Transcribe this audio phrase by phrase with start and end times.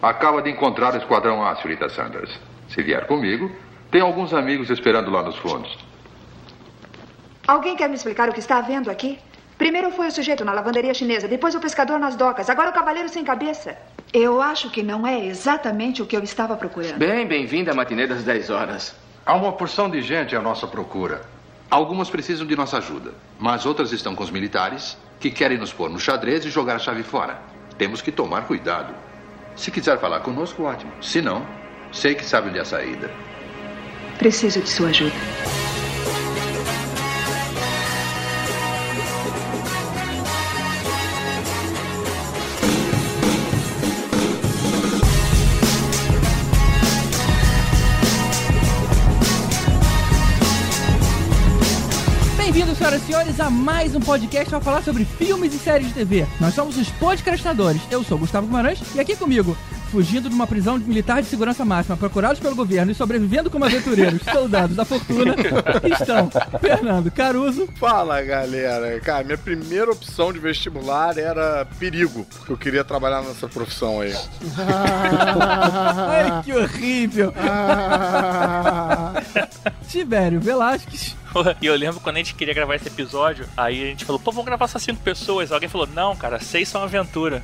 [0.00, 2.30] Acaba de encontrar o Esquadrão A, senhorita Sanders.
[2.68, 3.50] Se vier comigo,
[3.90, 5.76] tem alguns amigos esperando lá nos fundos.
[7.46, 9.18] Alguém quer me explicar o que está havendo aqui?
[9.56, 13.08] Primeiro foi o sujeito na lavanderia chinesa, depois o pescador nas docas, agora o cavaleiro
[13.08, 13.76] sem cabeça.
[14.12, 16.96] Eu acho que não é exatamente o que eu estava procurando.
[16.96, 18.94] Bem, bem-vinda à matinê das 10 horas.
[19.26, 21.22] Há uma porção de gente à nossa procura.
[21.68, 25.90] Algumas precisam de nossa ajuda, mas outras estão com os militares que querem nos pôr
[25.90, 27.42] no xadrez e jogar a chave fora.
[27.76, 28.94] Temos que tomar cuidado.
[29.58, 30.92] Se quiser falar conosco, ótimo.
[31.02, 31.44] Se não,
[31.92, 33.10] sei que sabe onde é a saída.
[34.16, 35.12] Preciso de sua ajuda.
[53.18, 56.26] Senhores, a mais um podcast para falar sobre filmes e séries de TV.
[56.40, 57.80] Nós somos os podcastinadores.
[57.90, 59.56] Eu sou Gustavo Guimarães e aqui comigo,
[59.88, 64.20] fugindo de uma prisão militar de segurança máxima, procurados pelo governo e sobrevivendo como aventureiros,
[64.30, 65.34] soldados da fortuna,
[65.84, 66.30] estão
[66.60, 67.68] Fernando Caruso.
[67.76, 69.00] Fala, galera.
[69.00, 74.12] Cara, minha primeira opção de vestibular era perigo, porque eu queria trabalhar nessa profissão aí.
[76.08, 77.32] Ai, que horrível.
[79.88, 81.16] Tibério Velasquez.
[81.60, 84.30] E eu lembro quando a gente queria gravar esse episódio, aí a gente falou, pô,
[84.30, 85.52] vamos gravar só cinco pessoas.
[85.52, 87.42] Alguém falou, não, cara, seis são aventura.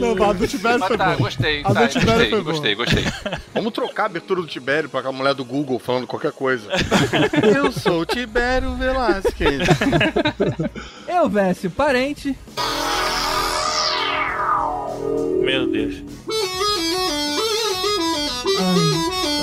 [0.00, 1.22] Não, a do Tibério Mas foi tá, bom.
[1.24, 2.84] gostei, A tá, do Tibério foi gostei, bom.
[2.84, 3.40] gostei, gostei.
[3.52, 6.68] Vamos trocar a abertura do Tibério pra a mulher do Google falando qualquer coisa.
[7.54, 9.68] eu sou o Tibério Velasquez.
[11.06, 12.36] Eu, Vécio Parente.
[15.42, 16.02] Meu Deus.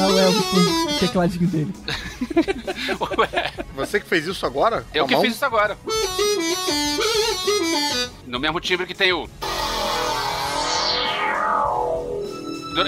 [0.01, 1.73] Lá o Elvis com o tecladinho dele.
[3.75, 4.83] Você que fez isso agora?
[4.93, 5.21] eu que mão?
[5.21, 5.77] fiz isso agora.
[8.25, 9.29] No mesmo timbre que tem o.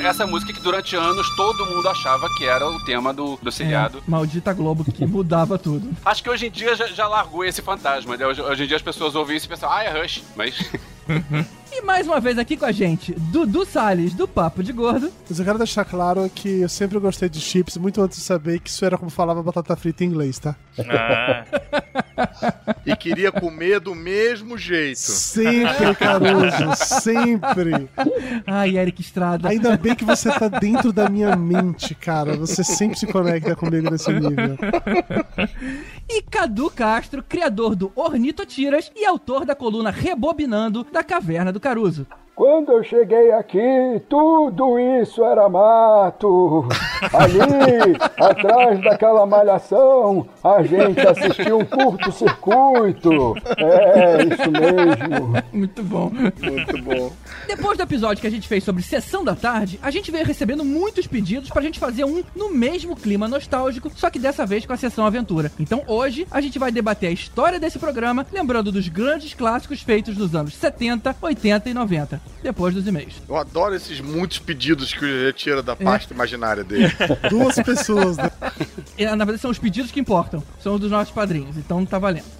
[0.03, 3.99] Essa música que durante anos todo mundo achava que era o tema do, do seriado.
[3.99, 5.91] É, maldita Globo que mudava tudo.
[6.05, 8.17] Acho que hoje em dia já, já largou esse fantasma.
[8.17, 8.25] né?
[8.25, 10.23] Hoje, hoje em dia as pessoas ouvem isso e pensam, ah, é Rush.
[10.35, 10.55] Mas
[11.75, 15.11] E mais uma vez aqui com a gente, Dudu Salles, do Papo de Gordo.
[15.27, 18.59] Mas eu quero deixar claro que eu sempre gostei de chips, muito antes de saber
[18.59, 20.55] que isso era como falava batata frita em inglês, tá?
[20.87, 21.43] Ah,
[22.85, 24.99] E queria comer do mesmo jeito.
[24.99, 27.89] Sempre, Caruso, sempre.
[28.45, 29.49] Ai, Eric Estrada.
[29.49, 32.35] Ainda bem que você tá dentro da minha mente, cara.
[32.35, 34.57] Você sempre se conecta comigo nesse nível.
[36.07, 42.05] E Cadu Castro, criador do Ornitotiras e autor da coluna Rebobinando da Caverna do Caruso.
[42.35, 46.67] Quando eu cheguei aqui, tudo isso era mato.
[47.13, 53.35] Ali, atrás daquela malhação, a gente assistiu um curto-circuito.
[53.55, 55.43] É, isso mesmo.
[55.53, 56.09] Muito bom.
[56.09, 57.13] Muito bom.
[57.47, 60.65] Depois do episódio que a gente fez sobre Sessão da Tarde, a gente veio recebendo
[60.65, 64.73] muitos pedidos pra gente fazer um no mesmo clima nostálgico, só que dessa vez com
[64.73, 65.51] a Sessão Aventura.
[65.59, 70.17] Então hoje a gente vai debater a história desse programa, lembrando dos grandes clássicos feitos
[70.17, 72.22] nos anos 70, 80 e 90.
[72.41, 73.15] Depois dos e-mails.
[73.27, 76.91] Eu adoro esses muitos pedidos que ele retira da pasta imaginária dele.
[77.29, 78.29] Duas pessoas, né?
[78.97, 81.85] E, na verdade são os pedidos que importam, são os dos nossos padrinhos, então não
[81.85, 82.25] tá valendo.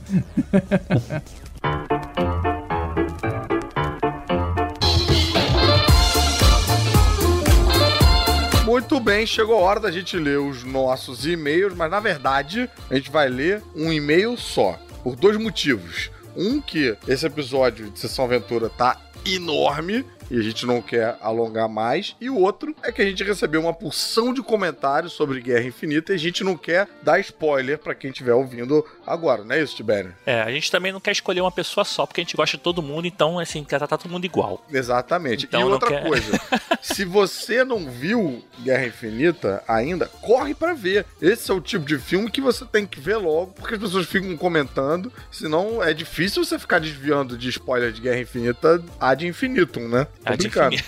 [8.74, 12.96] Muito bem, chegou a hora da gente ler os nossos e-mails, mas na verdade a
[12.96, 16.10] gente vai ler um e-mail só, por dois motivos.
[16.36, 21.70] Um que esse episódio de Sessão Aventura tá enorme e a gente não quer alongar
[21.70, 25.66] mais, e o outro é que a gente recebeu uma porção de comentários sobre Guerra
[25.66, 29.62] Infinita e a gente não quer dar spoiler pra quem estiver ouvindo agora, não é
[29.62, 30.14] isso, Tibério?
[30.26, 32.64] é, a gente também não quer escolher uma pessoa só, porque a gente gosta de
[32.64, 34.66] todo mundo, então, assim, quer tratar todo mundo igual.
[34.72, 35.46] Exatamente.
[35.46, 36.40] Então e outra quer- coisa,
[36.82, 41.06] se você não viu Guerra Infinita ainda, corre pra ver.
[41.22, 44.08] Esse é o tipo de filme que você tem que ver logo, porque as pessoas
[44.08, 49.88] ficam comentando, senão é difícil você ficar desviando de spoiler de Guerra Infinita ad infinitum,
[49.88, 50.08] né?
[50.32, 50.78] De brincando.
[50.78, 50.84] fim.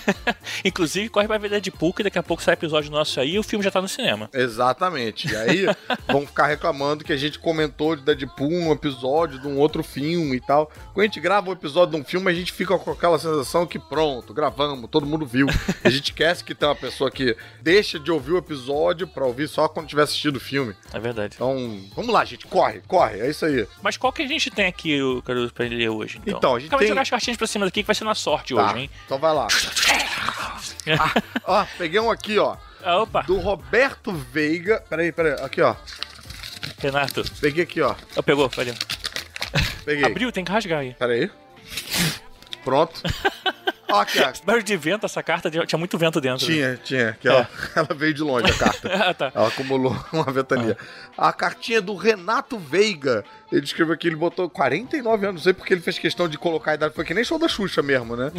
[0.64, 3.42] Inclusive, corre pra ver Deadpool, que daqui a pouco sai episódio nosso aí e o
[3.42, 4.28] filme já tá no cinema.
[4.32, 5.30] Exatamente.
[5.30, 5.66] E aí
[6.08, 10.36] vão ficar reclamando que a gente comentou de Deadpool um episódio de um outro filme
[10.36, 10.70] e tal.
[10.94, 13.66] Quando a gente grava um episódio de um filme, a gente fica com aquela sensação
[13.66, 15.46] que pronto, gravamos, todo mundo viu.
[15.84, 19.48] A gente esquece que tem uma pessoa que deixa de ouvir o episódio pra ouvir
[19.48, 20.74] só quando tiver assistido o filme.
[20.92, 21.34] É verdade.
[21.36, 23.66] Então, vamos lá, gente, corre, corre, é isso aí.
[23.82, 26.38] Mas qual que a gente tem aqui, Caruso, pra ler hoje, então?
[26.38, 28.04] Então, a gente Acabei de tem- jogar as cartinhas pra cima daqui, que vai ser
[28.04, 28.90] na sorte Tá, hoje, hein?
[29.04, 29.48] então vai lá.
[30.98, 34.82] Ah, ó, peguei um aqui, ó, Ah, opa, do Roberto Veiga.
[34.88, 35.74] Peraí, peraí, aqui, ó.
[36.78, 37.24] Renato.
[37.40, 37.94] Peguei aqui, ó.
[38.14, 38.74] Oh, pegou, valeu.
[39.84, 40.04] Peguei.
[40.04, 40.94] Abriu, tem que rasgar aí.
[40.94, 41.30] Pera aí.
[42.64, 43.02] Pronto.
[43.88, 44.32] Ó, aqui, ó.
[44.44, 46.46] Barulho de vento, essa carta tinha muito vento dentro.
[46.46, 46.52] né?
[46.54, 47.18] Tinha, tinha.
[47.20, 48.86] Que ela, ela veio de longe, a carta.
[49.06, 49.32] Ah, tá.
[49.34, 50.76] Ela acumulou uma ventania.
[51.16, 53.24] A cartinha do Renato Veiga.
[53.52, 55.40] Ele escreveu aqui, ele botou 49 anos.
[55.40, 56.94] Não sei porque ele fez questão de colocar a idade.
[56.94, 58.32] Foi que nem show da Xuxa mesmo, né?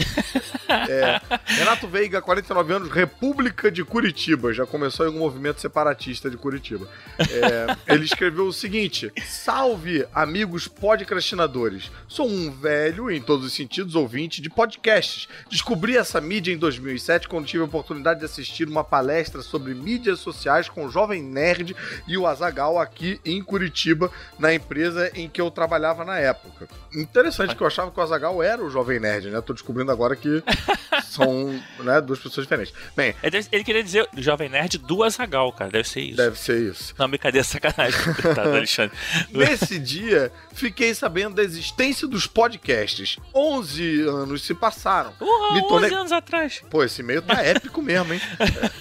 [0.67, 4.53] É, Renato Veiga, 49 anos, República de Curitiba.
[4.53, 6.89] Já começou em um movimento separatista de Curitiba.
[7.19, 11.89] É, ele escreveu o seguinte: Salve, amigos podcastinadores.
[12.07, 15.29] Sou um velho, em todos os sentidos, ouvinte de podcasts.
[15.49, 20.19] Descobri essa mídia em 2007 quando tive a oportunidade de assistir uma palestra sobre mídias
[20.19, 21.75] sociais com o Jovem Nerd
[22.07, 26.67] e o Azagal aqui em Curitiba, na empresa em que eu trabalhava na época.
[26.93, 29.41] Interessante que eu achava que o Azagal era o Jovem Nerd, né?
[29.41, 30.43] Tô descobrindo agora que
[31.05, 32.73] são né, duas pessoas diferentes.
[32.95, 35.71] Bem, Ele, queria dizer Jovem Nerd do Azagal, cara.
[35.71, 36.17] Deve ser isso.
[36.17, 36.93] deve ser isso.
[36.97, 37.99] Não, brincadeira, sacanagem.
[38.33, 38.97] Do Alexandre.
[39.31, 43.18] Nesse dia, fiquei sabendo da existência dos podcasts.
[43.33, 45.12] 11 anos se passaram.
[45.13, 46.62] Porra, Me 11 tornei- anos atrás.
[46.69, 48.21] Pô, esse e-mail tá épico mesmo, hein?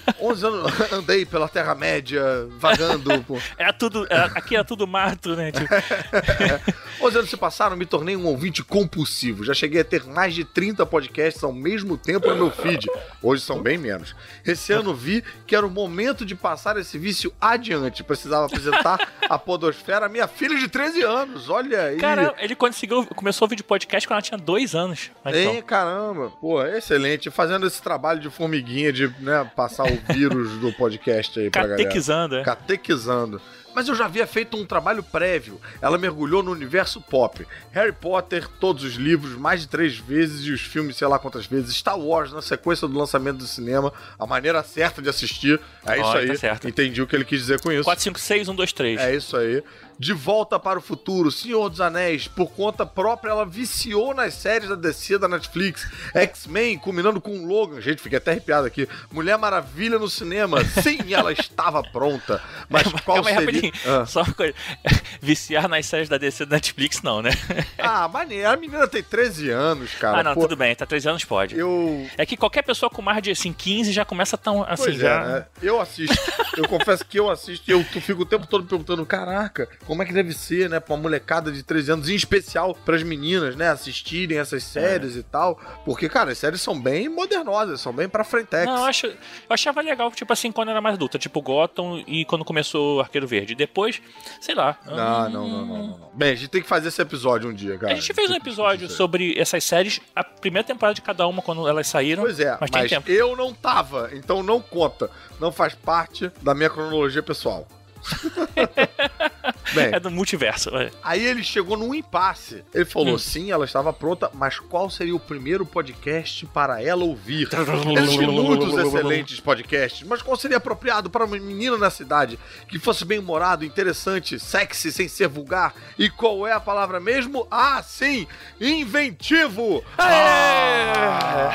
[0.06, 2.22] É, 11 anos andei pela Terra-média,
[2.58, 3.22] vagando.
[3.24, 3.38] Pô.
[3.58, 5.52] É tudo, é- aqui é tudo mato, né?
[5.52, 5.66] Tipo,
[7.00, 9.44] 11 anos se passaram, me tornei um ouvinte compulsivo.
[9.44, 12.86] Já cheguei a ter mais de 30 podcasts ao mesmo tempo no meu feed.
[13.22, 14.14] Hoje são bem menos.
[14.44, 18.02] Esse ano vi que era o momento de passar esse vício adiante.
[18.02, 21.48] Precisava apresentar a Podosfera à minha filha de 13 anos.
[21.50, 21.96] Olha aí.
[21.96, 25.10] cara, ele conseguiu, começou o vídeo podcast quando ela tinha dois anos.
[25.24, 26.30] Mas, Hein, então, caramba.
[26.40, 27.30] Pô, excelente.
[27.30, 31.82] Fazendo esse trabalho de formiguinha, de né, passar o vírus do podcast aí pra galera.
[31.82, 32.42] catequizando, é.
[32.44, 33.40] Catequizando.
[33.74, 35.60] Mas eu já havia feito um trabalho prévio.
[35.82, 37.46] Ela mergulhou no universo pop.
[37.72, 41.44] Harry Potter, todos os livros, mais de três vezes, e os filmes, sei lá quantas
[41.44, 41.76] vezes.
[41.76, 43.92] Star Wars, na sequência do lançamento do cinema.
[44.18, 45.60] A maneira certa de assistir.
[45.86, 46.28] É isso Olha, aí.
[46.28, 46.66] tá certo.
[46.66, 47.84] Entendi o que ele quis dizer com isso.
[47.84, 48.98] 4, 5, 6, 1, 2, 3.
[48.98, 49.62] É isso aí.
[49.98, 54.68] De Volta para o Futuro, Senhor dos Anéis, por conta própria, ela viciou nas séries
[54.68, 55.88] da DC da Netflix.
[56.14, 57.80] X-Men, culminando com Logan.
[57.80, 58.88] Gente, fiquei até arrepiado aqui.
[59.10, 60.62] Mulher Maravilha no cinema.
[60.64, 62.42] Sim, ela estava pronta.
[62.68, 63.72] Mas qual Calma seria...
[63.86, 64.04] Ah.
[64.06, 64.54] Só uma coisa.
[65.20, 67.30] Viciar nas séries da DC do Netflix, não, né?
[67.78, 68.48] Ah, maneiro.
[68.48, 70.18] A menina tem 13 anos, cara.
[70.18, 70.74] ah, não, Pô, tudo bem.
[70.74, 71.56] Tá 13 anos, pode.
[71.56, 72.06] Eu...
[72.18, 75.22] É que qualquer pessoa com mais de assim, 15 já começa tão assim, Pois já.
[75.22, 75.46] é, né?
[75.62, 76.16] Eu assisto.
[76.56, 80.06] Eu confesso que eu assisto e eu fico o tempo todo perguntando, caraca, como é
[80.06, 83.68] que deve ser, né, pra uma molecada de 13 anos, em especial pras meninas, né,
[83.68, 85.20] assistirem essas séries É.
[85.20, 85.60] e tal.
[85.84, 88.66] Porque, cara, as séries são bem modernosas, são bem pra frentex.
[88.66, 89.14] Não, eu, acho, eu
[89.48, 93.54] achava legal, tipo assim, quando era mais adulta, tipo Gotham e quando começou Arqueiro Verde.
[93.54, 94.00] Depois,
[94.40, 94.78] sei lá.
[94.84, 96.10] Não, não, não, não, não, não.
[96.14, 97.92] Bem, a gente tem que fazer esse episódio um dia, cara.
[97.92, 101.66] A gente fez um episódio sobre essas séries, a primeira temporada de cada uma, quando
[101.68, 102.22] elas saíram.
[102.22, 105.10] Pois é, mas mas, eu não tava, então não conta.
[105.40, 107.66] Não faz parte da minha cronologia pessoal.
[109.74, 110.70] Bem, É do multiverso.
[110.76, 110.90] é.
[111.02, 112.64] Aí ele chegou num impasse.
[112.72, 113.18] Ele falou: Hum.
[113.18, 117.48] sim, ela estava pronta, mas qual seria o primeiro podcast para ela ouvir?
[117.98, 122.38] Existem muitos excelentes podcasts, mas qual seria apropriado para uma menina na cidade
[122.68, 125.74] que fosse bem-humorado, interessante, sexy, sem ser vulgar?
[125.98, 127.46] E qual é a palavra mesmo?
[127.50, 128.26] Ah, sim!
[128.60, 129.84] Inventivo!
[129.98, 131.50] Ah!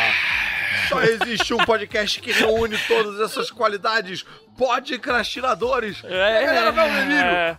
[0.89, 4.25] Só existe um podcast que reúne todas essas qualidades
[4.57, 6.01] podcastinadores.
[6.03, 7.13] É, E a galera vai ouvir.
[7.13, 7.57] é.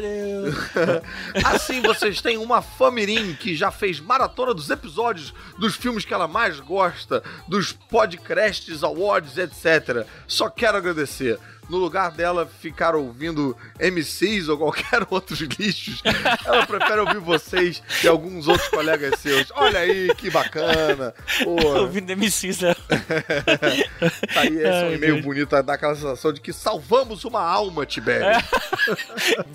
[0.00, 0.54] Deus.
[1.44, 6.26] Assim vocês têm uma Famirim que já fez maratona dos episódios dos filmes que ela
[6.26, 10.06] mais gosta, dos podcasts, awards, etc.
[10.26, 11.38] Só quero agradecer.
[11.70, 16.02] No lugar dela ficar ouvindo MCs ou qualquer outros lixos,
[16.44, 19.46] ela prefere ouvir vocês e alguns outros colegas seus.
[19.54, 21.14] Olha aí, que bacana.
[21.44, 22.74] Pô, Ouvindo MCs, né?
[24.34, 27.40] tá aí, esse é um Ai, e-mail bonito, dá aquela sensação de que salvamos uma
[27.42, 28.26] alma, Tibério.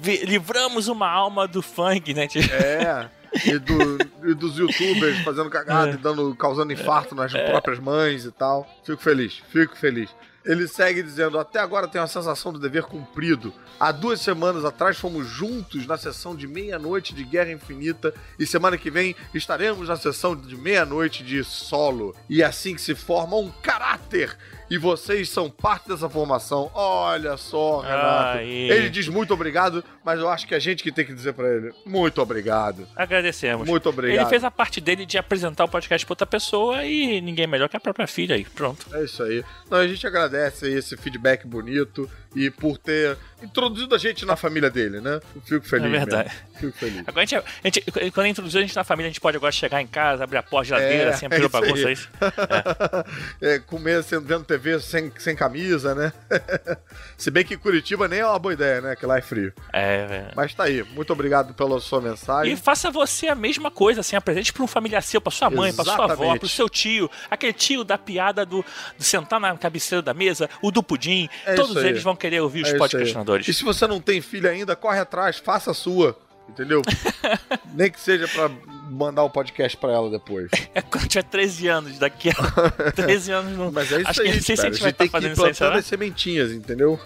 [0.01, 2.27] Vi- Livramos uma alma do funk, né?
[2.27, 3.09] Tipo, É.
[3.45, 3.97] E, do-
[4.29, 8.65] e dos youtubers fazendo cagada e dando, causando infarto nas próprias mães e tal.
[8.85, 10.09] Fico feliz, fico feliz.
[10.45, 13.53] Ele segue dizendo: Até agora tenho a sensação do dever cumprido.
[13.79, 18.77] Há duas semanas atrás fomos juntos na sessão de meia-noite de Guerra Infinita e semana
[18.77, 22.15] que vem estaremos na sessão de meia-noite de solo.
[22.29, 24.37] E é assim que se forma um caráter.
[24.69, 26.71] E vocês são parte dessa formação.
[26.73, 28.39] Olha só, Renato.
[28.39, 28.71] Aí.
[28.71, 31.47] Ele diz muito obrigado, mas eu acho que a gente que tem que dizer pra
[31.47, 32.87] ele: Muito obrigado.
[32.95, 33.67] Agradecemos.
[33.67, 34.21] Muito obrigado.
[34.21, 37.69] Ele fez a parte dele de apresentar o podcast pra outra pessoa e ninguém melhor
[37.69, 38.45] que a própria filha aí.
[38.45, 38.87] Pronto.
[38.93, 39.43] É isso aí.
[39.69, 44.35] Não, a gente agradece aí esse feedback bonito e por ter introduzido a gente na
[44.35, 45.19] família dele, né?
[45.35, 45.85] Eu fico feliz.
[45.87, 46.29] É verdade.
[46.29, 46.45] mesmo.
[46.59, 46.99] Fico feliz.
[47.07, 49.51] Agora a gente, a gente- quando introduzir a gente na família, a gente pode agora
[49.51, 51.61] chegar em casa, abrir a porta, geladeira, É, assim, é abrir isso aí.
[51.61, 51.87] bagunça
[53.41, 53.55] aí.
[53.55, 56.13] É, comer sendo vendo TV sem, sem camisa, né?
[57.17, 58.95] Se bem que Curitiba nem é uma boa ideia, né?
[58.95, 59.53] Que lá é frio.
[59.73, 60.27] É, velho.
[60.35, 60.83] Mas tá aí.
[60.83, 62.53] Muito obrigado pela sua mensagem.
[62.53, 65.73] E faça você a mesma coisa, assim, apresente pra um familiar seu, pra sua mãe,
[65.73, 66.39] pra sua avó, Exatamente.
[66.39, 68.63] pro seu tio, aquele tio da piada do,
[68.97, 72.41] do sentar na cabeceira da mesa, o do pudim, É todos isso eles vão querer
[72.41, 72.79] ouvir É os isso aí.
[73.25, 73.47] Podcastinadores.
[73.47, 76.17] E se você não tem filho ainda, corre atrás, faça a sua.
[76.47, 76.83] Entendeu?
[77.73, 78.49] Nem que seja pra
[78.91, 80.51] mandar o podcast pra ela depois.
[80.75, 83.71] É quando tiver 13 anos, daqui a 13 anos não.
[83.71, 85.11] Mas é isso Acho aí, que não sei se a gente vai estar que ir
[85.11, 85.75] fazendo isso aí, será?
[85.75, 86.99] as sementinhas, entendeu?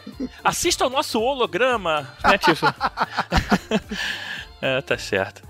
[0.44, 2.66] Assista ao nosso holograma, né, tipo?
[4.62, 5.42] é, tá certo.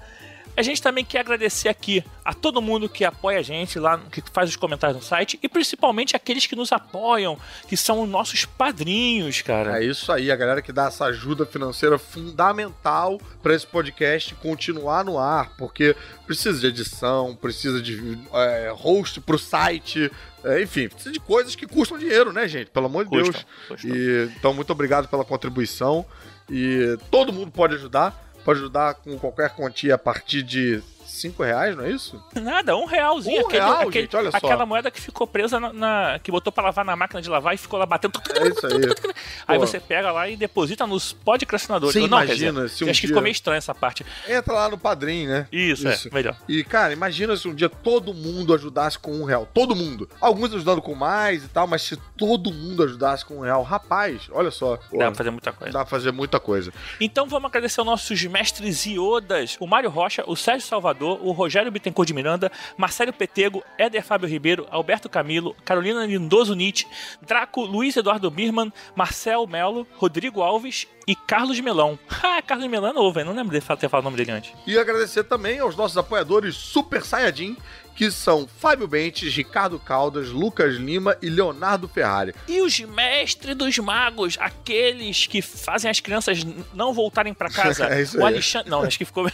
[0.59, 4.21] A gente também quer agradecer aqui a todo mundo que apoia a gente lá, que
[4.33, 8.43] faz os comentários no site, e principalmente aqueles que nos apoiam, que são os nossos
[8.43, 9.81] padrinhos, cara.
[9.81, 15.05] É isso aí, a galera que dá essa ajuda financeira fundamental pra esse podcast continuar
[15.05, 15.95] no ar, porque
[16.27, 20.11] precisa de edição, precisa de é, host pro site,
[20.43, 22.69] é, enfim, precisa de coisas que custam dinheiro, né, gente?
[22.69, 23.45] Pelo amor de Custam, Deus.
[23.81, 23.95] custam.
[23.95, 26.05] E, então, muito obrigado pela contribuição.
[26.51, 28.28] E todo mundo pode ajudar.
[28.43, 30.81] Pode ajudar com qualquer quantia a partir de
[31.19, 32.21] 5 reais, não é isso?
[32.35, 33.43] Nada, um realzinho.
[33.43, 34.37] Um aquele, real, aquele- gente, olha só.
[34.37, 37.53] Aquela moeda que ficou presa na, na- que botou pra lavar na máquina de lavar
[37.53, 38.19] e ficou lá batendo.
[38.35, 39.13] É isso aí.
[39.47, 39.65] Aí Pô.
[39.67, 41.93] você pega lá e deposita nos podcastinadores.
[41.93, 44.05] Você Não, imagina dizer, se um acho que dia- ficou meio estranho essa parte.
[44.27, 45.47] Entra lá no padrinho, né?
[45.51, 46.35] Isso, é, melhor.
[46.47, 49.47] E, cara, imagina se um dia todo mundo ajudasse com um real.
[49.53, 50.09] Todo mundo.
[50.21, 54.27] Alguns ajudando com mais e tal, mas se todo mundo ajudasse com um real, rapaz,
[54.31, 54.77] olha só.
[54.89, 55.73] Pô, Dá pra fazer muita coisa.
[55.73, 56.71] dá pra fazer muita coisa.
[56.99, 61.71] Então vamos agradecer aos nossos mestres iodas, o Mário Rocha, o Sérgio Salvador, o Rogério
[61.71, 66.85] Bittencourt de Miranda, Marcelo Petego, Éder Fábio Ribeiro, Alberto Camilo, Carolina Lindoso Nietzsche,
[67.21, 71.97] Draco, Luiz Eduardo Birman, Marcel Melo, Rodrigo Alves e Carlos Melão.
[72.21, 73.25] Ah, Carlos Melão é novo, hein?
[73.25, 74.53] não lembro de ter falado o nome dele antes.
[74.67, 77.57] E agradecer também aos nossos apoiadores Super Saiyajin,
[77.95, 82.33] que são Fábio Bentes, Ricardo Caldas, Lucas Lima e Leonardo Ferrari.
[82.47, 86.39] E os mestres dos magos, aqueles que fazem as crianças
[86.73, 87.89] não voltarem pra casa.
[87.89, 88.33] É isso o aí.
[88.33, 88.69] Alexandre.
[88.69, 89.25] Não, acho que ficou.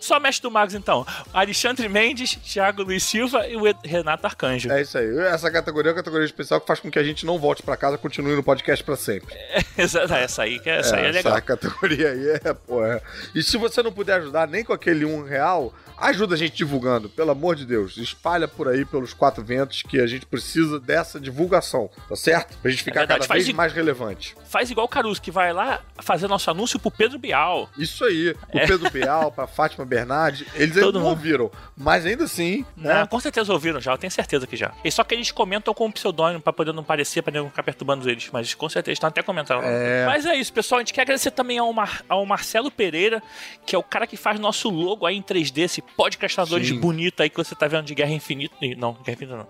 [0.00, 1.06] Só mestre do magos, então.
[1.32, 4.70] Alexandre Mendes, Thiago Luiz Silva e o Renato Arcanjo.
[4.70, 5.18] É isso aí.
[5.18, 7.76] Essa categoria é uma categoria especial que faz com que a gente não volte pra
[7.76, 9.34] casa, continue no podcast pra sempre.
[9.78, 11.32] Essa, essa aí, que essa aí é legal.
[11.32, 13.00] Essa categoria aí é, pô, é.
[13.32, 15.72] E se você não puder ajudar nem com aquele um real,
[16.08, 17.96] ajuda a gente divulgando, pelo amor de Deus.
[17.96, 22.56] Espalha por aí pelos quatro ventos que a gente precisa dessa divulgação, tá certo?
[22.58, 24.34] Pra gente ficar É verdade, cada vez mais relevante.
[24.48, 27.68] Faz igual o Caruso, que vai lá fazer nosso anúncio pro Pedro Bial.
[27.78, 28.30] Isso aí.
[28.52, 30.92] O Pedro Bial, pra Fátima Bernardi, eles ainda É.
[30.92, 31.10] Não mundo.
[31.10, 31.50] ouviram.
[31.76, 33.06] Mas ainda assim, Não, né?
[33.06, 34.72] com certeza ouviram já, eu tenho certeza que já.
[34.84, 37.62] E só que eles comentam com o pseudônimo pra poder não parecer, pra não ficar
[37.62, 38.28] perturbando eles.
[38.32, 39.62] Mas com certeza estão até comentando.
[39.64, 40.06] É.
[40.06, 40.78] Mas é isso, pessoal.
[40.78, 43.22] A gente quer agradecer também ao, Mar- ao Marcelo Pereira,
[43.66, 46.78] que é o cara que faz nosso logo aí em 3D, esse podcastadores Sim.
[46.78, 48.54] bonito aí que você tá vendo de Guerra Infinita.
[48.76, 49.48] Não, Guerra Infinita não.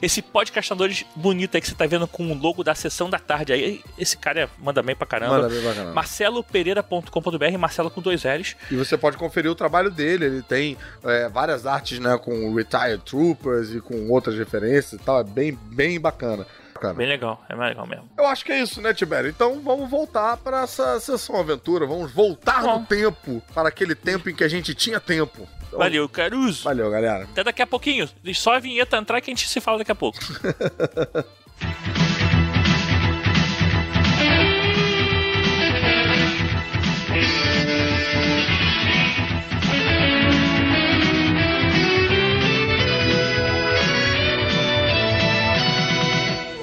[0.00, 3.52] Esse podcastadores bonito aí que você tá vendo com o logo da sessão da tarde
[3.52, 3.82] aí.
[3.98, 5.36] Esse cara é- manda bem pra caramba.
[5.42, 5.92] Manda bem pra caramba.
[5.92, 8.56] marcelopereira.com.br, Marcelo com dois L's.
[8.70, 10.24] E você pode conferir o trabalho dele.
[10.24, 15.20] Ele tem é, várias artes, né, com Retired Troopers e com outras referências e tal.
[15.20, 16.46] É bem, bem bacana.
[16.72, 16.94] Bacana.
[16.94, 18.08] Bem legal, é mais legal mesmo.
[18.16, 19.28] Eu acho que é isso, né, Tibério?
[19.28, 21.84] Então vamos voltar para essa sessão aventura.
[21.86, 22.80] Vamos voltar Bom.
[22.80, 25.46] no tempo, para aquele tempo em que a gente tinha tempo.
[25.84, 26.64] Valeu, Caruso.
[26.64, 27.24] Valeu, galera.
[27.24, 28.08] Até daqui a pouquinho.
[28.34, 30.18] Só a vinheta entrar que a gente se fala daqui a pouco.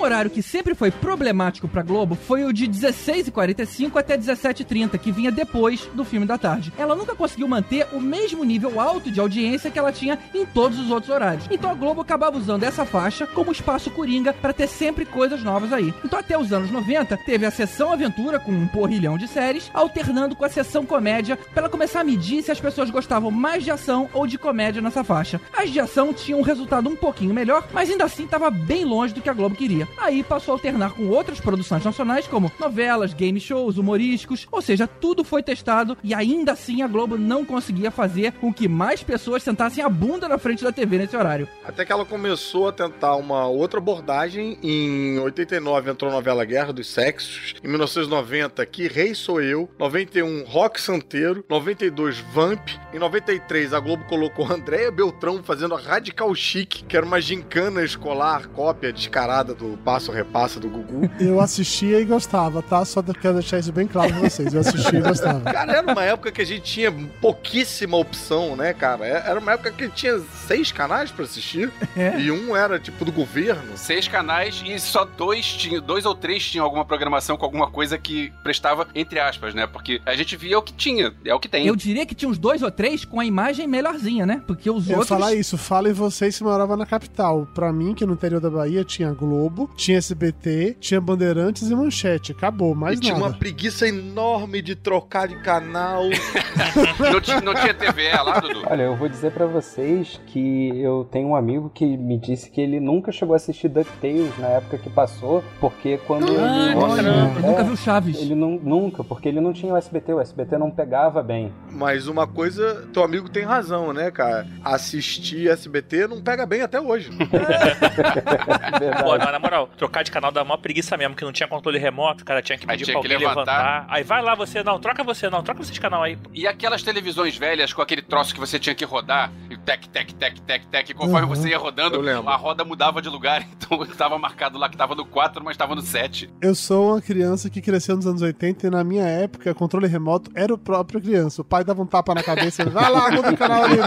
[0.07, 5.31] horário que sempre foi problemático pra Globo foi o de 16h45 até 17h30, que vinha
[5.31, 6.73] depois do filme da tarde.
[6.77, 10.79] Ela nunca conseguiu manter o mesmo nível alto de audiência que ela tinha em todos
[10.79, 11.45] os outros horários.
[11.51, 15.73] Então a Globo acabava usando essa faixa como espaço coringa pra ter sempre coisas novas
[15.73, 15.93] aí.
[16.03, 20.35] Então até os anos 90 teve a sessão aventura com um porrilhão de séries, alternando
[20.35, 23.71] com a sessão comédia pra ela começar a medir se as pessoas gostavam mais de
[23.71, 25.41] ação ou de comédia nessa faixa.
[25.53, 29.13] As de ação tinham um resultado um pouquinho melhor, mas ainda assim estava bem longe
[29.13, 29.87] do que a Globo queria.
[29.97, 34.87] Aí passou a alternar com outras produções nacionais, como novelas, game shows, humorísticos, ou seja,
[34.87, 39.43] tudo foi testado e ainda assim a Globo não conseguia fazer com que mais pessoas
[39.43, 41.47] sentassem a bunda na frente da TV nesse horário.
[41.65, 44.57] Até que ela começou a tentar uma outra abordagem.
[44.61, 47.55] Em 89 entrou a novela Guerra dos Sexos.
[47.63, 49.69] Em 1990, Que Rei Sou Eu.
[49.79, 51.43] 91, Rock Santeiro.
[51.49, 52.69] 92, Vamp.
[52.93, 57.83] Em 93, a Globo colocou Andréia Beltrão fazendo a Radical Chic, que era uma gincana
[57.83, 61.09] escolar, cópia descarada do passa ou repassa do Gugu.
[61.17, 62.83] Eu assistia e gostava, tá?
[62.83, 64.53] Só quero deixar isso bem claro pra vocês.
[64.53, 65.39] Eu assistia e gostava.
[65.49, 66.91] Cara, era uma época que a gente tinha
[67.21, 69.05] pouquíssima opção, né, cara?
[69.07, 71.71] É- Era uma época que tinha seis canais pra assistir.
[71.95, 72.19] É.
[72.19, 73.77] E um era, tipo, do governo.
[73.77, 77.97] Seis canais e só dois tinham, dois ou três tinham alguma programação com alguma coisa
[77.97, 79.65] que prestava, entre aspas, né?
[79.67, 81.65] Porque a gente via o que tinha, é o que tem.
[81.65, 84.41] Eu diria que tinha uns dois ou três com a imagem melhorzinha, né?
[84.45, 85.07] Porque os Eu outros.
[85.07, 87.47] falar isso, falem vocês se morava na capital.
[87.55, 92.31] Pra mim, que no interior da Bahia tinha Globo, tinha SBT, tinha Bandeirantes e Manchete.
[92.31, 93.25] Acabou, mais e tinha nada.
[93.27, 96.03] uma preguiça enorme de trocar de canal.
[96.99, 98.63] não, não tinha TVE lá, Dudu?
[98.65, 102.59] Olha, eu vou dizer pra vocês que eu tenho um amigo que me disse que
[102.59, 106.95] ele nunca chegou a assistir DuckTales na época que passou, porque quando Ah, ele...
[106.95, 107.39] caramba.
[107.39, 108.17] É, Nunca viu Chaves.
[108.19, 111.53] Ele não, nunca, porque ele não tinha o SBT, o SBT não pegava bem.
[111.71, 114.47] Mas uma coisa, teu amigo tem razão, né, cara?
[114.63, 117.09] Assistir SBT não pega bem até hoje.
[117.11, 117.77] Verdade.
[119.03, 122.21] Pô, na moral, trocar de canal dá uma preguiça mesmo, que não tinha controle remoto,
[122.21, 123.57] o cara tinha que Aí pedir tinha pra que alguém levantar.
[123.57, 123.85] levantar.
[123.89, 126.17] Aí vai lá você, não, troca você, não, troca você de canal aí.
[126.33, 130.11] E aquelas televisões velhas com aquele troço que você tinha que rodar, e tec, tec,
[130.13, 131.35] tec, tec, tec, e conforme Uhum.
[131.35, 131.97] você ia rodando,
[132.29, 135.73] a roda mudava de lugar, então tava marcado lá que tava no 4, mas tava
[135.73, 136.29] no 7.
[136.41, 140.29] Eu sou uma criança que cresceu nos anos 80 e na minha época, controle remoto
[140.35, 141.41] era o próprio criança.
[141.41, 143.77] O pai dava um tapa na cabeça e vai lá, muda o canal ali.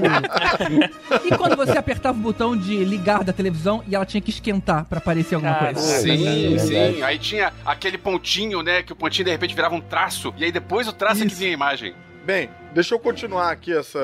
[1.24, 4.84] E quando você apertava o botão de ligar da televisão e ela tinha que esquentar
[4.86, 7.02] pra aparecer alguma Sim, é sim.
[7.02, 8.82] Aí tinha aquele pontinho, né?
[8.82, 10.32] Que o pontinho de repente virava um traço.
[10.36, 11.38] E aí depois o traço é que Isso.
[11.40, 11.94] vinha a imagem.
[12.24, 13.98] Bem, deixa eu continuar aqui essa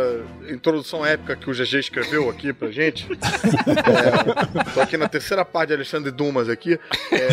[0.49, 3.07] introdução épica que o GG escreveu aqui pra gente.
[3.87, 6.79] É, tô aqui na terceira parte de Alexandre Dumas aqui.
[7.13, 7.29] É,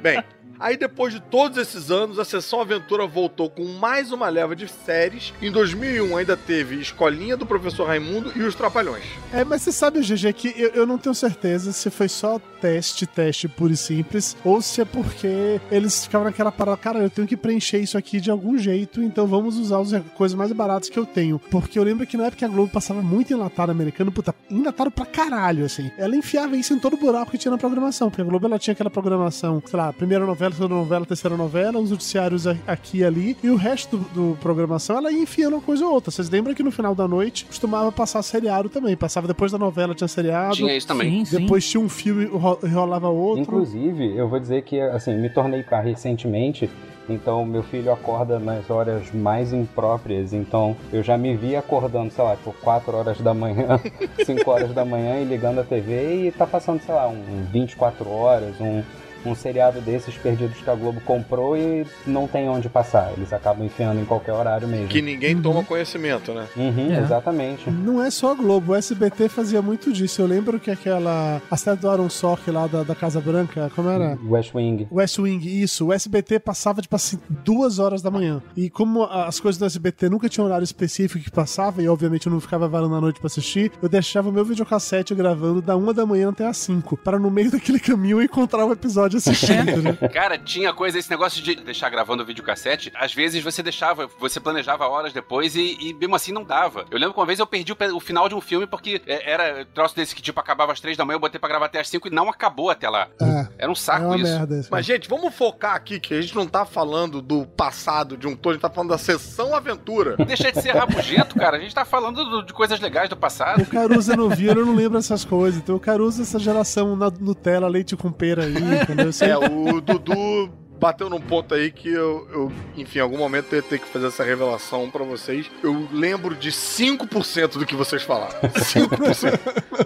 [0.00, 0.22] bem,
[0.58, 4.68] aí depois de todos esses anos, a Sessão Aventura voltou com mais uma leva de
[4.68, 5.32] séries.
[5.40, 9.04] Em 2001 ainda teve Escolinha do Professor Raimundo e Os Trapalhões.
[9.32, 13.06] É, mas você sabe, GG, que eu, eu não tenho certeza se foi só teste,
[13.06, 17.26] teste puro e simples, ou se é porque eles ficavam naquela parada, cara, eu tenho
[17.26, 20.98] que preencher isso aqui de algum jeito, então vamos usar as coisas mais baratas que
[20.98, 21.38] eu tenho.
[21.50, 25.06] Porque eu lembro que na época a Globo passava muito enlatado americano, puta, enlatado pra
[25.06, 25.90] caralho, assim.
[25.96, 28.72] Ela enfiava isso em todo buraco que tinha na programação, porque a Globo ela tinha
[28.72, 33.04] aquela programação, sei lá, primeira novela, segunda novela, terceira novela, os noticiários a- aqui e
[33.04, 36.10] ali, e o resto do, do programação ela ia enfiando uma coisa ou outra.
[36.10, 39.94] Vocês lembram que no final da noite costumava passar seriado também, passava depois da novela,
[39.94, 40.56] tinha seriado.
[40.56, 41.24] Tinha isso também.
[41.24, 41.40] Sim, sim.
[41.42, 43.42] Depois tinha um filme, ro- rolava outro.
[43.42, 46.70] Inclusive, eu vou dizer que, assim, me tornei pai recentemente,
[47.08, 52.24] então meu filho acorda nas horas mais impróprias, então eu já me vi acordando, sei
[52.24, 53.80] lá, por 4 horas da manhã,
[54.24, 58.08] 5 horas da manhã e ligando a TV e tá passando, sei lá, um 24
[58.08, 58.82] horas, um,
[59.24, 63.12] um seriado desses perdidos que a Globo comprou e não tem onde passar.
[63.16, 64.88] Eles acabam enfiando em qualquer horário mesmo.
[64.88, 66.46] Que ninguém toma conhecimento, né?
[66.56, 67.00] Uhum, É.
[67.00, 67.70] Exatamente.
[67.70, 70.22] Não é só a Globo, o SBT fazia muito disso.
[70.22, 71.40] Eu lembro que aquela.
[71.50, 74.18] A série do Aaron Sork lá da, da Casa Branca, como era?
[74.26, 74.86] West Wing.
[74.90, 75.86] West Wing, isso.
[75.86, 78.42] O SBT passava, tipo assim, duas horas da manhã.
[78.56, 82.32] E como as coisas do SBT nunca tinham horário específico que passava, e obviamente eu
[82.32, 85.92] não ficava varando a noite pra assistir, eu deixava o meu videocassete gravando da uma
[85.92, 89.82] da manhã até as cinco, para no meio daquele caminho eu encontrar o episódio assistindo,
[89.82, 89.96] né?
[90.12, 92.92] Cara, tinha coisa, esse negócio de deixar gravando o videocassete.
[92.94, 96.84] Às vezes você deixava, você planejava horas depois e, e mesmo assim não dava.
[96.90, 99.30] Eu lembro que uma vez eu perdi o, o final de um filme porque é,
[99.30, 101.80] era troço desse que tipo acabava às três da manhã, eu botei pra gravar até
[101.80, 103.08] às cinco e não acabou até lá.
[103.20, 104.24] É, Era um é saco uma isso.
[104.24, 104.68] merda isso.
[104.70, 108.34] Mas, gente, vamos focar aqui que a gente não tá falando do passado de um
[108.36, 110.16] todo, a gente tá falando da Sessão Aventura.
[110.24, 111.56] Deixa de ser rabugento, cara.
[111.56, 113.62] A gente tá falando do- de coisas legais do passado.
[113.62, 115.60] O Caruso não viu, eu não lembro essas coisas.
[115.60, 118.54] Então o Caruso, essa geração na Nutella, leite com pera aí,
[119.04, 123.18] Eu sei- É, o Dudu bateu num ponto aí que eu, eu, enfim, em algum
[123.18, 125.50] momento eu ia ter que fazer essa revelação pra vocês.
[125.62, 128.40] Eu lembro de 5% do que vocês falaram.
[128.40, 129.38] 5%.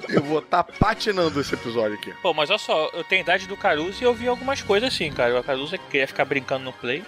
[0.08, 2.12] eu vou estar patinando esse episódio aqui.
[2.22, 4.94] Pô, mas olha só, eu tenho a idade do Caruso e eu vi algumas coisas
[4.94, 5.40] assim, cara.
[5.40, 7.02] O Caruso queria ficar brincando no play,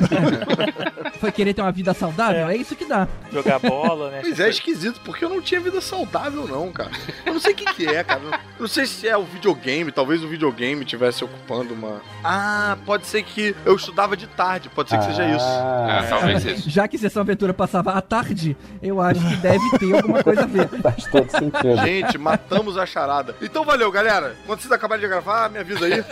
[1.20, 2.48] Foi querer ter uma vida saudável?
[2.48, 3.08] É, isso que dá.
[3.32, 4.20] jogar bola, né?
[4.22, 6.90] Mas é esquisito, porque eu não tinha vida saudável, não, cara.
[7.24, 8.22] Eu não sei o que, que é, cara.
[8.22, 12.00] Eu não sei se é o videogame, talvez o videogame estivesse ocupando uma.
[12.22, 15.44] Ah, pode ser que eu estudava de tarde, pode ser que seja isso.
[15.44, 16.70] Ah, É, talvez isso.
[16.70, 20.46] Já que Sessão Aventura passava à tarde, eu acho que deve ter alguma coisa a
[20.46, 20.68] ver.
[20.82, 21.76] Faz todo sentido.
[21.84, 23.34] Gente, matamos a charada.
[23.40, 24.36] Então valeu, galera.
[24.46, 26.04] Quando vocês acabarem de gravar, me avisa aí.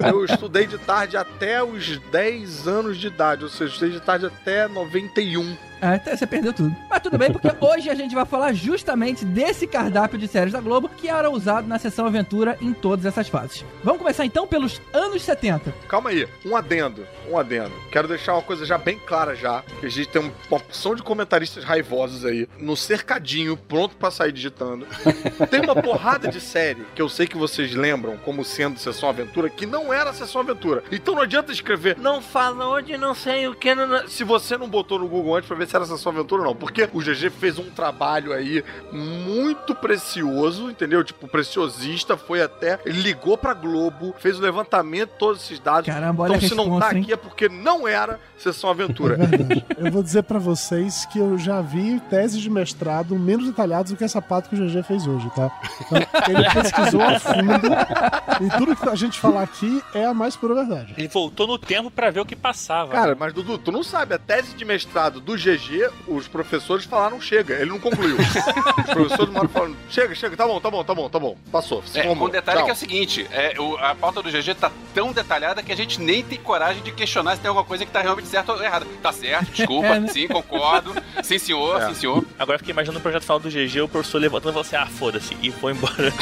[0.08, 4.00] eu estudei de tarde até os 10 anos de idade, ou seja, eu estudei de
[4.00, 5.56] tarde até 91.
[5.80, 6.74] É, você perdeu tudo.
[6.88, 10.60] Mas tudo bem, porque hoje a gente vai falar justamente desse cardápio de séries da
[10.60, 13.64] Globo que era usado na sessão aventura em todas essas fases.
[13.82, 15.72] Vamos começar então pelos anos 70.
[15.88, 17.72] Calma aí, um adendo, um adendo.
[17.90, 20.94] Quero deixar uma coisa já bem clara já, que a gente tem um- uma opção
[20.94, 24.86] de comentaristas raivosos aí, no cercadinho, pronto pra sair digitando.
[25.50, 29.48] Tem uma porrada de série que eu sei que vocês lembram como sendo Sessão Aventura,
[29.48, 30.82] que não era Sessão Aventura.
[30.92, 34.56] Então não adianta escrever, não falou de não sei o que, não- não- se você
[34.56, 36.54] não botou no Google antes pra ver era Sessão Aventura ou não.
[36.54, 41.02] Porque o GG fez um trabalho aí muito precioso, entendeu?
[41.04, 45.86] Tipo, preciosista, foi até, ligou pra Globo, fez o levantamento de todos esses dados.
[45.86, 47.02] Caramba, olha então se não tá hein?
[47.02, 49.14] aqui é porque não era Sessão Aventura.
[49.14, 49.66] É verdade.
[49.76, 53.96] Eu vou dizer pra vocês que eu já vi teses de mestrado menos detalhadas do
[53.96, 55.50] que essa parte que o GG fez hoje, tá?
[55.80, 60.36] Então, ele pesquisou a fundo e tudo que a gente falar aqui é a mais
[60.36, 60.94] pura verdade.
[60.96, 62.92] Ele voltou no tempo pra ver o que passava.
[62.92, 65.59] Cara, mas Dudu, tu não sabe, a tese de mestrado do GG,
[66.06, 68.16] os professores falaram chega, ele não concluiu.
[68.18, 71.36] os professores uma hora falaram, chega, chega, tá bom, tá bom, tá bom, tá bom,
[71.52, 71.82] passou.
[71.94, 72.64] É, formou, um detalhe tchau.
[72.66, 75.76] que é o seguinte: é, o- a pauta do GG tá tão detalhada que a
[75.76, 78.62] gente nem tem coragem de questionar se tem alguma coisa que tá realmente certa ou
[78.62, 78.86] errada.
[79.02, 80.08] Tá certo, desculpa, É, né?
[80.08, 80.94] sim, concordo.
[81.22, 81.88] Sim, senhor, É.
[81.88, 82.24] sim, senhor.
[82.38, 84.76] Agora eu fiquei imaginando o projeto final do GG, o professor levantando e falou assim:
[84.76, 85.94] ah, foda-se, e foi embora.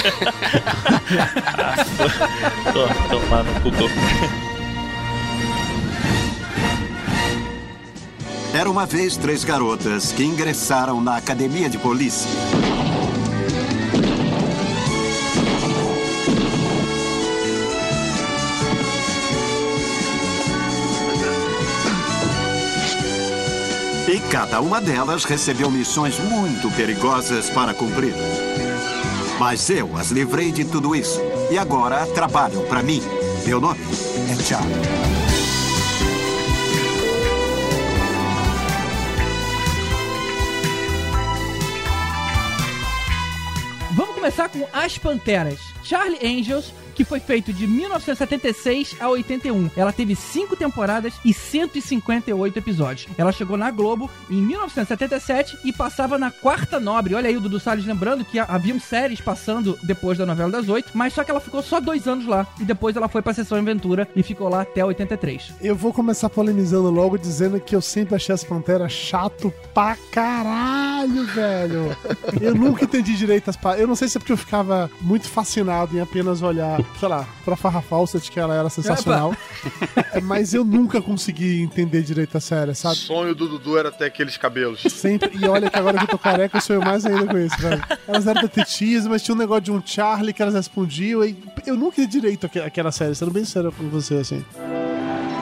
[1.58, 2.28] ah, foda-
[2.72, 4.57] Tô- Tomar no cu.
[8.52, 12.30] Era uma vez três garotas que ingressaram na academia de polícia.
[24.08, 28.14] E cada uma delas recebeu missões muito perigosas para cumprir.
[29.38, 31.20] Mas eu as livrei de tudo isso.
[31.50, 33.02] E agora trabalham para mim.
[33.44, 33.80] Meu nome
[34.30, 35.27] é Charlie.
[43.98, 45.58] Vamos começar com As Panteras.
[45.82, 49.70] Charlie Angels, que foi feito de 1976 a 81.
[49.76, 53.08] Ela teve 5 temporadas e 158 episódios.
[53.16, 57.14] Ela chegou na Globo em 1977 e passava na quarta nobre.
[57.14, 60.90] Olha aí o Dudu Salles lembrando que haviam séries passando depois da novela das oito,
[60.92, 62.44] mas só que ela ficou só dois anos lá.
[62.58, 65.52] E depois ela foi pra Sessão Aventura e ficou lá até 83.
[65.62, 71.24] Eu vou começar polemizando logo, dizendo que eu sempre achei as Panteras chato pra caralho,
[71.26, 71.96] velho.
[72.40, 73.58] Eu nunca entendi direito as.
[73.78, 77.26] Eu não sei se é porque eu ficava muito fascinado em apenas olhar, sei lá,
[77.44, 79.34] pra Farrah Fawcett, que ela era sensacional.
[80.12, 82.96] É, Mas eu nunca consegui entender direito a série, O sabe?
[82.96, 84.80] sonho do Dudu era ter aqueles cabelos.
[84.82, 85.30] Sempre.
[85.38, 87.82] E olha que agora que eu tô careca, eu sonho mais ainda com isso, velho.
[88.06, 91.24] Elas eram detetives, mas tinha um negócio de um Charlie que elas respondiam.
[91.24, 94.44] E eu nunca entendi direito aqu- aquela série, sendo bem sério com você, assim.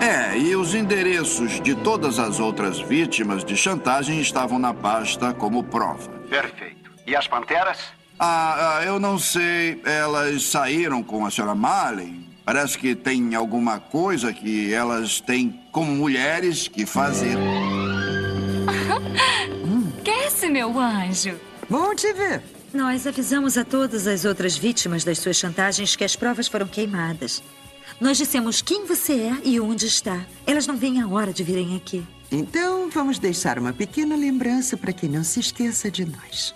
[0.01, 5.65] É, e os endereços de todas as outras vítimas de chantagem estavam na pasta como
[5.65, 6.09] prova.
[6.29, 6.91] Perfeito.
[7.07, 7.79] E as panteras?
[8.19, 9.81] Ah, ah, eu não sei.
[9.85, 12.27] Elas saíram com a senhora Marley.
[12.45, 17.37] Parece que tem alguma coisa que elas têm como mulheres que fazer.
[19.99, 21.39] Esquece, meu anjo.
[21.69, 22.43] Bom te ver.
[22.73, 27.43] Nós avisamos a todas as outras vítimas das suas chantagens que as provas foram queimadas.
[28.01, 30.25] Nós dissemos quem você é e onde está.
[30.47, 32.07] Elas não veem a hora de virem aqui.
[32.31, 36.55] Então vamos deixar uma pequena lembrança para que não se esqueça de nós.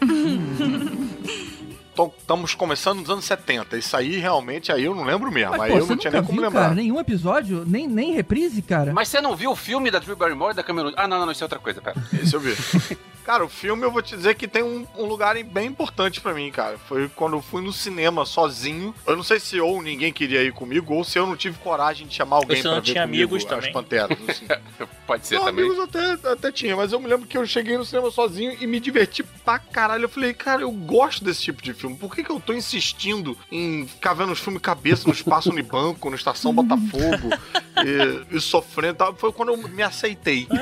[1.94, 3.78] Então, estamos começando nos anos 70.
[3.78, 5.52] Isso aí realmente aí eu não lembro mesmo.
[5.52, 6.62] Mas, aí pô, eu não tinha nunca nem como viu, lembrar.
[6.62, 8.92] cara, nenhum episódio, nem, nem reprise, cara.
[8.92, 10.92] Mas você não viu o filme da Drew Barrymore e da Cameron?
[10.96, 11.94] Ah, não, não, isso é outra coisa, pera.
[12.20, 12.52] Esse eu vi.
[13.24, 16.34] Cara, o filme eu vou te dizer que tem um, um lugar bem importante pra
[16.34, 16.76] mim, cara.
[16.78, 18.94] Foi quando eu fui no cinema sozinho.
[19.06, 22.06] Eu não sei se ou ninguém queria ir comigo, ou se eu não tive coragem
[22.06, 23.72] de chamar alguém Você pra não ver tinha comigo amigos as também?
[23.72, 24.18] Panteras.
[24.28, 24.46] assim.
[25.06, 25.64] Pode ser Não, também.
[25.66, 28.66] amigos até, até tinha, mas eu me lembro que eu cheguei no cinema sozinho e
[28.66, 30.04] me diverti pra caralho.
[30.04, 31.96] Eu falei, cara, eu gosto desse tipo de filme.
[31.96, 36.08] Por que, que eu tô insistindo em ficar vendo os filmes cabeça no espaço Unibanco,
[36.10, 37.30] no Estação Botafogo
[38.30, 39.14] e, e sofrendo e tal?
[39.14, 40.46] Foi quando eu me aceitei.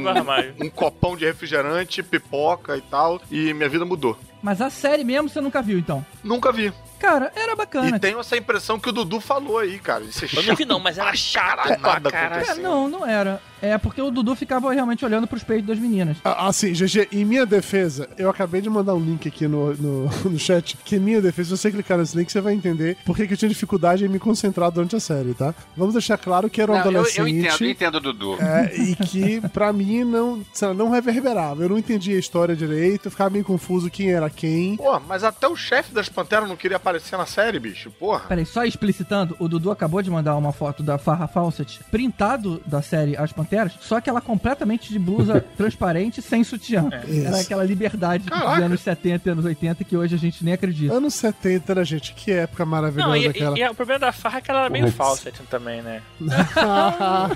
[0.00, 0.54] No armário.
[0.60, 4.16] um copão de refrigerante, pipoca e tal, e minha vida mudou.
[4.46, 6.06] Mas a série mesmo você nunca viu, então?
[6.22, 6.72] Nunca vi.
[7.00, 7.96] Cara, era bacana.
[7.96, 10.04] E tenho essa impressão que o Dudu falou aí, cara.
[10.04, 12.10] Isso é Eu não vi não, mas era chato pra nada.
[12.12, 13.42] Cara, não, não era.
[13.60, 16.18] É porque o Dudu ficava realmente olhando pros peitos das meninas.
[16.24, 20.10] Ah, Assim, GG, em minha defesa, eu acabei de mandar um link aqui no, no,
[20.30, 23.16] no chat, que em minha defesa, se você clicar nesse link, você vai entender por
[23.16, 25.54] que eu tinha dificuldade em me concentrar durante a série, tá?
[25.76, 27.18] Vamos deixar claro que era um Não, eu, adolescente...
[27.18, 28.36] eu entendo, eu entendo, Dudu.
[28.40, 31.62] É, e que pra mim não, sei lá, não reverberava.
[31.62, 34.76] Eu não entendia a história direito, eu ficava meio confuso quem era quem.
[34.76, 37.90] Pô, mas até o chefe das Panteras não queria aparecer na série, bicho.
[37.90, 38.20] Porra.
[38.28, 42.82] Peraí, só explicitando, o Dudu acabou de mandar uma foto da Farrah Fawcett printado da
[42.82, 46.88] série As Panteras, só que ela completamente de blusa transparente sem sutiã.
[47.08, 47.26] Isso.
[47.26, 48.54] Era aquela liberdade Caraca.
[48.54, 50.94] dos anos 70 e anos 80 que hoje a gente nem acredita.
[50.94, 52.14] Anos 70, né, gente?
[52.14, 53.58] Que época maravilhosa Não, e, aquela.
[53.58, 56.02] e- e o problema da Farra é que ela era meio falsa também, né?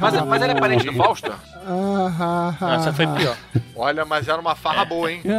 [0.01, 1.33] Mas, mas ela é parente do Fausto?
[1.67, 3.15] Ah, ah, Essa foi ah.
[3.15, 3.37] pior.
[3.77, 5.23] Olha, mas era uma farra boa, hein?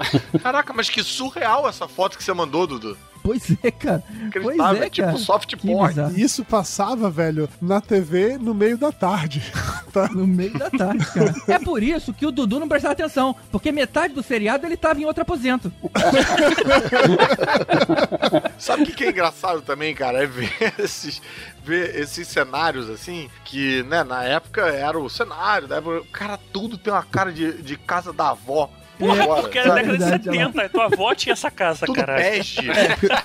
[0.42, 2.96] Caraca, mas que surreal essa foto que você mandou, Dudu.
[3.22, 4.02] Pois é, cara.
[4.42, 5.18] Pois é, é tipo cara.
[5.18, 6.20] soft porn.
[6.20, 9.42] Isso passava, velho, na TV no meio da tarde.
[9.90, 10.06] Tá?
[10.06, 11.34] No meio da tarde, cara.
[11.48, 15.00] É por isso que o Dudu não prestava atenção, porque metade do seriado ele tava
[15.00, 15.72] em outro aposento.
[18.56, 20.22] Sabe o que, que é engraçado também, cara?
[20.22, 21.20] É ver esses,
[21.64, 26.78] ver esses cenários assim, que, né, na época era o cenário, da época, cara, tudo
[26.78, 28.70] tem uma cara de, de casa da avó.
[29.00, 32.22] Porra, Agora, porque era década de Verdade, 70, tua avó tinha essa casa, Tudo caralho.
[32.22, 32.60] peste.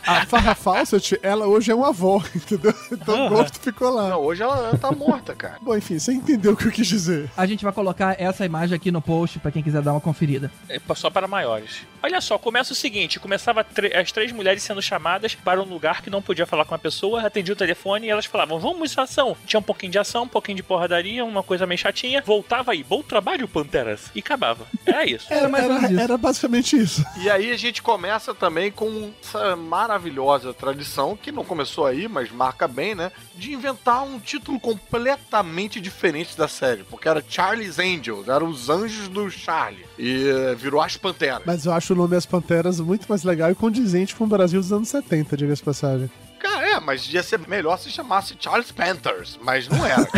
[0.06, 2.74] A Farra Fawcett, ela hoje é uma avó, entendeu?
[2.92, 4.10] Então o gosto ficou lá.
[4.10, 5.58] Não, hoje ela tá morta, cara.
[5.62, 7.30] Bom, enfim, você entendeu o que eu quis dizer.
[7.38, 10.52] A gente vai colocar essa imagem aqui no post pra quem quiser dar uma conferida.
[10.70, 11.82] É só para maiores.
[12.02, 16.10] Olha só, começa o seguinte: começava as três mulheres sendo chamadas para um lugar que
[16.10, 19.36] não podia falar com a pessoa, atendia o telefone e elas falavam: Vamos ação.
[19.46, 22.22] Tinha um pouquinho de ação, um pouquinho de porradaria, uma coisa meio chatinha.
[22.26, 24.12] Voltava aí, bom trabalho, Panteras.
[24.16, 24.66] E acabava.
[24.86, 25.28] Era isso.
[25.32, 27.06] Era, era, era basicamente isso.
[27.18, 32.32] E aí a gente começa também com essa maravilhosa tradição, que não começou aí, mas
[32.32, 33.12] marca bem, né?
[33.36, 36.84] De inventar um título completamente diferente da série.
[36.84, 39.86] Porque era Charlie's Angels, eram os anjos do Charlie.
[39.98, 40.26] E
[40.58, 41.44] virou As Panteras.
[41.46, 44.60] Mas eu acho o nome As Panteras muito mais legal e condizente com o Brasil
[44.60, 46.12] dos anos 70, diga-se de passagem.
[46.40, 50.06] Cara, é, mas ia ser melhor se chamasse Charles Panthers, mas não era.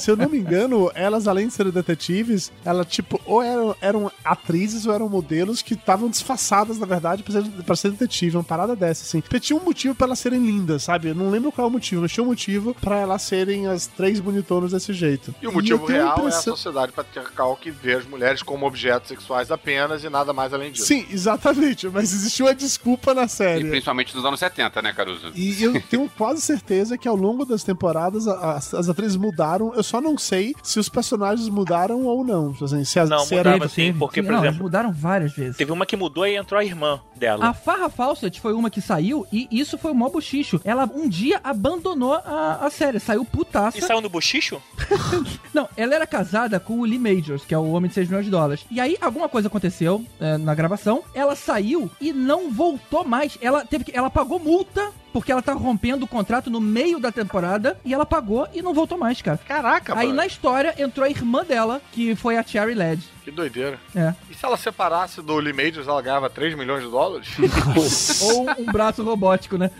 [0.00, 4.10] Se eu não me engano, elas, além de serem detetives, elas, tipo, ou eram, eram
[4.24, 8.36] atrizes ou eram modelos que estavam disfarçadas, na verdade, pra ser, pra ser detetive.
[8.36, 9.20] Uma parada dessa, assim.
[9.20, 11.08] Porque tinha um motivo pra elas serem lindas, sabe?
[11.08, 13.86] Eu não lembro qual é o motivo, mas tinha um motivo pra elas serem as
[13.86, 15.34] três bonitonas desse jeito.
[15.42, 18.66] E o motivo a real é a impressão- sociedade patriarcal que vê as mulheres como
[18.66, 20.86] objetos sexuais apenas e nada mais além disso.
[20.86, 21.86] Sim, exatamente.
[21.88, 23.68] Mas existiu uma desculpa na E série.
[23.68, 25.32] principalmente nos anos 70, né, Caruso?
[25.34, 29.72] E eu tenho quase certeza que ao longo das temporadas as, as atrizes mudaram.
[29.74, 32.54] Eu só não sei se os personagens mudaram ou não.
[32.62, 35.56] Assim, se, as, Não, se era- mudava sim, porque, por não, exemplo, mudaram várias vezes.
[35.56, 37.46] teve uma que mudou e entrou a irmã dela.
[37.46, 40.60] A Farra Fawcett foi uma que saiu e isso foi o mó bochicho.
[40.64, 43.78] Ela um dia abandonou a, a série, saiu putaça.
[43.78, 44.60] E saiu no bochicho?
[45.52, 48.24] Não, ela era casada com o Lee Majors, que é o homem de 6 milhões
[48.24, 48.64] de dólares.
[48.70, 53.36] E aí, alguma coisa aconteceu é, na gravação, ela saiu e não voltou mais.
[53.40, 53.96] Ela teve que.
[53.96, 54.92] Ela pagou multa.
[55.12, 58.72] Porque ela tá rompendo o contrato no meio da temporada e ela pagou e não
[58.72, 59.36] voltou mais, cara.
[59.36, 60.14] Caraca, Aí mano.
[60.16, 63.06] na história entrou a irmã dela, que foi a Cherry Led.
[63.22, 63.78] Que doideira.
[63.94, 64.14] É.
[64.30, 67.28] E se ela separasse do Lee Majors, ela ganhava 3 milhões de dólares?
[68.24, 69.70] Ou um braço robótico, né?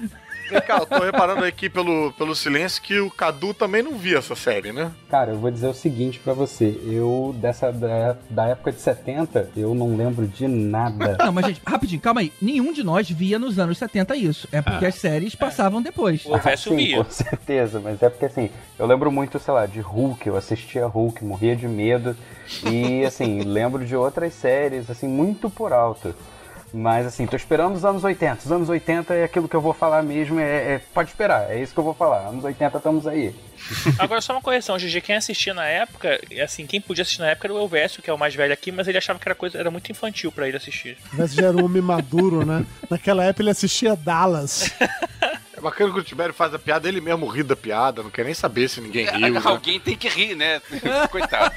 [0.51, 4.19] Vem cá, eu tô reparando aqui pelo, pelo silêncio que o Cadu também não via
[4.19, 4.93] essa série, né?
[5.11, 6.79] Cara, eu vou dizer o seguinte pra você.
[6.87, 11.17] Eu, dessa da, da época de 70, eu não lembro de nada.
[11.23, 12.33] Não, mas gente, rapidinho, calma aí.
[12.41, 14.49] Nenhum de nós via nos anos 70 isso.
[14.53, 14.89] É porque Ah.
[14.89, 16.25] as séries passavam depois.
[16.33, 20.27] Ah, sim, com certeza, mas é porque assim, eu lembro muito, sei lá, de Hulk,
[20.27, 22.17] eu assistia Hulk, morria de medo,
[22.71, 26.15] e assim, lembro de outras séries, assim, muito por alto.
[26.75, 28.39] Mas assim, tô esperando os anos 80.
[28.47, 31.61] Os anos 80 é aquilo que eu vou falar mesmo, é, é- pode esperar, é
[31.61, 32.29] isso que eu vou falar.
[32.29, 33.35] Anos 80 estamos aí.
[33.99, 37.47] Agora, só uma correção, GG, quem assistia na época, assim, quem podia assistir na época
[37.47, 39.59] era o Elvésio, que é o mais velho aqui, mas ele achava que era coisa,
[39.59, 40.97] era muito infantil pra ele assistir.
[41.13, 42.65] Mas já era um homem maduro, né?
[42.89, 44.73] Naquela época ele assistia Dallas.
[45.57, 48.25] É bacana que o Tibério faz a piada, ele mesmo ri da piada, não quer
[48.25, 49.33] nem saber se ninguém riu.
[49.35, 49.41] né?
[49.45, 50.61] Alguém tem que rir, né?
[51.13, 51.55] Coitado.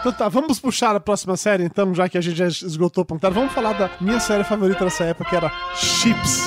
[0.00, 3.04] Então tá, vamos puxar a próxima série então, já que a gente já esgotou o
[3.04, 3.34] pontário.
[3.34, 5.52] Vamos falar da minha série favorita dessa época, que era.
[5.74, 6.46] Chips.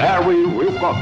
[0.00, 0.98] Larry Wilcox.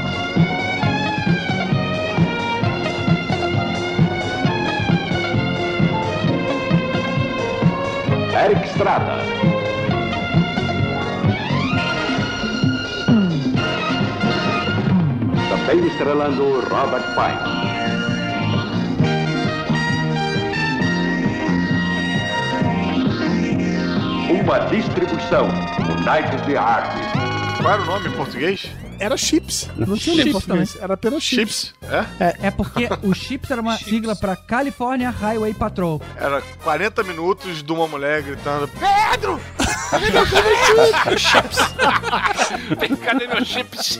[8.35, 9.23] Eric Estrada.
[15.49, 17.59] Também estrelando Robert Pike.
[24.41, 27.11] uma distribuição United Artists.
[27.61, 28.88] Qual era o nome em português?
[28.99, 29.69] Era chips.
[29.77, 30.77] Não tinha nem Chips português.
[30.79, 31.73] Era apenas chips.
[31.81, 32.09] Chips?
[32.19, 32.47] É?
[32.47, 36.01] É porque o CHIPS era uma sigla pra California Highway Patrol.
[36.15, 39.39] Era 40 minutos de uma mulher gritando: Pedro!
[41.17, 41.57] Chips.
[43.03, 43.99] Cadê meus chips?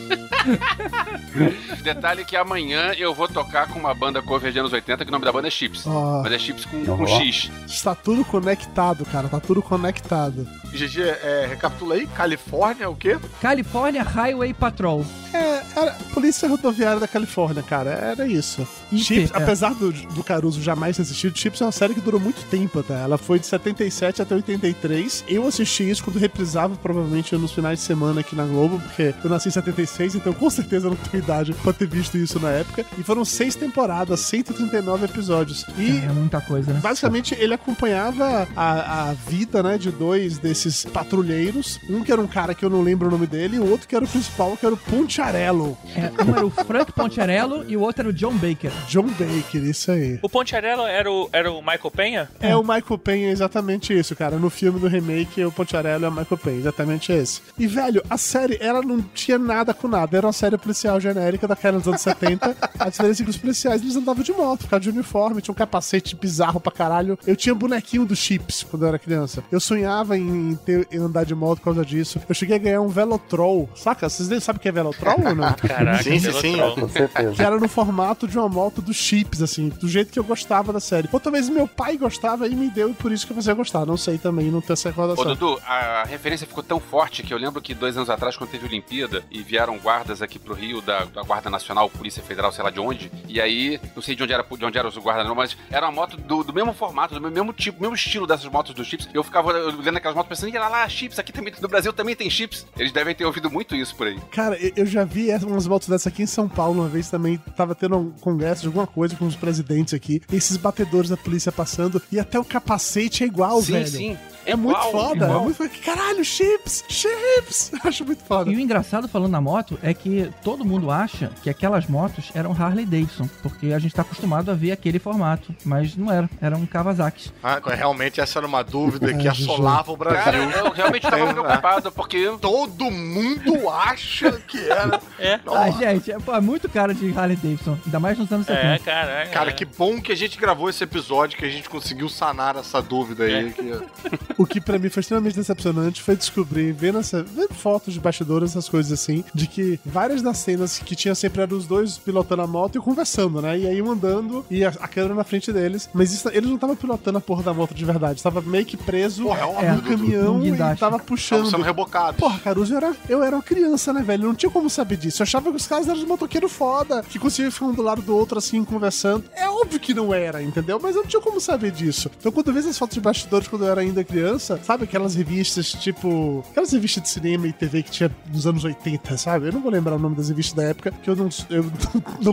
[1.82, 5.12] Detalhe que amanhã eu vou tocar com uma banda cover de anos 80 que o
[5.12, 5.86] nome da banda é Chips.
[5.86, 6.22] Ó.
[6.22, 7.06] Mas é Chips com, com Ó.
[7.06, 7.50] X.
[7.66, 9.28] Está tudo conectado, cara.
[9.28, 10.46] Tá tudo conectado.
[10.72, 13.18] GG, é, recapitula aí: Califórnia, o quê?
[13.40, 15.04] California Highway Patrol.
[15.32, 17.90] É, era Polícia Rodoviária da Califórnia, cara.
[17.90, 18.66] Era isso.
[18.92, 19.36] IP, Chips, é.
[19.36, 22.80] apesar do, do Caruso jamais ter assistido, Chips é uma série que durou muito tempo
[22.80, 22.94] até.
[23.02, 25.24] Ela foi de 77 até 83.
[25.28, 29.30] Eu assisti isso quando reprisava, provavelmente nos finais de semana aqui na Globo, porque eu
[29.30, 32.50] nasci em 76, então com certeza eu não tenho idade pra ter visto isso na
[32.50, 32.84] época.
[32.98, 35.64] E foram seis temporadas, 139 episódios.
[35.78, 36.80] E É muita coisa, né?
[36.80, 41.78] Basicamente, ele acompanhava a, a vida, né, de dois desses patrulheiros.
[41.88, 43.86] Um que era um cara que eu não lembro o nome dele, e o outro
[43.86, 45.76] que era o principal, que era o Pontiarello.
[45.94, 48.72] É, um era o Frank Poncherello e o outro era o John Baker.
[48.86, 50.18] John Baker, isso aí.
[50.22, 52.30] O Pontiarello era o, era o Michael Penha?
[52.40, 54.36] É o Michael Penha, é exatamente isso, cara.
[54.36, 57.40] No filme do remake, o Pontiarello é o Michael Penha, exatamente esse.
[57.58, 60.16] E, velho, a série, ela não tinha nada com nada.
[60.16, 62.56] Era uma série policial genérica daquela dos anos 70.
[62.78, 65.56] A diferença é que os policiais, eles andavam de moto, ficavam de uniforme, tinha um
[65.56, 67.18] capacete bizarro pra caralho.
[67.26, 69.42] Eu tinha bonequinho do Chips quando eu era criança.
[69.50, 72.20] Eu sonhava em, ter, em andar de moto por causa disso.
[72.28, 73.68] Eu cheguei a ganhar um Velotrol.
[73.74, 74.08] Saca?
[74.08, 75.52] Vocês nem sabem o que é Velotrol ou não?
[75.66, 76.56] Caraca, Sim, sim, sim.
[76.56, 76.86] Velotrol.
[76.86, 77.32] Com certeza.
[77.32, 80.72] Que era no formato de uma moto do Chips, assim, do jeito que eu gostava
[80.72, 81.08] da série.
[81.12, 83.56] Ou talvez meu pai gostava e me deu, e por isso que eu comecei a
[83.56, 83.84] gostar.
[83.86, 85.24] Não sei também, não tenho essa Ô, recordação.
[85.24, 88.66] Dudu, a referência ficou tão forte que eu lembro que dois anos atrás, quando teve
[88.66, 92.70] Olimpíada, e vieram guardas aqui pro Rio, da, da Guarda Nacional, Polícia Federal, sei lá
[92.70, 95.34] de onde, e aí, não sei de onde era, de onde era os guardas, não,
[95.34, 98.74] mas era uma moto do, do mesmo formato, do mesmo tipo, mesmo estilo dessas motos
[98.74, 99.08] dos chips.
[99.14, 102.28] Eu ficava vendo aquelas motos pensando, lá lá, chips, aqui também, no Brasil também tem
[102.28, 102.66] chips.
[102.78, 104.18] Eles devem ter ouvido muito isso por aí.
[104.32, 107.38] Cara, eu- já vi umas motos dessas aqui em São Paulo uma vez também.
[107.56, 110.22] Tava tendo um congresso de alguma coisa com os presidentes aqui.
[110.32, 112.00] Esses batedores da polícia passando.
[112.10, 113.88] E até o capacete é igual, sim, velho.
[113.88, 114.18] sim.
[114.50, 115.24] É muito igual, foda.
[115.24, 115.40] igual.
[115.40, 115.70] É muito foda.
[115.84, 116.84] Caralho, chips!
[116.88, 117.72] Chips!
[117.84, 118.50] Acho muito foda.
[118.50, 122.52] E o engraçado falando na moto é que todo mundo acha que aquelas motos eram
[122.52, 126.64] Harley Davidson, porque a gente tá acostumado a ver aquele formato, mas não era, eram
[126.66, 127.32] Kawasaki's.
[127.42, 130.20] Ah, realmente essa era uma dúvida que É, assolava o Brasil.
[130.24, 135.00] Cara, eu realmente tava Tem- preocupado, porque Todo mundo acha que era.
[135.18, 135.38] É.
[135.46, 138.78] Ah, gente, é, pô, é muito cara de Harley Davidson, ainda mais nos anos É,
[138.78, 138.84] 70.
[138.84, 139.26] cara.
[139.26, 142.80] Cara, que bom que a gente gravou esse episódio, que a gente conseguiu sanar essa
[142.80, 143.52] dúvida aí.
[143.52, 148.00] que- O que pra mim foi extremamente decepcionante foi descobrir, vendo, essa, vendo fotos de
[148.00, 151.98] bastidores, essas coisas assim, de que várias das cenas que tinha sempre eram os dois
[151.98, 153.58] pilotando a moto e conversando, né?
[153.58, 155.90] E aí um andando e a, a câmera na frente deles.
[155.92, 158.76] Mas isso- eles não estavam pilotando a porra da moto de verdade, estava meio que
[158.78, 161.50] preso Porra, é no caminhão e tava Tava puxando.
[161.50, 162.16] sendo rebocado.
[162.16, 164.24] Porra, Caruso, eu era, eu era uma criança, né, velho?
[164.24, 165.20] Eu não tinha como saber disso.
[165.20, 168.00] Eu achava que os caras eram os motoqueiros foda, que conseguiam ficar um do lado
[168.00, 169.24] do outro, assim, conversando.
[169.36, 170.80] É óbvio que não era, entendeu?
[170.82, 172.10] Mas eu não tinha como saber disso.
[172.18, 175.14] Então, quando eu vejo essas fotos de bastidores quando eu era ainda criança, sabe aquelas
[175.14, 176.44] revistas, tipo...
[176.50, 179.46] Aquelas revistas de cinema e TV que tinha nos anos 80, sabe?
[179.48, 181.72] Eu não vou lembrar o nome das revistas da época, que eu não, eu não,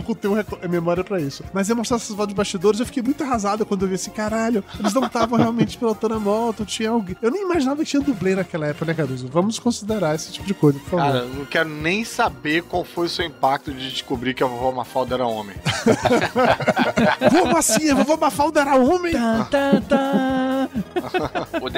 [0.06, 1.42] não tenho reco- memória pra isso.
[1.52, 4.10] Mas eu mostrar essas fotos de bastidores, eu fiquei muito arrasado quando eu vi assim,
[4.10, 7.16] caralho, eles não estavam realmente pilotando a moto, tinha alguém...
[7.22, 9.28] Eu nem imaginava que tinha dublê naquela época, né, Caruso?
[9.28, 11.04] Vamos considerar esse tipo de coisa, por favor.
[11.04, 14.46] Cara, eu não quero nem saber qual foi o seu impacto de descobrir que a
[14.46, 15.56] vovó Mafalda era homem.
[17.30, 17.90] Como assim?
[17.90, 19.12] A vovó Mafalda era homem?
[19.12, 20.68] Tá, tá, tá.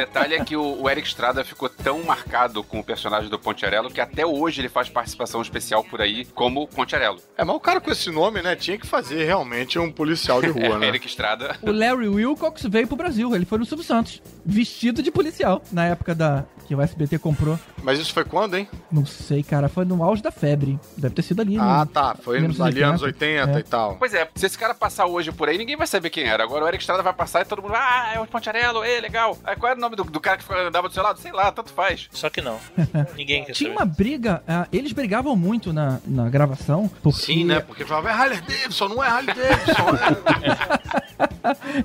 [0.01, 3.39] O detalhe é que o, o Eric Estrada ficou tão marcado com o personagem do
[3.39, 7.21] Pontiarello que até hoje ele faz participação especial por aí como Pontiarello.
[7.37, 10.49] É, mas o cara com esse nome, né, tinha que fazer realmente um policial de
[10.49, 10.89] rua, É, né?
[10.89, 11.57] Eric Estrada.
[11.61, 15.87] O Larry Wilcox veio pro Brasil, ele foi no Silvio Santos, vestido de policial, na
[15.87, 17.59] época da que o SBT comprou.
[17.83, 18.69] Mas isso foi quando, hein?
[18.93, 20.79] Não sei, cara, foi no auge da febre.
[20.97, 21.59] Deve ter sido ali.
[21.59, 22.15] Ah, no- tá.
[22.23, 23.61] Foi nos ali anos 80, 80 é.
[23.61, 23.97] e tal.
[23.97, 26.45] Pois é, se esse cara passar hoje por aí, ninguém vai saber quem era.
[26.45, 29.37] Agora o Eric Estrada vai passar e todo mundo, ah, é o Pontiarello, é legal.
[29.43, 31.19] Aí qual era o nome do, do cara que ficava- andava do seu lado?
[31.19, 32.09] Sei lá, tanto faz.
[32.13, 32.57] Só que não.
[33.17, 33.83] Ninguém quer Tinha saber.
[33.83, 37.59] uma briga, ah, eles brigavam muito na, na gravação, porque Sim, né?
[37.59, 39.87] Porque falava, é Harley Davidson, não é Harley Davidson.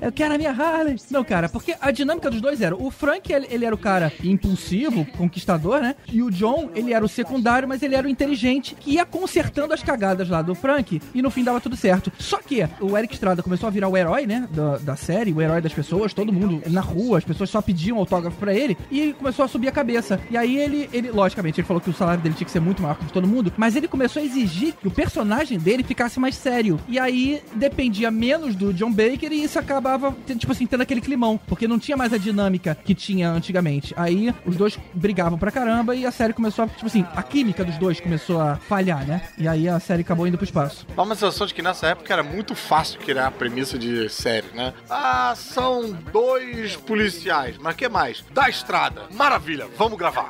[0.00, 0.96] eu quero a minha Harley.
[1.10, 4.12] Não, cara, porque a dinâmica dos dois era, o Frank, ele, ele era o cara
[4.22, 5.94] impulsivo, conquistador, né?
[6.12, 9.74] E o John, ele era o secundário, mas ele era o inteligente, que ia consertando
[9.74, 12.12] as cagadas lá do Frank, e no fim dava tudo certo.
[12.18, 14.48] Só que o Eric Estrada começou a virar o herói, né?
[14.50, 17.98] Da, da série, o herói das pessoas, todo mundo na rua, as pessoas só pediam
[17.98, 20.20] autógrafo pra ele, e ele começou a subir a cabeça.
[20.30, 22.82] E aí ele, ele, logicamente, ele falou que o salário dele tinha que ser muito
[22.82, 26.18] maior que de todo mundo, mas ele começou a exigir que o personagem dele ficasse
[26.18, 26.78] mais sério.
[26.88, 31.38] E aí dependia menos do John Baker e isso acabava, tipo assim, tendo aquele climão,
[31.46, 33.94] porque não tinha mais a dinâmica dinâmica que tinha antigamente.
[33.96, 37.64] Aí os dois brigavam pra caramba e a série começou a, tipo assim, a química
[37.64, 39.22] dos dois começou a falhar, né?
[39.38, 40.86] E aí a série acabou indo pro espaço.
[40.94, 44.48] Dá uma sensação de que nessa época era muito fácil criar a premissa de série,
[44.54, 44.74] né?
[44.90, 48.22] Ah, são dois policiais, mas que mais?
[48.32, 49.04] Da estrada.
[49.12, 50.28] Maravilha, vamos gravar.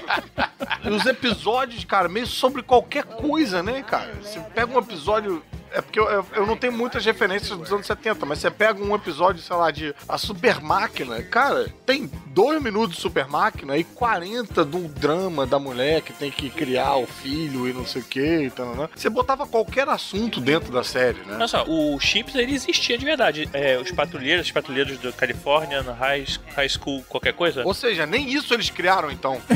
[0.90, 4.12] Os episódios, cara, meio sobre qualquer coisa, né, cara?
[4.22, 5.42] Você pega um episódio.
[5.72, 8.82] É porque eu, eu, eu não tenho muitas referências dos anos 70, mas você pega
[8.82, 13.76] um episódio, sei lá, de A Super Máquina, cara, tem dois minutos de Super Máquina
[13.76, 18.02] e 40 do drama da mulher que tem que criar o filho e não sei
[18.02, 18.42] o que.
[18.44, 18.88] Então, né?
[18.94, 21.34] Você botava qualquer assunto dentro da série, né?
[21.36, 23.48] Olha só, o Chips ele existia de verdade.
[23.52, 26.24] É, os patrulheiros, os patrulheiros do California, no high,
[26.56, 27.64] high School, qualquer coisa.
[27.64, 29.40] Ou seja, nem isso eles criaram então.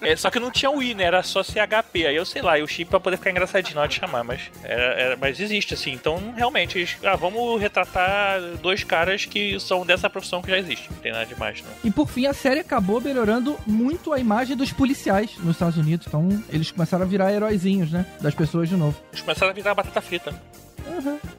[0.00, 1.04] É, só que não tinha o I, né?
[1.04, 2.06] Era só CHP.
[2.06, 4.22] Aí eu sei lá, e o chip pra poder ficar engraçadinho na hora de chamar,
[4.24, 5.92] mas, era, era- mas existe, assim.
[5.92, 10.90] Então, realmente, eles, ah, vamos retratar dois caras que são dessa profissão que já existe.
[10.90, 11.70] Não tem nada demais, não.
[11.84, 16.06] E por fim, a série acabou melhorando muito a imagem dos policiais nos Estados Unidos.
[16.06, 18.06] Então, eles começaram a virar heróizinhos, né?
[18.20, 18.96] Das pessoas de novo.
[19.12, 20.34] Eles começaram a virar batata frita.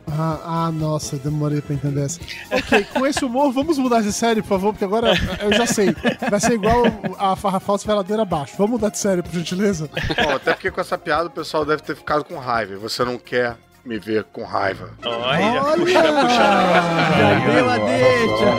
[0.07, 2.19] Ah, ah, nossa, demorei pra entender essa.
[2.51, 5.95] Ok, com esse humor, vamos mudar de série, por favor, porque agora eu já sei.
[6.29, 6.83] Vai ser igual
[7.17, 8.55] a Farra Falsa Veladeira Abaixo.
[8.57, 9.89] Vamos mudar de série, por gentileza?
[10.23, 12.77] Bom, até porque com essa piada o pessoal deve ter ficado com raiva.
[12.77, 13.57] Você não quer
[13.87, 14.89] me ver com raiva.
[15.05, 15.77] Olha, Olha!
[15.77, 16.73] puxa, puxando.
[17.17, 18.51] Já deu a deixa!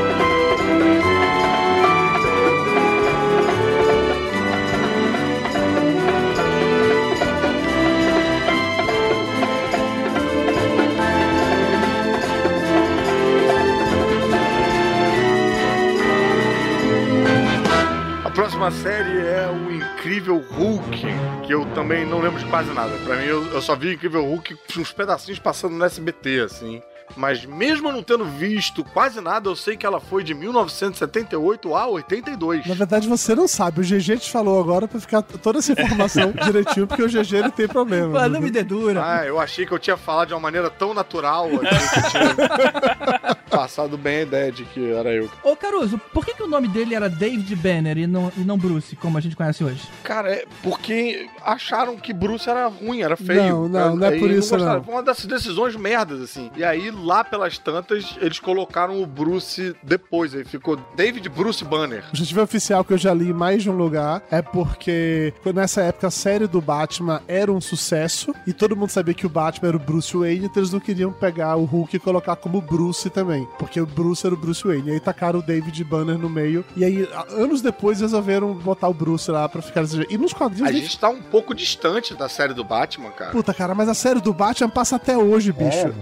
[18.52, 21.06] próxima série é o Incrível Hulk,
[21.46, 22.92] que eu também não lembro de quase nada.
[22.98, 26.82] Pra mim, eu, eu só vi Incrível Hulk uns pedacinhos passando no SBT, assim.
[27.16, 31.86] Mas mesmo não tendo visto quase nada, eu sei que ela foi de 1978 a
[31.86, 32.66] 82.
[32.66, 33.80] Na verdade, você não sabe.
[33.80, 37.50] O GG te falou agora pra ficar toda essa informação direitinho, porque o GG ele
[37.50, 38.20] tem problema.
[38.20, 39.02] Pô, não me dedura.
[39.04, 42.10] Ah, eu achei que eu tinha falado de uma maneira tão natural aqui que eu
[42.10, 45.30] tinha passado bem a ideia de que era eu.
[45.42, 48.56] Ô, Caruso, por que, que o nome dele era David Banner e não, e não
[48.56, 49.82] Bruce, como a gente conhece hoje?
[50.02, 53.42] Cara, é porque acharam que Bruce era ruim, era feio.
[53.42, 54.82] Não, não, não é por isso, não.
[54.82, 56.50] Foi uma dessas decisões merdas, assim.
[56.56, 60.34] E aí, lá pelas tantas, eles colocaram o Bruce depois.
[60.34, 62.04] Aí ficou David Bruce Banner.
[62.06, 65.82] O objetivo oficial que eu já li em mais de um lugar é porque nessa
[65.82, 69.68] época a série do Batman era um sucesso e todo mundo sabia que o Batman
[69.68, 73.08] era o Bruce Wayne, então eles não queriam pegar o Hulk e colocar como Bruce
[73.10, 74.88] também, porque o Bruce era o Bruce Wayne.
[74.90, 78.94] E aí tacaram o David Banner no meio e aí anos depois resolveram botar o
[78.94, 80.12] Bruce lá pra ficar desse jeito.
[80.12, 83.30] E nos quadrinhos A nem- gente tá um pouco distante da série do Batman, cara.
[83.32, 85.76] Puta, cara, mas a série do Batman passa até hoje, bicho.
[85.78, 85.92] É,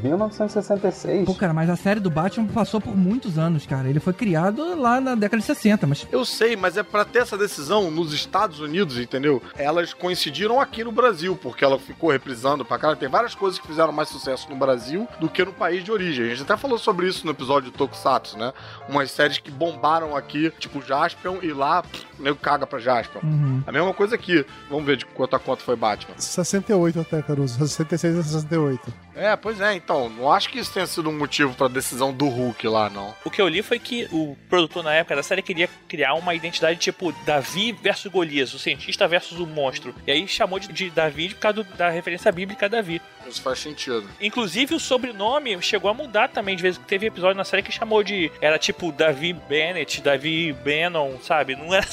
[0.90, 1.24] 1966.
[1.26, 3.88] Pô, cara, mas a série do Batman passou por muitos anos, cara.
[3.88, 7.20] Ele foi criado lá na década de 60, mas Eu sei, mas é pra ter
[7.20, 9.42] essa decisão nos Estados Unidos, entendeu?
[9.56, 12.94] Elas coincidiram aqui no Brasil, porque ela ficou reprisando pra cá.
[12.94, 16.26] Tem várias coisas que fizeram mais sucesso no Brasil do que no país de origem.
[16.26, 18.52] A gente até falou sobre isso no episódio do Tokusatsu, né?
[18.88, 21.82] Umas séries que bombaram aqui, tipo Jaspion, e lá,
[22.18, 23.20] nego caga pra Jaspion.
[23.22, 23.62] Uhum.
[23.66, 24.44] A mesma coisa aqui.
[24.68, 26.14] Vamos ver de quanto a quanto foi Batman.
[26.16, 27.58] 68 até, Caruso.
[27.58, 28.92] 66 a 68.
[29.14, 30.08] É, pois é, então.
[30.08, 33.14] Não acho que isso tenha sido um motivo pra decisão do Hulk lá, não.
[33.24, 36.34] O que eu li foi que o produtor na época da série queria criar uma
[36.34, 39.94] identidade tipo Davi versus Golias, o cientista versus o monstro.
[40.06, 43.02] E aí chamou de, de Davi por causa do- da referência bíblica a Davi.
[43.30, 44.04] Isso faz sentido.
[44.20, 47.72] Inclusive o sobrenome chegou a mudar também, de vez que teve episódio na série que
[47.72, 48.30] chamou de.
[48.40, 51.54] Era tipo Davi Bennett, Davi Bannon, sabe?
[51.56, 51.86] Não era.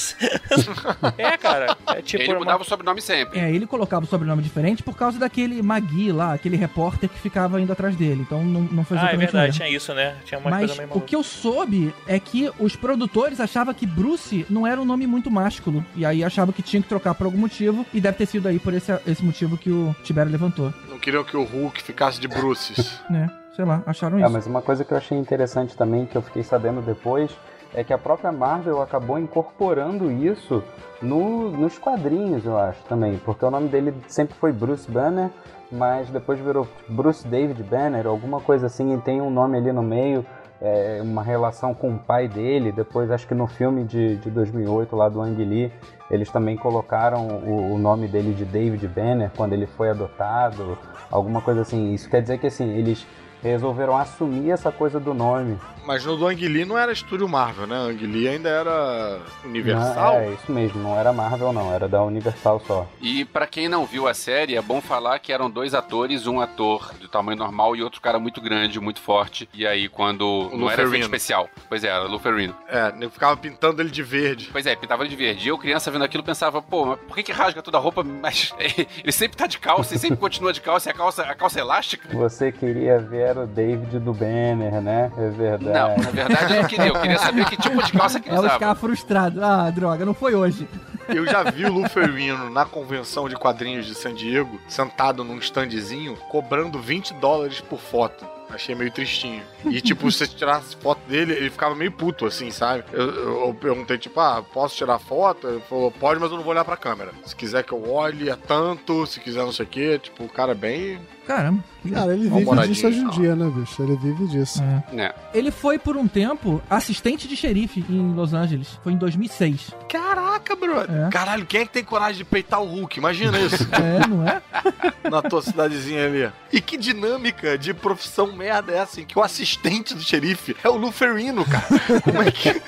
[1.18, 1.78] é, cara.
[1.88, 2.24] É tipo.
[2.24, 2.64] Ele mudava uma...
[2.64, 3.40] o sobrenome sempre.
[3.40, 7.62] É, ele colocava o sobrenome diferente por causa daquele Magui lá, aquele repórter que ficava
[7.62, 8.22] indo atrás dele.
[8.22, 9.58] Então não, não foi Ah, é exatamente verdade, mesmo.
[9.58, 10.16] tinha isso, né?
[10.26, 13.86] Tinha uma Mas coisa meio o que eu soube é que os produtores achavam que
[13.86, 15.86] Bruce não era um nome muito másculo.
[15.96, 17.86] E aí achavam que tinha que trocar por algum motivo.
[17.94, 20.74] E deve ter sido aí por esse, esse motivo que o Tibério levantou.
[20.90, 23.00] Não queriam que o Hulk ficasse de Bruces.
[23.10, 23.30] Né?
[23.56, 24.32] Sei lá, acharam É, isso.
[24.32, 27.32] mas uma coisa que eu achei interessante também, que eu fiquei sabendo depois,
[27.74, 30.64] é que a própria Marvel acabou incorporando isso
[31.02, 33.18] no- nos quadrinhos, eu acho, também.
[33.18, 35.30] Porque o nome dele sempre foi Bruce Banner,
[35.72, 39.82] mas depois virou Bruce David Banner, alguma coisa assim, e tem um nome ali no
[39.84, 40.26] meio,
[40.62, 42.72] é, uma relação com o pai dele.
[42.72, 45.72] Depois, acho que no filme de, de 2008, lá do Ang Lee,
[46.10, 50.78] eles também colocaram o, o nome dele de David Banner quando ele foi adotado,
[51.12, 51.94] alguma coisa assim.
[51.94, 53.06] Isso quer dizer que, assim, eles
[53.42, 55.58] resolveram assumir essa coisa do nome.
[55.86, 57.78] Mas no do Ang Lee não era estúdio Marvel, né?
[57.78, 60.14] Ang Lee ainda era Universal.
[60.16, 62.86] Não, é isso mesmo, não era Marvel não, era da Universal só.
[63.02, 66.42] E pra quem não viu a série, é bom falar que eram dois atores, um
[66.42, 69.48] ator de tamanho normal e outro cara muito grande, muito forte.
[69.54, 71.50] E aí quando não era efeito especial.
[71.70, 72.54] Pois é, era Luferino.
[72.68, 74.50] É, eu ficava pintando ele de verde.
[74.52, 75.46] Pois é, pintava ele de verde.
[75.46, 78.04] E eu, criança, vendo aquilo, pensava, pô, mas por que, que rasga toda a roupa?
[78.04, 81.34] Mas ele sempre tá de calça, ele sempre continua de calça, e a calça, a
[81.34, 82.10] calça é elástica.
[82.12, 85.12] Você queria ver o David do Banner, né?
[85.18, 85.66] É verdade.
[85.66, 86.88] Não, na verdade eu não queria.
[86.88, 88.60] Eu queria saber que tipo de calça que ele É os usava.
[88.60, 89.42] caras frustrados.
[89.42, 90.68] Ah, droga, não foi hoje.
[91.10, 96.16] Eu já vi o Luferino na convenção de quadrinhos de San Diego, sentado num standzinho,
[96.30, 98.26] cobrando 20 dólares por foto.
[98.50, 99.42] Achei meio tristinho.
[99.66, 102.86] E, tipo, se você tirasse foto dele, ele ficava meio puto, assim, sabe?
[102.94, 105.46] Eu, eu- eu perguntei, tipo, ah, posso tirar foto?
[105.50, 107.12] Ele falou, pode, mas eu não vou olhar pra câmera.
[107.26, 109.06] Se quiser que eu olhe, é tanto.
[109.06, 110.00] Se quiser não sei o quê.
[110.02, 110.98] Tipo, o cara é bem...
[111.28, 111.62] Caramba.
[111.94, 113.84] Cara, ele vive disso hoje em dia, né, bicho?
[113.84, 114.64] Ele vive disso.
[114.98, 115.14] É.
[115.34, 118.80] Ele foi por um tempo assistente de xerife em Los Angeles.
[118.82, 119.72] Foi em 2006.
[119.90, 120.97] Caraca, brother.
[120.98, 121.10] É.
[121.10, 122.98] Caralho, quem é que tem coragem de peitar o Hulk?
[122.98, 123.68] Imagina isso.
[123.78, 124.42] É, não é?
[125.10, 126.32] na tua cidadezinha ali.
[126.52, 130.70] E que dinâmica de profissão merda é essa, em que o assistente do xerife é
[130.70, 132.02] o Luferino, cara?
[132.02, 132.62] Como é que.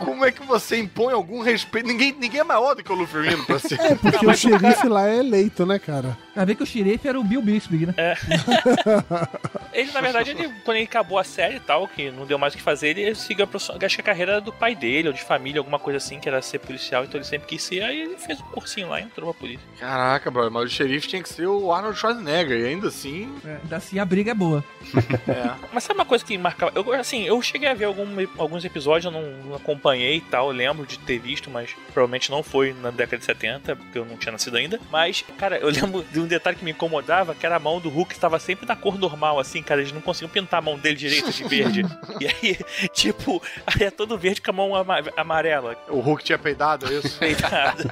[0.00, 1.86] Como é que você impõe algum respeito?
[1.86, 3.78] Ninguém, ninguém é maior do que o Luferino pra ser.
[3.80, 6.16] É, porque o xerife lá é eleito, né, cara?
[6.34, 7.94] Pra ver que o xerife era o Bill Bixby, né?
[7.96, 8.14] É.
[9.72, 12.52] Ele, na verdade, ele, quando ele acabou a série e tal, que não deu mais
[12.54, 15.14] o que fazer, ele seguiu a, profissão- acho que a carreira do pai dele, ou
[15.14, 18.00] de família, alguma coisa assim, que era ser policial, então ele sempre quis ser, aí
[18.02, 19.64] ele fez um cursinho lá e entrou pra polícia.
[19.78, 23.32] Caraca, brother, mas o xerife tinha que ser o Arnold Schwarzenegger, e ainda assim.
[23.44, 24.64] Ainda assim a briga é boa.
[25.28, 25.50] É.
[25.72, 26.72] Mas sabe uma coisa que marcava?
[26.74, 28.06] Eu, assim, eu cheguei a ver algum-
[28.38, 32.30] alguns episódios, eu não, não acompanhei e tal, eu lembro de ter visto, mas provavelmente
[32.30, 34.80] não foi na década de 70, porque eu não tinha nascido ainda.
[34.90, 37.88] Mas, cara, eu lembro de um detalhe que me incomodava, que era a mão do
[37.88, 40.96] Hulk estava sempre na cor normal, assim, cara, eles não conseguiam pintar a mão dele
[40.96, 41.82] direito de verde.
[42.20, 42.58] e aí,
[42.92, 45.76] tipo, aí é todo verde com a mão ama- amarela.
[45.88, 47.18] O Hulk tinha peidado, é isso?
[47.18, 47.84] Peidado.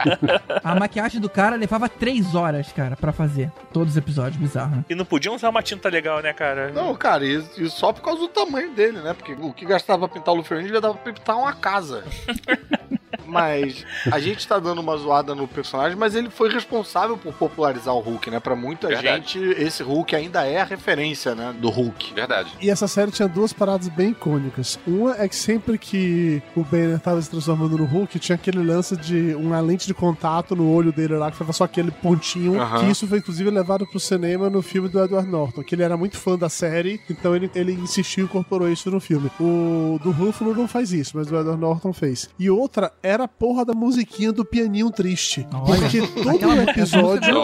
[0.63, 3.51] A maquiagem do cara levava três horas, cara, pra fazer.
[3.73, 4.85] Todos os episódios, bizarro, né?
[4.89, 6.71] E não podiam usar uma tinta legal, né, cara?
[6.71, 9.15] Não, cara, e, e só por causa do tamanho dele, né?
[9.15, 12.05] Porque o que gastava pra pintar o Luferino devia dar pra pintar uma casa casa.
[13.27, 17.95] Mas a gente tá dando uma zoada no personagem, mas ele foi responsável por popularizar
[17.95, 18.41] o Hulk, né?
[18.41, 19.07] Pra muita Verdade.
[19.07, 21.55] gente, esse Hulk ainda é a referência, né?
[21.59, 22.15] Do Hulk.
[22.15, 22.53] Verdade.
[22.61, 24.79] E essa série tinha duas paradas bem icônicas.
[24.87, 28.97] Uma é que sempre que o Banner tava se transformando no Hulk, tinha aquele lance
[28.97, 32.59] de uma lente de contato no olho dele lá, que tava só aquele pontinho.
[32.81, 35.97] Que isso foi inclusive levado pro cinema no filme do Edward Norton, que ele era
[35.97, 39.31] muito fã da série, então ele, ele insistiu e incorporou isso no filme.
[39.41, 42.29] O do Ruffalo não faz isso, mas o Edward Norton fez.
[42.39, 45.47] E outra era a porra da musiquinha do pianinho triste.
[45.53, 47.35] Olha, porque todo episódio.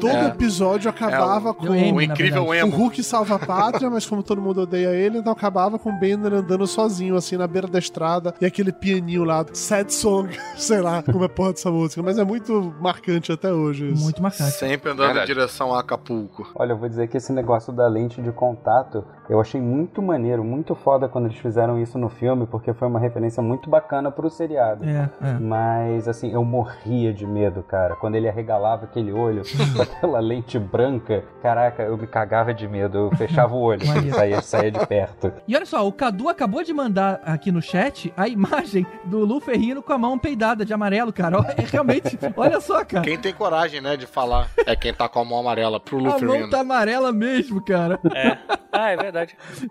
[0.00, 0.26] Todo É.
[0.28, 2.48] episódio acabava É, o- com incrível verdade.
[2.48, 2.76] o emo.
[2.76, 6.34] Hulk salva a pátria, mas como todo mundo odeia ele, então acabava com o Banner
[6.34, 11.02] andando sozinho, assim, na beira da estrada, e aquele pianinho lá, sad song, sei lá
[11.02, 14.02] como é porra dessa música, mas é muito marcante até hoje isso.
[14.02, 14.50] Muito marcante.
[14.52, 15.30] Sempre andando Verdade.
[15.30, 16.46] em direção a Acapulco.
[16.54, 20.44] Olha, eu vou dizer que esse negócio da lente de contato eu achei muito maneiro,
[20.44, 24.28] muito foda quando eles fizeram isso no filme, porque foi uma referência muito bacana pro
[24.28, 24.84] seriado.
[24.84, 25.32] É, é.
[25.40, 27.96] Mas, assim, eu morria de medo, cara.
[27.96, 29.42] Quando ele arregalava aquele olho
[29.74, 32.98] com aquela lente branca, caraca, eu me cagava de medo.
[32.98, 35.32] Eu fechava o olho, saía, saía de perto.
[35.48, 39.40] E olha só, o Cadu acabou de mandar aqui no chat a imagem do Lu
[39.40, 41.38] Ferrino com a mão peidada de amarelo, cara.
[41.56, 43.04] É realmente, olha só, cara.
[43.04, 46.18] Quem tem coragem, né, de falar é quem tá com a mão amarela pro A
[46.18, 47.98] mão tá amarela mesmo, cara.
[48.14, 48.38] É.
[48.72, 49.13] Ah, é verdade.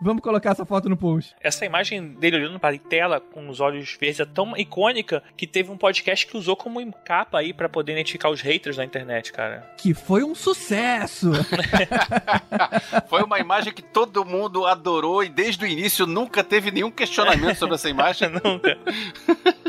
[0.01, 1.35] Vamos colocar essa foto no post.
[1.41, 5.47] Essa imagem dele olhando para a tela com os olhos verdes é tão icônica que
[5.47, 9.31] teve um podcast que usou como capa aí pra poder identificar os haters na internet,
[9.31, 9.69] cara.
[9.77, 11.31] Que foi um sucesso.
[13.07, 17.57] Foi uma imagem que todo mundo adorou e desde o início nunca teve nenhum questionamento
[17.57, 18.29] sobre essa imagem.
[18.43, 18.77] Nunca.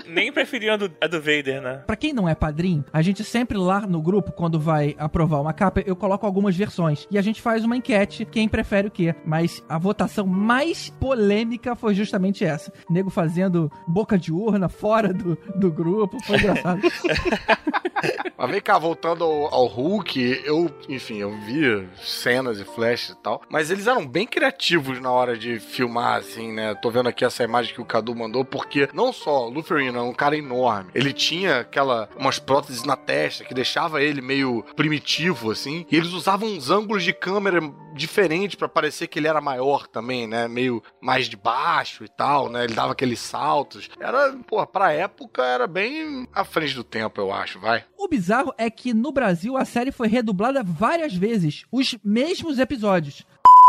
[0.07, 1.83] Nem preferiam do, a do Vader, né?
[1.87, 5.53] Pra quem não é padrinho, a gente sempre lá no grupo, quando vai aprovar uma
[5.53, 7.07] capa, eu coloco algumas versões.
[7.11, 9.15] E a gente faz uma enquete, quem prefere o quê.
[9.25, 12.73] Mas a votação mais polêmica foi justamente essa.
[12.89, 16.23] Nego fazendo boca de urna fora do, do grupo.
[16.25, 16.81] Foi engraçado.
[18.45, 23.17] Mas vem cá, voltando ao, ao Hulk, eu, enfim, eu vi cenas e flashes e
[23.17, 26.75] tal, mas eles eram bem criativos na hora de filmar, assim, né?
[26.75, 30.03] Tô vendo aqui essa imagem que o Cadu mandou, porque não só o Luferino é
[30.03, 35.51] um cara enorme, ele tinha aquela, umas próteses na testa que deixava ele meio primitivo,
[35.51, 37.63] assim, e eles usavam uns ângulos de câmera
[37.95, 40.49] diferentes pra parecer que ele era maior também, né?
[40.49, 42.65] Meio mais de baixo e tal, né?
[42.65, 43.89] Ele dava aqueles saltos.
[43.99, 47.85] Era, pô, pra época era bem à frente do tempo, eu acho, vai.
[47.97, 53.25] O bizarro é que no Brasil a série foi redublada várias vezes, os mesmos episódios.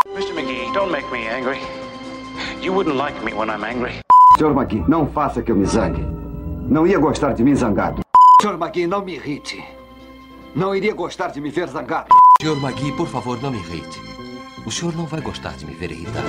[0.07, 0.33] Mr.
[0.33, 1.59] McGee, don't make me angry.
[2.61, 3.99] You wouldn't like me when I'm angry.
[4.37, 4.53] Sr.
[4.53, 6.01] McGee, não faça que eu me zangue.
[6.69, 8.01] Não ia gostar de mim zangado.
[8.41, 8.57] Sr.
[8.59, 9.63] McGee, não me irrite.
[10.55, 12.09] Não iria gostar de me ver zangado.
[12.41, 12.57] Sr.
[12.57, 13.99] McGee, por favor, não me irrite.
[14.65, 16.27] O senhor não vai gostar de me ver irritado.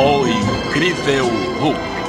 [0.00, 1.26] O Incrível
[1.60, 2.01] Hulk.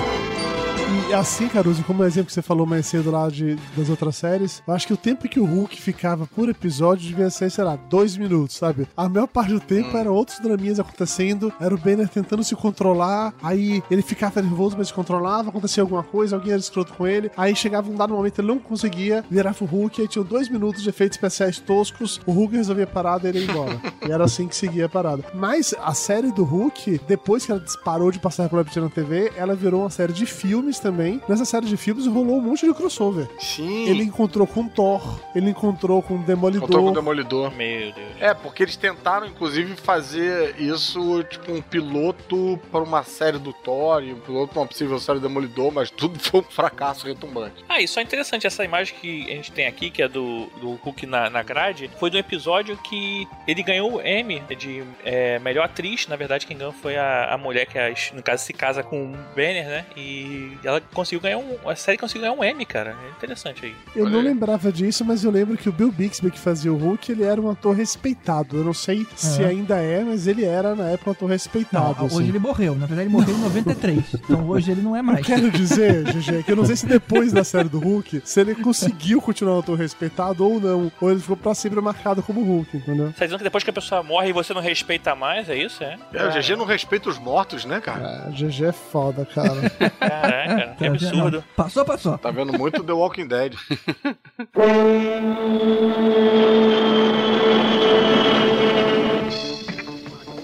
[1.14, 4.16] E assim, Caruso, como o exemplo que você falou mais cedo lá de, das outras
[4.16, 7.64] séries, eu acho que o tempo que o Hulk ficava por episódio devia ser, sei
[7.64, 8.88] lá, dois minutos, sabe?
[8.98, 13.32] A maior parte do tempo era outros draminhas acontecendo, era o Banner tentando se controlar,
[13.44, 17.30] aí ele ficava nervoso, mas se controlava, acontecia alguma coisa, alguém era escroto com ele,
[17.38, 20.82] aí chegava um dado momento ele não conseguia, virava o Hulk, aí tinha dois minutos
[20.82, 23.80] de efeitos especiais toscos, o Hulk resolvia a parada e ele ia embora.
[24.04, 25.24] e era assim que seguia a parada.
[25.36, 29.54] Mas a série do Hulk, depois que ela disparou de passar pela na TV, ela
[29.54, 31.03] virou uma série de filmes também.
[31.28, 33.28] Nessa série de filmes rolou um monte de crossover.
[33.40, 33.90] Sim.
[33.90, 36.64] Ele encontrou com Thor, ele encontrou com Demolidor.
[36.64, 37.56] Encontrou com o Demolidor.
[37.56, 38.12] Meu Deus.
[38.20, 44.04] É, porque eles tentaram, inclusive, fazer isso, tipo, um piloto para uma série do Thor
[44.04, 47.64] e um piloto para uma possível série do Demolidor, mas tudo foi um fracasso retumbante.
[47.68, 48.48] Ah, isso é interessante.
[48.48, 51.90] Essa imagem que a gente tem aqui, que é do, do Hulk na, na grade,
[52.00, 56.08] foi do episódio que ele ganhou o M de é, melhor atriz.
[56.08, 59.12] Na verdade, quem ganhou foi a, a mulher que, é, no caso, se casa com
[59.12, 59.86] o Banner, né?
[59.96, 61.58] E ela conseguiu ganhar um.
[61.70, 62.96] A série conseguiu ganhar um M, cara.
[63.06, 63.76] É interessante aí.
[63.96, 67.12] Eu não lembrava disso, mas eu lembro que o Bill Bixby, que fazia o Hulk,
[67.12, 68.58] ele era um ator respeitado.
[68.58, 69.48] Eu não sei se É.
[69.48, 72.06] ainda é, mas ele era na época um ator Não, respeitado.
[72.06, 72.28] hoje assim.
[72.30, 72.76] ele morreu.
[72.76, 74.14] Na verdade, ele morreu em 93.
[74.16, 75.26] então hoje ele não é mais.
[75.26, 78.56] Quero dizer, GG, que eu não sei se depois da série do Hulk, se ele
[78.56, 80.92] conseguiu continuar um ator respeitado ou não.
[81.02, 83.08] Ou ele ficou pra sempre marcado como Hulk, entendeu?
[83.08, 85.56] Você tá dizendo que depois que a pessoa morre e você não respeita mais, é
[85.56, 85.84] isso?
[85.84, 85.98] É?
[86.14, 88.26] É, o GG não respeita os mortos, né, cara?
[88.28, 89.70] Ah, GG é foda, cara.
[90.00, 91.38] Caraca, que absurdo.
[91.38, 92.18] Não, passou, passou.
[92.18, 93.54] Tá vendo muito The Walking Dead.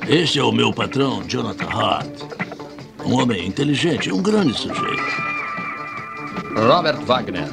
[0.08, 2.08] Este é o meu patrão, Jonathan Hart.
[3.06, 5.04] Um homem inteligente, um grande sujeito.
[6.56, 7.48] Robert Wagner.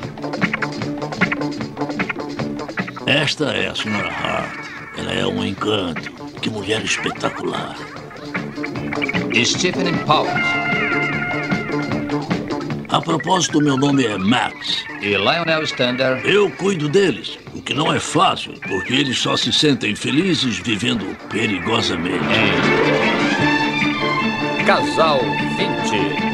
[3.07, 4.67] Esta é a senhora Hart.
[4.97, 6.13] Ela é um encanto.
[6.41, 7.77] Que mulher espetacular.
[9.45, 10.33] Stephen Powell.
[12.97, 14.83] A propósito, meu nome é Max.
[15.03, 16.25] E Lionel Stander.
[16.25, 21.05] Eu cuido deles, o que não é fácil, porque eles só se sentem felizes vivendo
[21.29, 22.25] perigosamente.
[24.65, 26.27] Casal 20.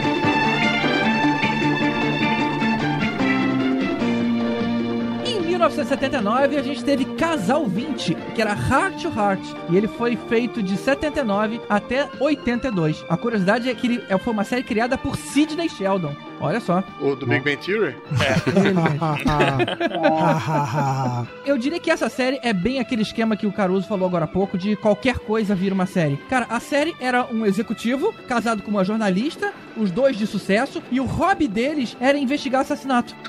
[5.26, 9.40] Em 1979, a gente teve Casal 20, que era Heart to Heart,
[9.70, 13.04] e ele foi feito de 79 até 82.
[13.08, 16.14] A curiosidade é que ele é- foi uma série criada por Sidney Sheldon.
[16.42, 16.82] Olha só.
[17.00, 17.94] O do Big Bang Theory?
[21.46, 24.28] Eu diria que essa série é bem aquele esquema que o Caruso falou agora há
[24.28, 26.16] pouco de qualquer coisa vira uma série.
[26.28, 30.98] Cara, a série era um executivo casado com uma jornalista, os dois de sucesso, e
[31.00, 33.14] o hobby deles era investigar assassinato.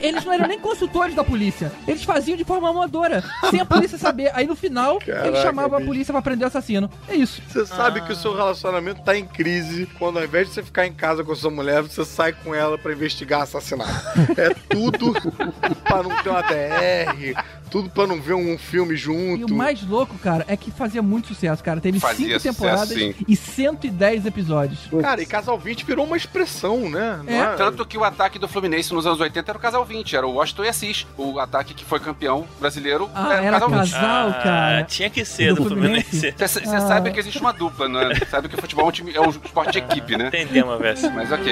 [0.00, 1.70] Eles não eram nem consultores da polícia.
[1.86, 4.30] Eles faziam de forma amadora, sem a polícia saber.
[4.34, 5.90] Aí no final, Caraca, eles chamavam a bicho.
[5.90, 6.90] polícia pra prender o assassino.
[7.08, 7.42] É isso.
[7.48, 10.86] Você sabe que o seu relacionamento tá em crise quando ao invés de você ficar
[10.86, 13.90] em casa com a sua mulher, você sai com ela pra investigar assassinato.
[14.36, 15.12] É tudo
[15.84, 17.34] pra não ter uma DR,
[17.70, 19.52] tudo pra não ver um filme E junto.
[19.52, 21.80] o mais louco, cara, é que fazia muito sucesso, cara.
[21.80, 23.14] Teve Fazia cinco sucesso, temporadas sim.
[23.26, 24.80] e 110 episódios.
[25.00, 27.20] Cara, e Casal 20 virou uma expressão, né?
[27.24, 27.56] Não é?
[27.56, 30.32] Tanto que o ataque do Fluminense nos anos 80 era o Casal 20, era o
[30.34, 31.06] Washington e Assis.
[31.16, 33.90] O ataque que foi campeão brasileiro Ah, era o era Casal 20.
[33.92, 34.78] casal, cara.
[34.80, 36.34] Ah, tinha que ser do, Fluminense.
[36.36, 36.80] Você Ah.
[36.80, 38.14] sabe que existe uma dupla, né?
[38.30, 40.28] Sabe que o futebol é um, time- é um esporte de equipe, né?
[40.28, 41.10] Entendemos, Vessa.
[41.10, 41.47] Mas ok.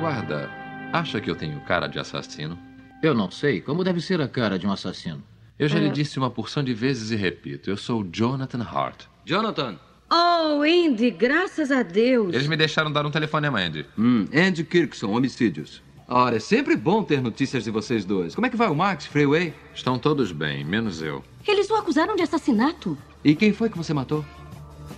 [0.00, 0.50] Guarda,
[0.92, 2.58] acha que eu tenho cara de assassino?
[3.02, 3.60] Eu não sei.
[3.60, 5.22] Como deve ser a cara de um assassino?
[5.58, 5.82] Eu já É.
[5.82, 9.04] lhe disse uma porção de vezes e repito, eu sou Jonathan Hart.
[9.24, 9.78] Jonathan!
[10.10, 12.34] Oh, Andy, graças a Deus.
[12.34, 13.86] Eles me deixaram dar um telefonema, Andy.
[13.98, 15.82] Hum, Andy Kirkson, homicídios.
[16.06, 18.34] Ora, é sempre bom ter notícias de vocês dois.
[18.34, 19.54] Como é que vai o Max, Freeway?
[19.74, 21.24] Estão todos bem, menos eu.
[21.48, 22.98] Eles o acusaram de assassinato.
[23.24, 24.24] E quem foi que você matou?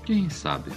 [0.04, 0.72] Quem sabe?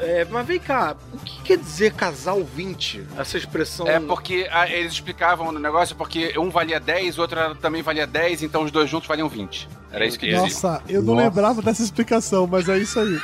[0.00, 3.06] É, mas vem cá, o que quer dizer Casal 20?
[3.16, 3.86] Essa expressão.
[3.86, 8.06] É porque ah, eles explicavam no negócio porque um valia 10, o outro também valia
[8.06, 9.68] 10, então os dois juntos valiam 20.
[9.92, 10.42] Era isso que dizia.
[10.42, 11.28] Nossa, eu não Nossa.
[11.28, 13.20] lembrava dessa explicação, mas é isso aí.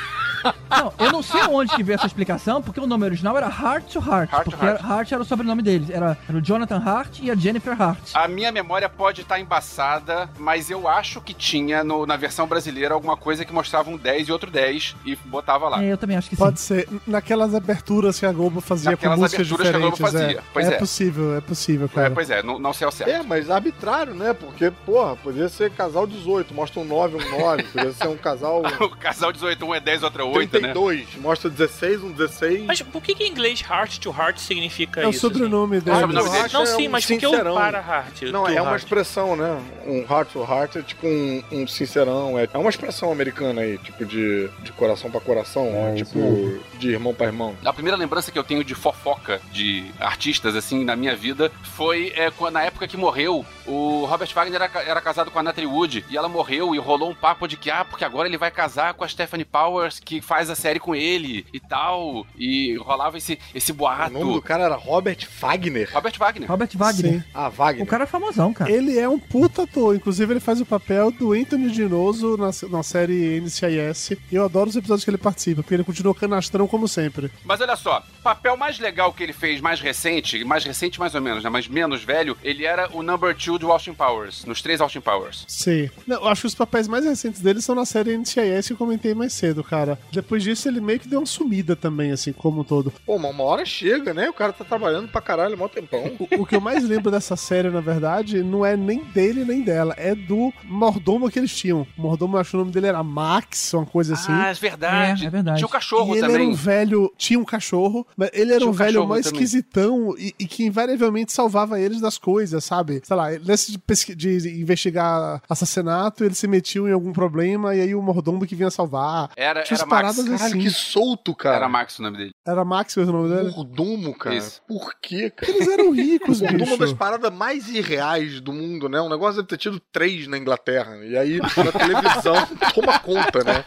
[0.69, 3.91] Não, eu não sei onde que veio essa explicação, porque o nome original era Heart
[3.93, 4.31] to Heart.
[4.31, 4.79] Heart to porque Heart.
[4.83, 5.89] Era, Heart era o sobrenome deles.
[5.89, 7.99] Era, era o Jonathan Hart e a Jennifer Hart.
[8.13, 12.93] A minha memória pode estar embaçada, mas eu acho que tinha no- na versão brasileira
[12.93, 15.83] alguma coisa que mostrava um 10 e outro 10 e botava lá.
[15.83, 16.87] É, eu também acho que Pode ser.
[17.05, 20.19] Naquelas aberturas que a Globo fazia Naquelas com músicas aberturas que a Globo fazia.
[20.39, 20.77] É, Pois é é.
[20.77, 22.11] possível, é possível, É, cara.
[22.11, 23.09] pois é, não, não sei ao certo.
[23.09, 24.33] É, mas arbitrário, né?
[24.33, 27.63] Porque, porra, poderia ser casal 18, mostra um 9, um 9.
[27.63, 30.47] Poderia ser um casal O casal 18, um é 10, outro é 8, né?
[30.47, 32.63] 32, mostra 16, um 16.
[32.65, 35.19] Mas por que, que em inglês heart to heart significa É o isso?
[35.21, 35.85] sobrenome assim?
[35.85, 35.97] dele.
[35.97, 36.49] Ah, sobrenome dele.
[36.53, 37.55] Não, É sim, um mas por que o sincerão.
[37.55, 38.21] para heart?
[38.31, 38.83] Não, é uma heart?
[38.83, 39.61] expressão, né?
[39.85, 42.37] Um heart to heart é tipo um, um sincerão.
[42.37, 45.95] É, é uma expressão americana aí, tipo de, de coração pra coração, né?
[45.95, 46.61] isso tipo mesmo.
[46.77, 47.55] de irmão pra irmão.
[47.63, 52.13] A primeira lembrança que eu tenho de fofoca de artistas, assim, na minha vida, foi
[52.15, 56.05] é, na época que morreu, o Robert Wagner era, era casado com a Natalie Wood,
[56.09, 58.93] e ela morreu, e rolou um papo de que, ah, porque agora ele vai casar
[58.93, 63.39] com a Stephanie Powers, que faz a série com ele, e tal, e rolava esse,
[63.53, 64.15] esse boato.
[64.15, 65.89] O nome do cara era Robert Wagner.
[65.93, 66.49] Robert Wagner.
[66.49, 67.13] Robert Wagner.
[67.13, 67.23] Sim.
[67.33, 67.83] Ah, Wagner.
[67.83, 68.71] O cara é famosão, cara.
[68.71, 69.95] Ele é um puta ator.
[69.95, 74.11] Inclusive, ele faz o papel do Anthony Dinoso na, na série NCIS.
[74.31, 77.31] E eu adoro os episódios que ele participa, porque ele continua canastrão como sempre.
[77.43, 81.15] Mas olha só, o papel mais legal que ele fez, mais recente, mais recente mais
[81.15, 84.61] ou menos, né, mas menos velho, ele era o number two do Austin Powers, nos
[84.61, 85.45] três Austin Powers.
[85.47, 85.89] Sim.
[86.05, 88.77] Não, eu acho que os papéis mais recentes dele são na série NCIS que eu
[88.77, 89.97] comentei mais cedo, cara.
[90.11, 92.91] Depois disso, ele meio que deu uma sumida também, assim, como um todo.
[93.05, 94.29] Pô, mas uma hora chega, né?
[94.29, 96.11] O cara tá trabalhando pra caralho mó tempão.
[96.19, 99.61] O, o que eu mais lembro dessa série, na verdade, não é nem dele nem
[99.61, 101.85] dela, é do mordomo que eles tinham.
[101.97, 104.31] O mordomo, eu acho que o nome dele era Max, uma coisa assim.
[104.31, 105.23] Ah, é verdade.
[105.23, 105.57] É, é verdade.
[105.57, 106.35] Tinha o cachorro e ele também.
[106.35, 107.13] era um velho.
[107.17, 109.41] Tinha um cachorro, mas ele era um um velho mais também.
[109.43, 113.01] esquisitão e, e que invariavelmente salvava eles das coisas, sabe?
[113.03, 117.95] Sei lá, nesse de, de investigar assassinato, eles se metiam em algum problema e aí
[117.95, 119.29] o mordomo que vinha salvar.
[119.35, 120.15] Era, Tinha era Max.
[120.15, 120.59] paradas Caralho, assim.
[120.59, 121.55] que solto, cara.
[121.57, 122.31] Era Max o nome dele.
[122.45, 123.53] Era Max mesmo o nome dele?
[123.55, 124.35] Mordomo, cara.
[124.35, 124.61] Isso.
[124.67, 125.51] Por quê, cara?
[125.51, 126.97] Eles eram ricos, Mordomo é uma das bicho.
[126.97, 128.99] paradas mais irreais do mundo, né?
[129.01, 130.97] Um negócio deve ter tido três na Inglaterra.
[131.05, 132.35] E aí, na televisão,
[132.73, 133.63] toma conta, né?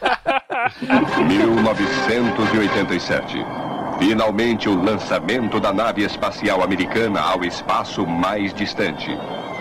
[1.29, 3.37] 1987.
[3.99, 9.09] Finalmente o lançamento da nave espacial americana ao espaço mais distante.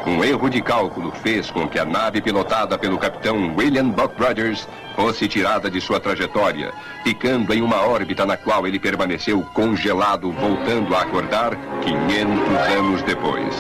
[0.06, 4.68] Um erro de cálculo fez com que a nave pilotada pelo capitão William Buck Rogers
[4.96, 6.74] fosse tirada de sua trajetória,
[7.04, 13.56] ficando em uma órbita na qual ele permaneceu congelado, voltando a acordar 500 anos depois.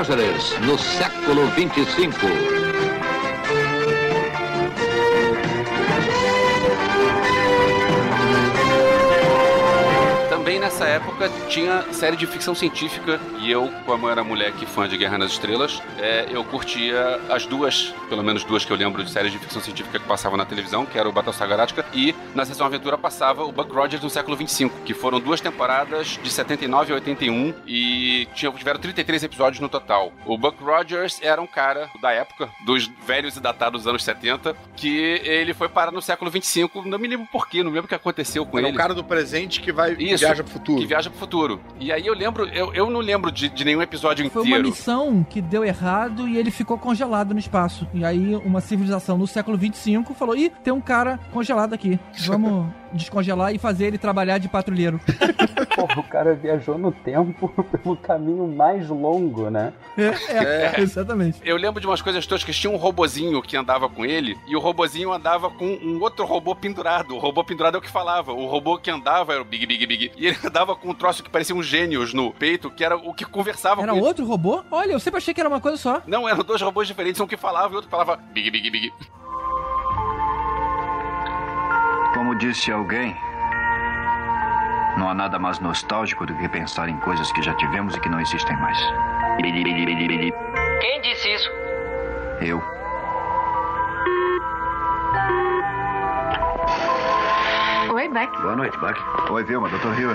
[0.00, 2.59] Rogers, no século 25.
[10.50, 14.96] Também nessa época tinha série de ficção científica e eu, como era moleque fã de
[14.96, 19.12] Guerra nas Estrelas, é, eu curtia as duas, pelo menos duas que eu lembro de
[19.12, 22.44] séries de ficção científica que passavam na televisão, que era o Battlestar Galactica e na
[22.44, 26.90] Sessão Aventura passava o Buck Rogers no século 25, que foram duas temporadas de 79
[26.90, 30.12] a 81 e tinham, tiveram 33 episódios no total.
[30.26, 34.56] O Buck Rogers era um cara da época, dos velhos e datados dos anos 70,
[34.74, 37.94] que ele foi parar no século 25, não me lembro porquê, não lembro o que
[37.94, 40.80] aconteceu com Ele é um cara do presente que vai Isso, viaja pro futuro.
[40.80, 41.60] Que viaja pro futuro.
[41.78, 44.68] E aí eu lembro, eu, eu não lembro de, de nenhum episódio Foi uma inteiro.
[44.68, 47.86] missão que deu errado e ele ficou congelado no espaço.
[47.92, 51.98] E aí uma civilização no século 25 falou: ih, tem um cara congelado aqui.
[52.26, 55.00] Vamos descongelar e fazer ele trabalhar de patrulheiro.
[55.74, 57.48] Porra, o cara viajou no tempo
[57.82, 59.72] pelo caminho mais longo, né?
[59.96, 61.40] É, é, exatamente.
[61.44, 62.56] Eu lembro de umas coisas toscas.
[62.56, 66.54] Tinha um robozinho que andava com ele e o robozinho andava com um outro robô
[66.54, 67.14] pendurado.
[67.14, 68.32] O robô pendurado é o que falava.
[68.32, 70.12] O robô que andava era o Big Big Big.
[70.16, 73.14] E ele andava com um troço que parecia um gênios no peito, que era o
[73.14, 74.06] que conversava Era com ele.
[74.06, 74.62] outro robô?
[74.70, 76.02] Olha, eu sempre achei que era uma coisa só.
[76.06, 78.92] Não, eram dois robôs diferentes, um que falava e outro que falava Big Big Big.
[82.30, 83.16] Como disse alguém,
[84.96, 88.08] não há nada mais nostálgico do que pensar em coisas que já tivemos e que
[88.08, 88.78] não existem mais.
[90.80, 91.50] Quem disse isso?
[92.40, 92.62] Eu.
[97.92, 98.40] Oi, Beck.
[98.42, 99.32] Boa noite, Buck.
[99.32, 99.98] Oi, Vilma, Dr.
[99.98, 100.10] Hill.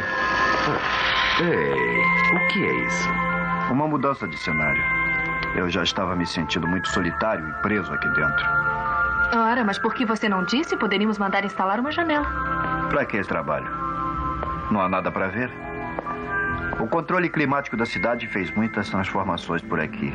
[1.41, 3.09] Ei, o que é isso?
[3.69, 4.83] Uma mudança de cenário.
[5.53, 8.74] Eu já estava me sentindo muito solitário e preso aqui dentro.
[9.35, 10.77] Ora, mas por que você não disse?
[10.77, 12.25] Poderíamos mandar instalar uma janela.
[12.89, 13.67] Pra que esse trabalho?
[14.71, 15.51] Não há nada para ver.
[16.79, 20.13] O controle climático da cidade fez muitas transformações por aqui.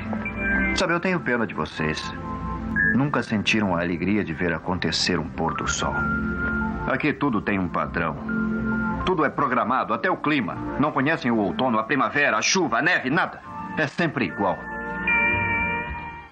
[0.74, 2.02] Sabe, eu tenho pena de vocês.
[2.94, 5.94] nunca sentiram a alegria de ver acontecer um pôr do sol.
[6.86, 8.16] Aqui tudo tem um padrão.
[9.04, 10.56] Tudo é programado, até o clima.
[10.78, 13.40] Não conhecem o outono, a primavera, a chuva, a neve, nada.
[13.76, 14.58] É sempre igual.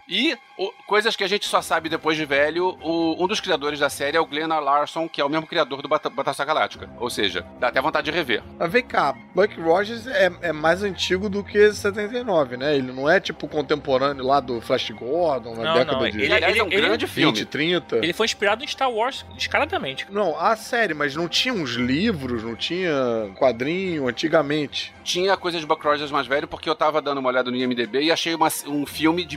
[0.09, 3.78] E o- coisas que a gente só sabe depois de velho, o- um dos criadores
[3.78, 4.48] da série é o Glenn.
[4.48, 6.88] Larson, que é o mesmo criador do Bata- Battlestar Galáctica.
[6.98, 8.42] Ou seja, dá até vontade de rever.
[8.59, 12.74] Mas vem cá, Buck Rogers é, é mais antigo do que 79, né?
[12.76, 16.32] Ele não é tipo contemporâneo lá do Flash Gordon, na Não, década não, de ele-
[16.32, 17.96] ele- ele- 20, 30.
[17.96, 20.06] Ele foi inspirado em Star Wars descaradamente.
[20.11, 24.94] Não, a série, mas não tinha uns livros, não tinha quadrinho antigamente.
[25.04, 28.02] Tinha coisa de Buck Rogers mais velho, porque eu tava dando uma olhada no IMDB
[28.02, 29.36] e achei uma- um filme de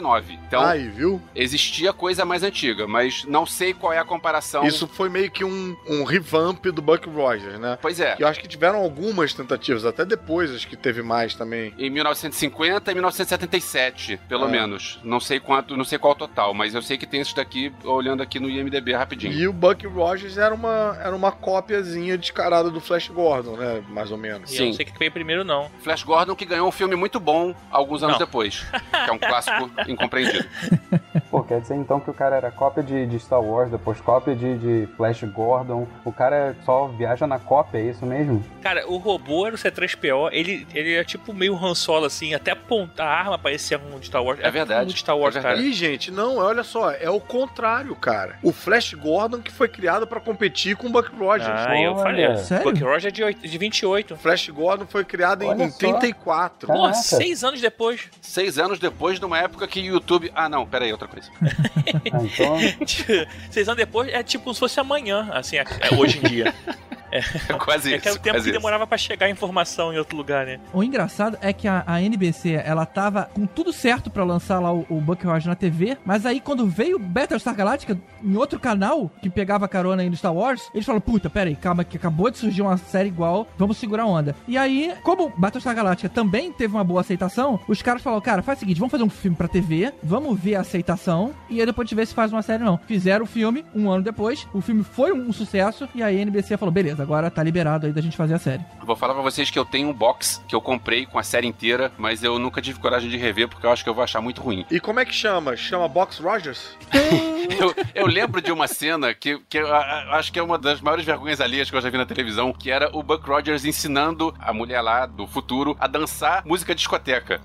[0.00, 0.38] 1939.
[0.46, 1.20] Então, Aí, viu?
[1.34, 4.64] existia coisa mais antiga, mas não sei qual é a comparação.
[4.64, 7.78] Isso foi meio que um, um revamp do Buck Rogers, né?
[7.80, 8.16] Pois é.
[8.18, 11.74] E eu acho que tiveram algumas tentativas, até depois acho que teve mais também.
[11.78, 14.48] Em 1950 e 1977, pelo Ah.
[14.48, 14.98] menos.
[15.02, 17.72] Não sei quanto, não sei qual o total, mas eu sei que tem isso daqui,
[17.84, 19.32] olhando aqui no IMDB rapidinho.
[19.32, 23.82] E o Buck Rogers era uma, era uma cópiazinha descarada do Flash Gordon, né?
[23.88, 24.52] Mais ou menos.
[24.52, 25.70] E eu não sei o que veio primeiro, não.
[25.80, 28.26] Flash Gordon que ganhou um filme muito bom alguns anos Não.
[28.26, 28.64] depois,
[29.04, 30.44] que é um clássico incompreendido.
[31.30, 34.34] Pô, quer dizer então que o cara era cópia de, de Star Wars, depois cópia
[34.34, 35.86] de, de Flash Gordon.
[36.04, 38.42] O cara só viaja na cópia, é isso mesmo?
[38.62, 42.52] Cara, o robô era o C3PO, ele, ele é tipo meio Han Solo, assim, até
[42.52, 44.38] apontar a arma parecia um de Star Wars.
[44.42, 45.56] É verdade, Um de Star Wars, é cara.
[45.60, 48.36] Ih, gente, não, olha só, é o contrário, cara.
[48.42, 51.48] O Flash Gordon que foi criado pra competir com o Buck Rogers.
[51.50, 52.26] Ah, eu falei.
[52.62, 54.14] Buck Rogers é de, oit- de 28.
[54.14, 55.78] O Flash Gordon foi criado em, Olha em só.
[55.78, 56.66] 34.
[56.68, 58.08] Pô, seis anos depois.
[58.20, 60.30] Seis anos depois, numa época que o YouTube.
[60.34, 61.30] Ah, não, peraí, outra coisa.
[62.04, 62.56] então...
[63.50, 66.54] seis anos depois é tipo se fosse amanhã, assim, é, é hoje em dia.
[67.10, 67.20] É,
[67.54, 68.52] quase é que é o isso, tempo que isso.
[68.52, 70.58] demorava pra chegar a informação em outro lugar, né?
[70.72, 74.72] O engraçado é que a, a NBC, ela tava com tudo certo pra lançar lá
[74.72, 79.10] o, o Buck Rogers na TV, mas aí quando veio Battlestar Galactica, em outro canal,
[79.20, 82.30] que pegava carona aí no Star Wars, eles falaram, puta, pera aí, calma, que acabou
[82.30, 84.34] de surgir uma série igual, vamos segurar a onda.
[84.48, 88.58] E aí, como Battlestar Galactica também teve uma boa aceitação, os caras falaram, cara, faz
[88.58, 91.86] o seguinte, vamos fazer um filme pra TV, vamos ver a aceitação, e aí depois
[91.86, 92.80] a gente vê se faz uma série ou não.
[92.86, 96.56] Fizeram o filme, um ano depois, o filme foi um sucesso, e aí a NBC
[96.56, 98.62] falou, beleza, agora tá liberado aí da gente fazer a série.
[98.84, 101.46] Vou falar pra vocês que eu tenho um box que eu comprei com a série
[101.46, 104.20] inteira, mas eu nunca tive coragem de rever porque eu acho que eu vou achar
[104.20, 104.64] muito ruim.
[104.70, 105.56] E como é que chama?
[105.56, 106.76] Chama Box Rogers?
[107.60, 110.58] Eu, eu lembro de uma cena que, que eu a- a- acho que é uma
[110.58, 113.64] das maiores vergonhas alheias que eu já vi na televisão, que era o Buck Rogers
[113.64, 117.40] ensinando a mulher lá do futuro a dançar música discoteca.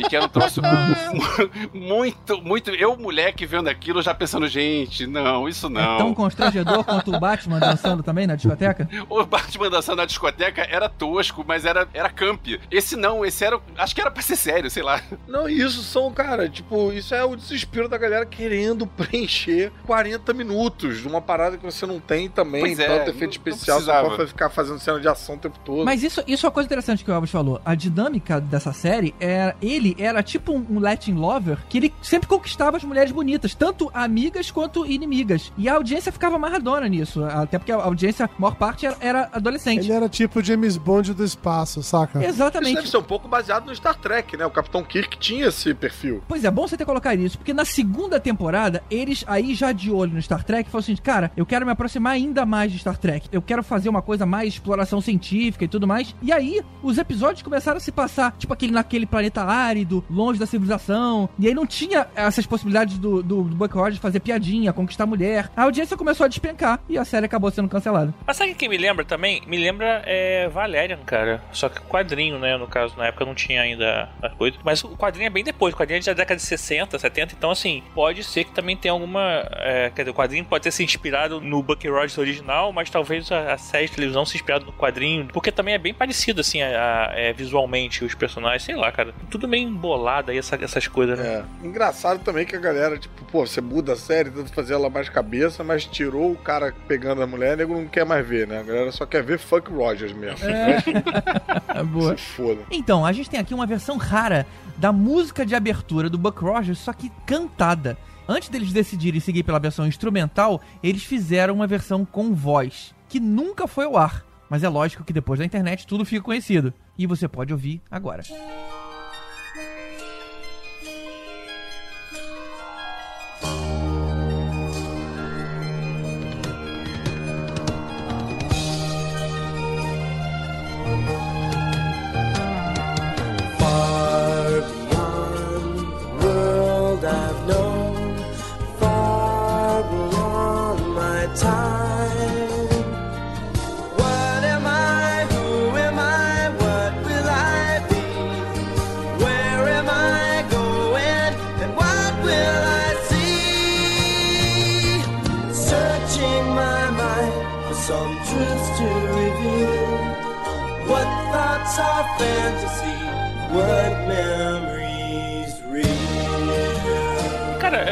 [0.00, 0.60] E que era um troço
[1.72, 2.70] muito, muito.
[2.70, 5.94] Eu, moleque, vendo aquilo, já pensando, gente, não, isso não.
[5.94, 8.85] É tão constrangedor quanto o Batman dançando também na discoteca?
[9.08, 12.46] O Batman dançando na discoteca era tosco, mas era, era camp.
[12.70, 13.58] Esse não, esse era.
[13.76, 15.00] Acho que era pra ser sério, sei lá.
[15.26, 20.32] Não, e isso são, cara, tipo, isso é o desespero da galera querendo preencher 40
[20.32, 23.30] minutos de uma parada que você não tem também, Pois é, tanto não- efeito não
[23.30, 24.16] especial, você precisava.
[24.16, 25.84] pode ficar fazendo cena de ação o tempo todo.
[25.84, 27.60] Mas isso, isso é uma coisa interessante que o Elvis falou.
[27.64, 29.56] A dinâmica dessa série era.
[29.62, 33.90] Ele era tipo um, um Latin lover que ele sempre conquistava as mulheres bonitas, tanto
[33.94, 35.52] amigas quanto inimigas.
[35.56, 37.24] E a audiência ficava amarradona nisso.
[37.24, 39.84] Até porque a audiência, a maior parte, era, era adolescente.
[39.84, 42.18] Ele era tipo o James Bond do espaço, saca?
[42.18, 42.74] Isso Exatamente.
[42.74, 44.44] deve ser um pouco baseado no Star Trek, né?
[44.44, 46.22] O Capitão Kirk tinha esse perfil.
[46.28, 49.90] Pois é, bom você ter colocado isso, porque na segunda temporada, eles aí já de
[49.90, 52.98] olho no Star Trek, falaram assim, cara, eu quero me aproximar ainda mais de Star
[52.98, 53.28] Trek.
[53.32, 56.14] Eu quero fazer uma coisa mais exploração científica e tudo mais.
[56.20, 60.46] E aí, os episódios começaram a se passar, tipo aquele naquele planeta árido, longe da
[60.46, 61.28] civilização.
[61.38, 65.50] E aí não tinha essas possibilidades do, do, do Buck Rogers fazer piadinha, conquistar mulher.
[65.56, 68.14] A audiência começou a despencar e a série acabou sendo cancelada.
[68.26, 69.42] Mas sabe me lembra também?
[69.46, 71.42] Me lembra é, Valerian, cara.
[71.52, 72.56] Só que quadrinho, né?
[72.56, 74.58] No caso, na época não tinha ainda as coisas.
[74.64, 75.74] Mas o quadrinho é bem depois.
[75.74, 77.34] O quadrinho é da década de 60, 70.
[77.36, 79.46] Então, assim, pode ser que também tenha alguma.
[79.52, 83.30] É, quer dizer, o quadrinho pode ter se inspirado no Bucky Rogers original, mas talvez
[83.32, 85.28] a, a série de televisão se inspirado no quadrinho.
[85.32, 86.66] Porque também é bem parecido, assim, a-
[87.10, 88.62] a- é, visualmente, os personagens.
[88.62, 89.14] Sei lá, cara.
[89.30, 91.44] Tudo meio embolado aí, essa- essas coisas, né?
[91.62, 91.66] É.
[91.66, 95.08] Engraçado também que a galera, tipo, pô, você muda a série, tenta fazer ela mais
[95.08, 98.55] cabeça, mas tirou o cara pegando a mulher, nego não quer mais ver, né?
[98.58, 100.46] A galera só quer ver Fuck Rogers mesmo.
[100.46, 101.82] É.
[101.82, 102.16] Boa.
[102.16, 102.60] Se foda.
[102.70, 104.46] Então, a gente tem aqui uma versão rara
[104.76, 107.98] da música de abertura do Buck Rogers, só que cantada.
[108.28, 113.66] Antes deles decidirem seguir pela versão instrumental, eles fizeram uma versão com voz, que nunca
[113.66, 114.24] foi ao ar.
[114.48, 116.72] Mas é lógico que depois da internet tudo fica conhecido.
[116.96, 118.22] E você pode ouvir agora.
[118.22, 118.95] Far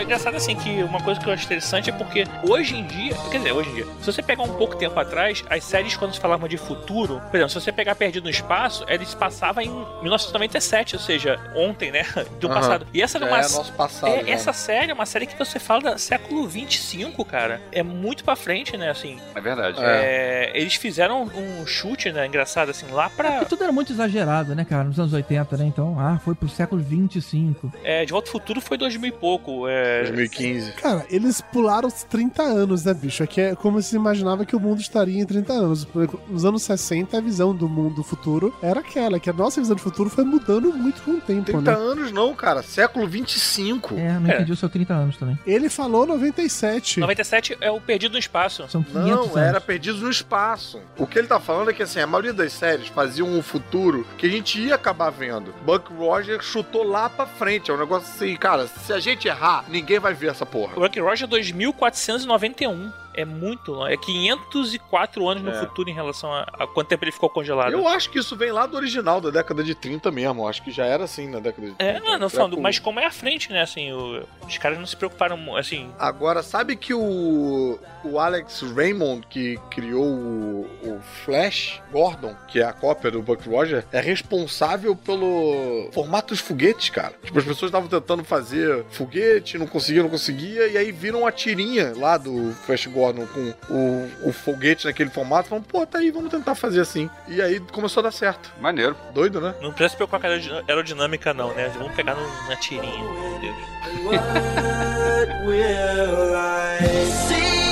[0.04, 3.38] engraçado assim que uma coisa que eu acho interessante é porque hoje em dia, quer
[3.38, 6.20] dizer, hoje em dia, se você pegar um pouco tempo atrás, as séries quando se
[6.20, 9.68] falavam de futuro, por exemplo, se você pegar Perdido no Espaço, eles passavam em
[10.02, 12.04] 1997, ou seja, ontem, né,
[12.38, 12.54] do Aham.
[12.54, 12.86] passado.
[12.92, 14.30] E essa era Já uma é nosso passado, é, já.
[14.30, 17.60] essa série é uma série que você fala do século 25, cara.
[17.72, 19.18] É muito pra frente, né, assim.
[19.34, 19.78] É verdade.
[19.82, 24.54] É, eles fizeram um chute, né, engraçado assim, lá pra Porque tudo era muito exagerado,
[24.54, 25.64] né, cara, nos anos 80, né?
[25.66, 27.72] Então, ah, foi pro século 25.
[27.82, 30.72] é, De Volta ao Futuro foi 2000 e pouco, é 2015.
[30.72, 33.22] Cara, eles pularam os 30 anos, né, bicho?
[33.22, 35.86] Aqui é como se imaginava que o mundo estaria em 30 anos.
[36.28, 39.76] Nos anos 60, a visão do mundo do futuro era aquela, que a nossa visão
[39.76, 41.76] de futuro foi mudando muito com o tempo, 30 né?
[41.76, 42.62] anos não, cara.
[42.62, 43.94] Século 25.
[43.94, 44.34] É, não É.
[44.36, 45.38] entendi o seu 30 anos também.
[45.46, 47.00] Ele falou 97.
[47.00, 48.66] 97 é o Perdido no Espaço.
[48.68, 49.36] São 500 Não, anos.
[49.36, 50.80] era Perdidos no Espaço.
[50.98, 54.06] O que ele tá falando é que assim, a maioria das séries faziam um futuro
[54.18, 55.54] que a gente ia acabar vendo.
[55.64, 57.70] Buck Rogers chutou lá pra frente.
[57.70, 60.76] É um negócio assim, cara, se a gente errar, ninguém vai ver essa porra.
[60.76, 63.03] O Rock Roger é 2491.
[63.16, 63.92] É muito longe.
[63.92, 65.54] É 504 anos no É.
[65.60, 67.72] futuro em relação a, a quanto tempo ele ficou congelado.
[67.72, 70.42] Eu acho que isso vem lá do original, da década de 30 mesmo.
[70.42, 71.84] Eu acho que já era assim na década de 30.
[71.84, 73.62] É, não, não falando, mas como é à frente, né?
[73.62, 75.90] Assim, o- os caras não se preocuparam, assim.
[75.98, 82.64] Agora, sabe que o, o Alex Raymond, que criou o, o Flash Gordon, que é
[82.64, 87.14] a cópia do Buck Rogers, é responsável pelo formato dos foguetes, cara.
[87.22, 91.32] Tipo, as pessoas estavam tentando fazer foguete, não conseguia, não conseguia, e aí viram a
[91.32, 96.10] tirinha lá do Flash Gordon com o, o foguete naquele formato, falaram, pô, tá aí,
[96.10, 97.10] vamos tentar fazer assim.
[97.28, 98.52] E aí começou a dar certo.
[98.60, 98.96] Maneiro.
[99.12, 99.54] Doido, né?
[99.60, 101.68] Não precisa se preocupar com a aerod- aerodinâmica, não, né?
[101.76, 103.02] Vamos pegar no- na tirinha.
[103.02, 103.56] Meu Deus.
[104.04, 106.78] What will I
[107.28, 107.63] see?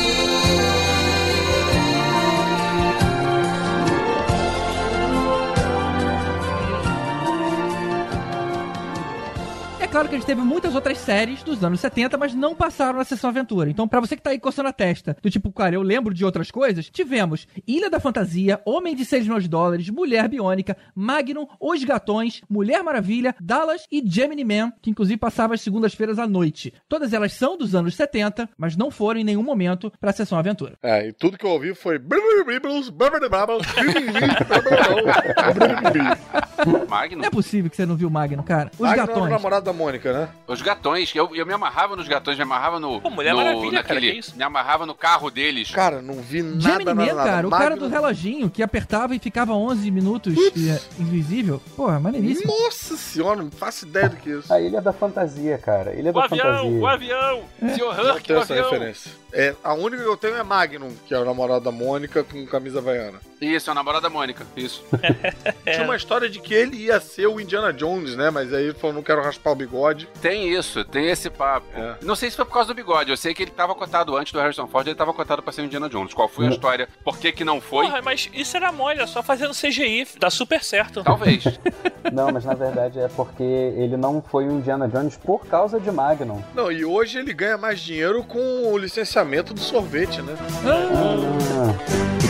[9.92, 13.04] Claro que a gente teve muitas outras séries dos anos 70, mas não passaram na
[13.04, 13.68] sessão aventura.
[13.68, 16.24] Então, pra você que tá aí coçando a testa, do tipo, cara, eu lembro de
[16.24, 21.46] outras coisas, tivemos Ilha da Fantasia, Homem de 6 milhões de dólares, Mulher Biônica, Magnum,
[21.60, 26.72] Os Gatões, Mulher Maravilha, Dallas e Gemini Man, que inclusive passava às segundas-feiras à noite.
[26.88, 30.78] Todas elas são dos anos 70, mas não foram em nenhum momento pra sessão aventura.
[30.82, 32.00] É, e tudo que eu ouvi foi.
[36.88, 37.20] Magnum.
[37.20, 38.70] Não é possível que você não viu Magnum, cara.
[38.74, 39.30] Os Magnum era o Gatões.
[39.30, 40.28] namorado da Mônica, né?
[40.46, 43.00] Os gatões, eu, eu me amarrava nos gatões, me amarrava no.
[43.00, 44.36] Pô, Mulher no, Maravilha, cara, que isso?
[44.36, 45.70] Me amarrava no carro deles.
[45.70, 47.30] Cara, não vi nada, Gemini nada, Man, nada.
[47.30, 51.60] cara, o cara do reloginho que apertava e ficava 11 minutos é, invisível.
[51.76, 52.52] Porra, maneiríssimo.
[52.62, 54.52] Nossa senhora, não faço ideia do que é isso.
[54.52, 55.94] A Ilha da Fantasia, cara.
[55.94, 56.70] Ilha O da avião, Fantasia.
[56.80, 57.42] o avião!
[57.74, 58.70] Senhor Não Hurk, tenho o essa avião!
[58.70, 59.21] referência.
[59.32, 62.46] É, a única que eu tenho é Magnum, que é o namorado da Mônica com
[62.46, 63.18] camisa havaiana.
[63.40, 64.46] Isso, é o namorado da Mônica.
[64.56, 64.84] Isso.
[65.64, 68.30] Tinha uma história de que ele ia ser o Indiana Jones, né?
[68.30, 70.08] Mas aí ele falou, não quero raspar o bigode.
[70.20, 71.66] Tem isso, tem esse papo.
[71.74, 71.96] É.
[72.02, 73.10] Não sei se foi por causa do bigode.
[73.10, 75.62] Eu sei que ele tava cotado antes do Harrison Ford, ele tava cotado pra ser
[75.62, 76.14] o Indiana Jones.
[76.14, 76.88] Qual foi a história?
[77.02, 77.86] Por que que não foi?
[77.86, 81.02] Porra, mas isso era mole, é só fazendo CGI, dá super certo.
[81.02, 81.44] Talvez.
[82.12, 85.90] Não, mas na verdade é porque ele não foi o Indiana Jones por causa de
[85.90, 86.42] Magnum.
[86.52, 89.21] Não, e hoje ele ganha mais dinheiro com o licenciamento
[89.54, 90.34] do sorvete, né?
[90.64, 92.21] Ah,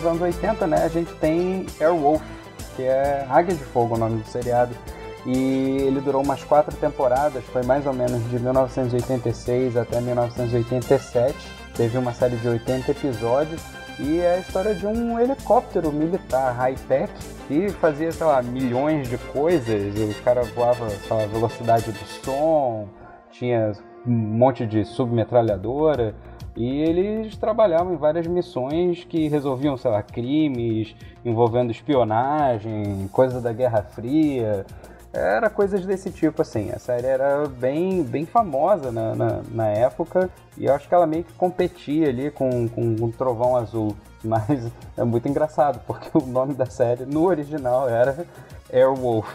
[0.00, 2.22] nos anos 80, né, a gente tem Airwolf,
[2.74, 4.74] que é Águia de Fogo o nome do seriado.
[5.26, 11.36] E ele durou umas quatro temporadas, foi mais ou menos de 1986 até 1987.
[11.76, 13.60] Teve uma série de 80 episódios
[13.98, 17.12] e é a história de um helicóptero militar high-tech
[17.46, 19.94] que fazia, sei lá, milhões de coisas.
[20.18, 22.88] O cara voava, sei lá, velocidade do som,
[23.30, 23.72] tinha
[24.06, 26.14] um monte de submetralhadora.
[26.56, 30.94] E eles trabalhavam em várias missões que resolviam, sei lá, crimes
[31.24, 34.66] envolvendo espionagem, coisa da Guerra Fria.
[35.12, 36.70] Era coisas desse tipo, assim.
[36.70, 41.06] A série era bem, bem famosa na, na, na época e eu acho que ela
[41.06, 43.96] meio que competia ali com, com, com Trovão Azul.
[44.22, 48.26] Mas é muito engraçado, porque o nome da série no original era
[48.72, 49.26] Airwolf.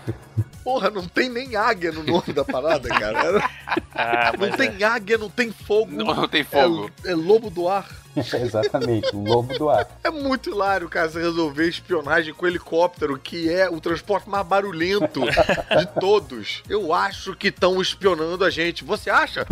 [0.64, 3.50] Porra, não tem nem águia no nome da parada, cara.
[3.98, 5.90] Ah, Não tem águia, não tem fogo.
[5.90, 6.92] Não, não tem fogo.
[7.06, 7.88] É, é lobo do ar.
[8.41, 9.88] Exatamente, o lobo do ar.
[10.03, 15.22] É muito hilário, cara, você resolver espionagem com helicóptero, que é o transporte mais barulhento
[15.22, 16.63] de todos.
[16.70, 18.84] Eu acho que estão espionando a gente.
[18.84, 19.45] Você acha?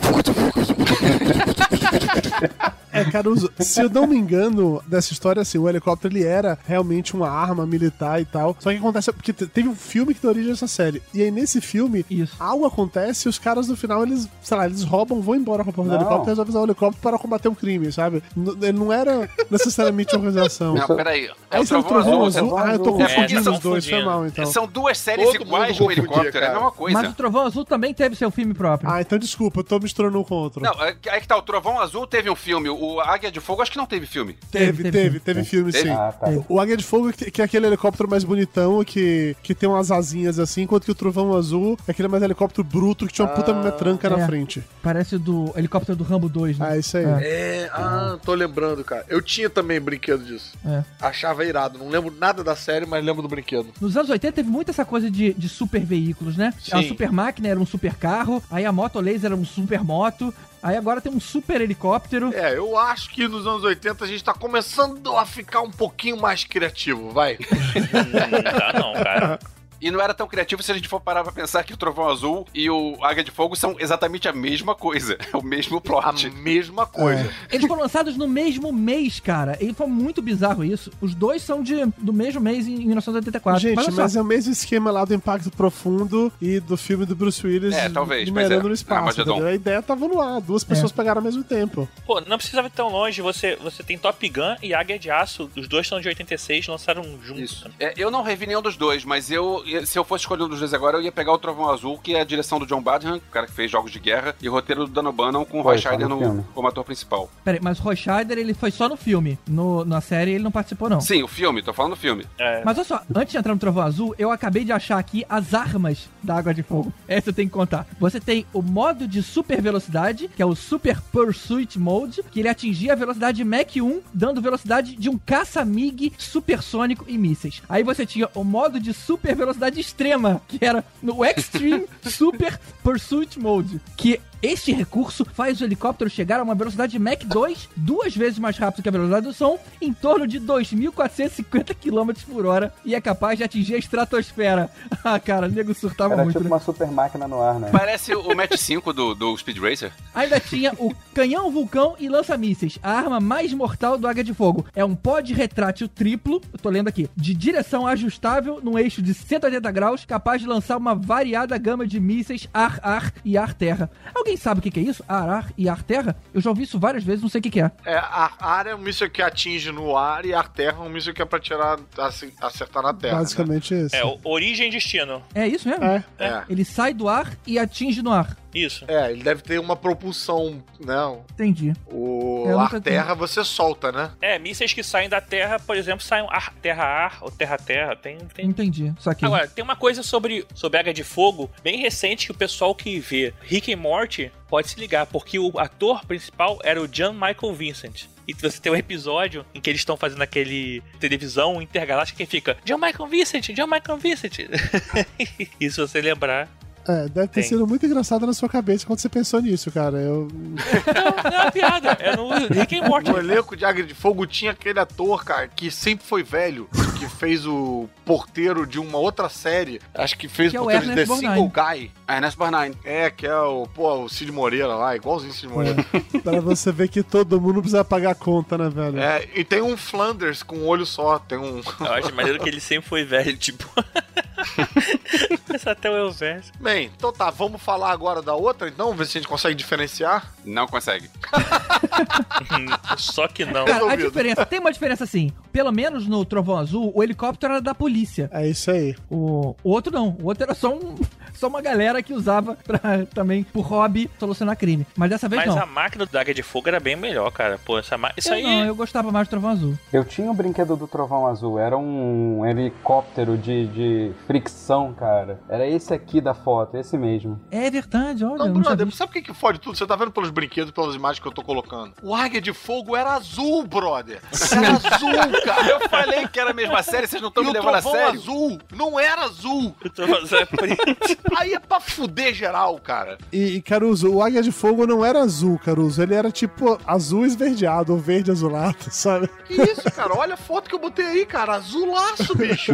[2.92, 7.16] É, Caruso, se eu não me engano dessa história, assim, o helicóptero ele era realmente
[7.16, 8.56] uma arma militar e tal.
[8.60, 11.02] Só que acontece, porque te- teve um filme que deu origem a essa série.
[11.14, 12.06] E aí nesse filme,
[12.40, 15.72] algo acontece e os caras no final, eles, sei lá, eles roubam, vão embora com
[15.72, 18.22] a porra do helicóptero e resolvem usar o helicóptero para combater o crime, sabe?
[18.62, 20.74] Ele não era necessariamente uma organização.
[20.76, 21.26] Não, peraí.
[21.50, 22.44] É Aí o é Trovão Trovão Azul.
[22.46, 22.58] Azul?
[22.58, 24.46] Ah, eu tô É, confundindo são- os dois, foi mal então.
[24.46, 27.02] São duas séries Todo iguais com helicóptero, é a mesma coisa.
[27.02, 28.90] Mas o Trovão Azul também teve seu filme próprio.
[28.90, 30.62] Ah, então desculpa, eu tô misturando um com o outro.
[30.62, 33.40] Não, é que- aí que tá, o Trovão Azul teve um filme, o Águia de
[33.40, 34.38] Fogo acho que não teve filme.
[34.52, 35.90] Teve, teve, teve, filme Teve?
[35.90, 35.94] sim.
[35.96, 36.28] Ah, tá.
[36.50, 39.92] O Águia de Fogo, que que é aquele helicóptero mais bonitão, que, que tem umas
[39.92, 43.34] asinhas assim, enquanto que o Trovão Azul é aquele mais helicóptero bruto que tinha uma
[43.34, 44.26] puta metranca na É.
[44.26, 44.64] frente.
[44.82, 46.68] Parece o do helicóptero do Rambo 2, né?
[46.72, 47.04] Ah, isso aí.
[47.06, 48.43] É, ah, tô lembrando,
[48.84, 49.06] cara.
[49.08, 50.54] Eu tinha também brinquedo disso.
[50.66, 50.84] É.
[51.02, 51.78] Achava irado.
[51.78, 53.74] Não lembro nada da série, mas lembro do brinquedo.
[53.80, 56.54] Nos anos 80 teve muito essa coisa de, de super veículos, né?
[56.72, 56.88] A Sim.
[56.88, 60.76] super máquina era um super carro, aí a moto laser era um super moto, aí
[60.76, 62.34] agora tem um super helicóptero.
[62.34, 66.20] É, eu acho que nos anos 80 a gente tá começando a ficar um pouquinho
[66.20, 67.38] mais criativo, vai.
[67.38, 69.40] Tá não, cara.
[69.84, 72.08] E não era tão criativo se a gente for parar pra pensar que o Trovão
[72.08, 75.18] Azul e o Águia de Fogo são exatamente a mesma coisa.
[75.34, 76.28] É o mesmo plot.
[76.28, 77.30] A mesma coisa.
[77.52, 79.58] Eles foram lançados no mesmo mês, cara.
[79.60, 80.90] E foi muito bizarro isso.
[81.02, 83.60] Os dois são de, do mesmo mês em 1984.
[83.60, 84.20] Gente, mas, só.
[84.20, 87.90] é o mesmo esquema lá do Impacto Profundo e do filme do Bruce Willis É,
[87.90, 88.70] talvez, mas numerando é.
[88.70, 89.32] no espaço, Armagedon.
[89.32, 89.48] entendeu?
[89.48, 91.90] A ideia tava no ar, duas pessoas pegaram ao mesmo tempo.
[92.06, 93.22] Pô, não precisava ir tão longe.
[93.22, 95.52] Você, você tem Top Gun e Águia de Aço.
[95.58, 97.66] Os dois são de 86, lançaram juntos.
[97.78, 100.60] É, eu não revi nenhum dos dois, mas eu, se eu fosse escolher um dos
[100.60, 103.18] dois agora, eu ia pegar o Trovão Azul, que é a direção do John Badham,
[103.18, 105.64] o cara que fez Jogos de Guerra, e o roteiro do Dan O'Bannon com o
[105.64, 107.30] Foi, Roy tá Scheider no no, como ator principal.
[107.44, 109.38] Peraí, mas o Roy Scheider, ele foi só no filme.
[109.48, 111.02] No, na série ele não participou, não.
[111.02, 112.26] Sim, o filme, tô falando do filme.
[112.64, 115.54] Mas olha só, antes de entrar no Trovão Azul, eu acabei de achar aqui as
[115.54, 116.94] armas da Água de Fogo.
[117.08, 117.88] Essa eu tenho que contar.
[118.00, 122.50] Você tem o modo de super velocidade, que é o Super Pursuit Mode, que ele
[122.50, 127.62] atingia a velocidade Mach 1, dando velocidade de um caça-MiG supersônico e mísseis.
[127.68, 133.38] Aí você tinha o modo de super velocidade extrema, que era no Extreme Super Pursuit
[133.38, 138.38] Mode, que este recurso faz o helicóptero chegar a uma velocidade Mach 2, duas vezes
[138.38, 142.94] mais rápido que a velocidade do som, em torno de 2.450 km por hora, e
[142.94, 144.70] é capaz de atingir a estratosfera.
[145.06, 146.38] Ah, cara, o nego surtava Era muito.
[146.38, 146.50] tipo né?
[146.50, 147.70] uma super máquina no ar, né?
[147.72, 149.92] Parece o Match 5 do, do Speed Racer.
[150.16, 154.66] Ainda tinha o canhão vulcão e lança-mísseis, a arma mais mortal do Águia de Fogo.
[154.74, 159.14] É um pod retrátil triplo, eu tô lendo aqui, de direção ajustável num eixo de
[159.14, 163.92] 180 graus, capaz de lançar uma variada gama de mísseis ar-ar e ar-terra.
[164.16, 165.04] Alguém sabe o que que é isso?
[165.08, 166.16] Ar-ar e ar-terra?
[166.34, 167.72] Eu já ouvi isso várias vezes, não sei o que que é.
[167.86, 170.90] É, a ar é um míssil que atinge no ar e a terra é um
[170.90, 173.18] míssil que é pra tirar, assim, acertar na terra.
[173.18, 173.96] Basicamente isso.
[173.96, 175.22] É, origem e destino.
[175.34, 175.84] É isso mesmo?
[175.84, 176.04] É.
[176.20, 176.44] É.
[176.50, 178.38] Ele sai do ar e atinge no ar.
[178.54, 178.86] Isso.
[178.88, 180.96] É, ele deve ter uma propulsão, né?
[181.34, 181.74] Entendi.
[181.88, 184.12] O Eu nunca ar-terra você solta, né?
[184.22, 187.96] É, mísseis que saem da Terra, por exemplo, saem ar- terra-ar ou terra-terra.
[187.96, 188.94] Tem, tem Entendi.
[189.00, 189.26] Só que.
[189.26, 193.00] Agora, tem uma coisa sobre, sobre Águia de Fogo bem recente que o pessoal que
[193.00, 197.54] vê Rick and Morty pode se ligar, porque o ator principal era o John Michael
[197.56, 198.06] Vincent.
[198.28, 202.56] E você tem um episódio em que eles estão fazendo aquele televisão intergaláctica que fica
[202.64, 204.38] John Michael Vincent, John Michael Vincent.
[205.60, 206.48] e se você lembrar.
[206.88, 207.44] É, deve ter Tem.
[207.44, 209.98] sido muito engraçado na sua cabeça quando você pensou nisso, cara.
[209.98, 210.28] Eu.
[210.32, 213.10] Não, não é uma piada, é no Rick and Morty.
[213.10, 216.68] No elenco de Águia de Fogo tinha aquele ator, cara, que sempre foi velho,
[217.00, 219.80] que fez o porteiro de uma outra série.
[219.94, 221.52] Acho que fez Que é o o porteiro de The Single.
[221.54, 221.92] Guy.
[222.08, 222.78] Ernest Borgnine.
[222.84, 225.86] É, que é o, pô, o Cid Moreira lá, igualzinho o Cid Moreira.
[226.24, 229.00] Pra você ver que todo mundo precisa pagar a conta, né, velho?
[229.00, 231.62] É, e tem um Flanders com um olho só, tem um...
[231.80, 233.70] Eu acho maneiro que ele sempre foi velho, tipo.
[235.54, 236.52] Essa até o Elvis.
[236.60, 240.32] Bem, então tá, vamos falar agora da outra, então, ver se a gente consegue diferenciar.
[240.44, 241.10] Não consegue.
[242.98, 243.66] Só que não.
[243.66, 245.32] Cara, a diferença, tem uma diferença assim.
[245.52, 248.30] Pelo menos no Trovão Azul, o helicóptero era da polícia.
[248.34, 248.96] É isso aí.
[249.10, 250.18] O, o outro não.
[250.22, 250.96] O outro era só, um,
[251.34, 254.86] só uma galera que usava pra, também, por hobby, solucionar crime.
[254.96, 255.64] Mas dessa vez Mas não.
[255.64, 257.60] a máquina da Águia de Fogo era bem melhor, cara.
[257.64, 258.12] Pô, essa ma...
[258.18, 258.44] Isso eu aí.
[258.44, 259.78] não, eu gostava mais do Trovão Azul.
[259.92, 265.40] Eu tinha o brinquedo do Trovão Azul, era um helicóptero de, de fricção, cara.
[265.50, 267.40] Era esse aqui da foto, esse mesmo.
[267.52, 268.38] É verdade, olha.
[268.38, 269.78] Não, não brother, sabe o que, que fode tudo?
[269.78, 271.94] Você tá vendo pelos brinquedos, pelas imagens que eu tô colocando.
[272.02, 274.22] O Águia de Fogo era azul, brother.
[274.52, 275.68] Era azul, cara.
[275.68, 278.00] Eu falei que era a mesma série, vocês não estão me o levando a trovão
[278.00, 278.20] sério?
[278.20, 279.76] azul não era azul.
[279.84, 280.84] Eu tô fazendo preto.
[281.38, 283.18] Aí é pra fuder geral, cara.
[283.32, 286.02] E, e, Caruso, o Águia de Fogo não era azul, Caruso.
[286.02, 289.30] Ele era tipo azul esverdeado ou verde azulado, sabe?
[289.46, 290.16] Que isso, cara?
[290.16, 291.56] Olha a foto que eu botei aí, cara.
[291.56, 292.74] Azulaço, bicho.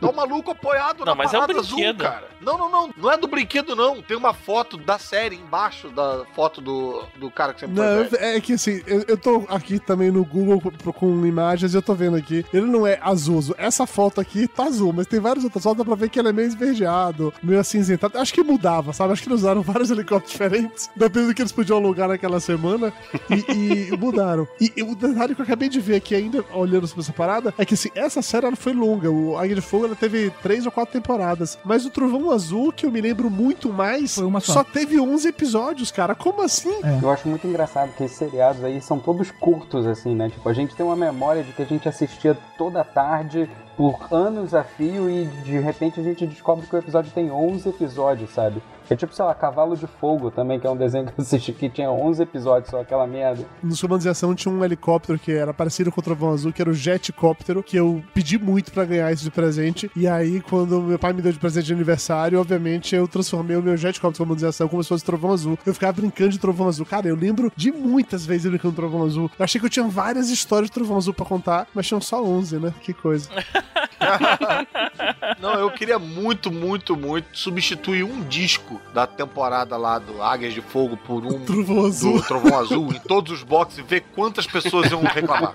[0.00, 2.02] Tá o maluco apoiado Não, na mas é um parada azul, brinquedo.
[2.02, 2.28] cara.
[2.40, 2.90] Não, não, não.
[2.96, 4.02] Não é do brinquedo, não.
[4.02, 7.84] Tem uma foto da série embaixo da foto do, do cara que sempre Não,
[8.18, 11.82] é que assim, eu, eu tô aqui também no Google com- com imagens e eu
[11.82, 12.44] tô vendo aqui.
[12.52, 13.36] Ele não é azul.
[13.58, 16.28] Essa foto aqui tá azul, mas tem várias outras fotos, dá pra ver que ele
[16.28, 18.18] é meio esverdeado, meio acinzentado.
[18.18, 19.12] Acho que mudava, sabe?
[19.12, 22.92] Acho que eles usaram vários helicópteros diferentes, dependendo do que eles podiam alugar naquela semana,
[23.30, 24.46] e, e mudaram.
[24.60, 27.52] E, e o detalhe que eu acabei de ver aqui ainda, olhando sobre essa parada,
[27.58, 29.10] é que assim, essa série ela foi longa.
[29.10, 31.58] O Águia de Fogo ela teve três ou quatro temporadas.
[31.64, 34.40] Mas o Trovão Azul, que eu me lembro muito mais, só.
[34.40, 36.14] só teve 11 episódios, cara.
[36.14, 36.74] Como assim?
[37.02, 40.28] Eu acho muito engraçado que esses seriados aí são todos curtos, assim, né?
[40.28, 44.54] Tipo, a gente tem uma memória de que a gente assistia toda tarde por anos
[44.54, 48.62] a fio e de repente a gente descobre que o episódio tem 11 episódios, sabe?
[48.88, 51.52] É tipo, sei lá, Cavalo de Fogo também, que é um desenho que eu assisti
[51.52, 53.44] que tinha 11 episódios, só aquela merda.
[53.60, 56.62] Nos comandos de ação tinha um helicóptero que era parecido com o Trovão Azul, que
[56.62, 59.90] era o Jetcóptero, que eu pedi muito pra ganhar isso de presente.
[59.96, 63.62] E aí, quando meu pai me deu de presente de aniversário, obviamente eu transformei o
[63.62, 65.58] meu Jetcóptero comandos de ação como se fosse Trovão Azul.
[65.66, 66.86] Eu ficava brincando de Trovão Azul.
[66.86, 69.28] Cara, eu lembro de muitas vezes brincando de Trovão Azul.
[69.36, 72.22] Eu achei que eu tinha várias histórias de Trovão Azul pra contar, mas tinham só
[72.22, 72.74] 11, né?
[72.82, 73.28] Que coisa.
[75.40, 80.60] Não, eu queria muito, muito, muito substituir um disco da temporada lá do Águias de
[80.60, 82.20] Fogo por um Trovão Azul.
[82.20, 85.54] do Trovão Azul em todos os boxes e ver quantas pessoas iam reclamar.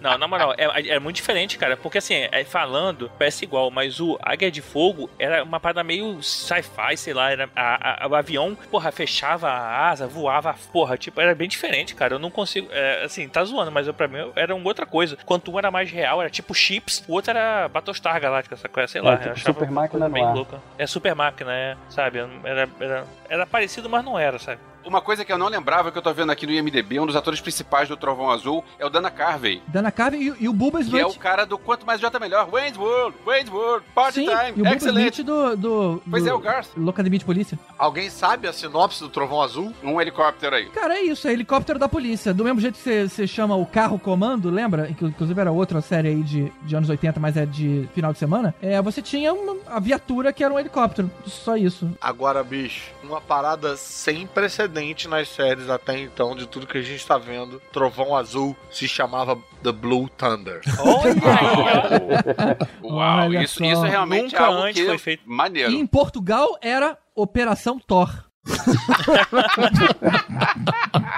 [0.00, 1.76] Não, na moral, é, é muito diferente, cara.
[1.76, 6.22] Porque assim, é, falando, parece igual, mas o Águia de Fogo era uma parada meio
[6.22, 7.30] sci-fi, sei lá.
[7.30, 11.94] Era, a- a- o avião, porra, fechava a asa, voava, porra, tipo, era bem diferente,
[11.94, 12.14] cara.
[12.14, 12.68] Eu não consigo.
[12.70, 15.16] é, assim, tá zoando, mas eu, pra mim era uma outra coisa.
[15.24, 18.90] Quanto um era mais real, era tipo chips, o outro era Battlestar Galáctica, essa coisa,
[18.90, 19.14] sei lá.
[19.14, 20.60] É, tipo Super Máquina bem louca.
[20.78, 22.18] É super máquina, é, sabe?
[22.44, 24.60] Era, era, era parecido, mas não era, sabe?
[24.84, 27.16] Uma coisa que eu não lembrava, que eu tô vendo aqui no IMDB, um dos
[27.16, 29.62] atores principais do Trovão Azul é o Dana Carvey.
[29.68, 31.20] Dana Carvey e, e o Bubba Que é o Smith.
[31.22, 32.48] cara do Quanto Mais Jota Melhor.
[32.50, 35.12] Wayne's World, Wayne's World, Party Sim, e o Time, Bubba Excellent.
[35.12, 36.68] Smith do, do, Pois do é, o Garth.
[36.76, 37.58] Locademia de Polícia.
[37.78, 39.72] Alguém sabe a sinopse do Trovão Azul?
[39.82, 40.66] Um helicóptero aí.
[40.70, 42.32] Cara, é isso, é helicóptero da polícia.
[42.34, 44.88] Do mesmo jeito que você- chama o carro comando, lembra?
[44.90, 48.18] Inclu- Inclusive era outra série aí de, de anos 80, mas é de final de
[48.18, 48.54] semana.
[48.62, 51.10] É, você tinha uma, a viatura que era um helicóptero.
[51.26, 51.90] Só isso.
[52.00, 54.26] Agora, bicho, uma parada sem
[54.70, 57.60] precedente nas séries até então, de tudo que a gente tá vendo.
[57.72, 60.60] Trovão Azul se chamava The Blue Thunder.
[62.82, 63.64] Uau, Olha isso, só.
[63.64, 65.22] isso realmente Nunca é algo antes que foi feito.
[65.26, 65.72] maneiro.
[65.72, 68.08] E em Portugal era Operação Thor.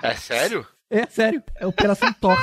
[0.03, 0.67] É sério?
[0.91, 2.37] É sério, é Operação Thor.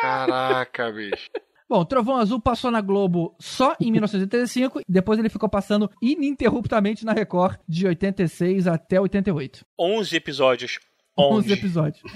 [0.00, 1.28] Caraca, bicho.
[1.68, 7.12] Bom, Trovão Azul passou na Globo só em 1985, depois ele ficou passando ininterruptamente na
[7.12, 9.64] Record de 86 até 88.
[9.78, 10.78] 11 episódios.
[11.18, 11.52] 11 11.
[11.52, 12.02] episódios.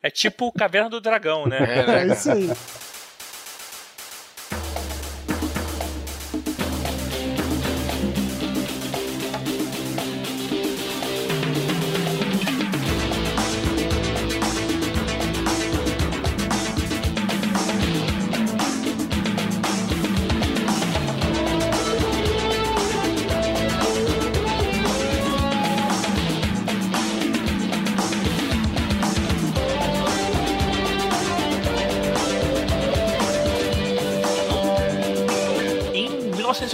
[0.00, 1.58] É tipo Caverna do Dragão, né?
[1.60, 2.48] É isso aí.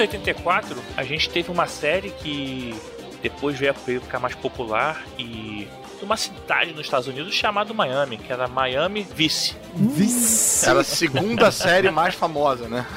[0.07, 2.75] 1984, a gente teve uma série que
[3.23, 5.67] depois veio veio ficar mais popular e
[5.99, 9.57] de uma cidade nos Estados Unidos chamada Miami, que era Miami Vice.
[9.75, 10.69] Vice.
[10.69, 12.87] Era a segunda série mais famosa, né?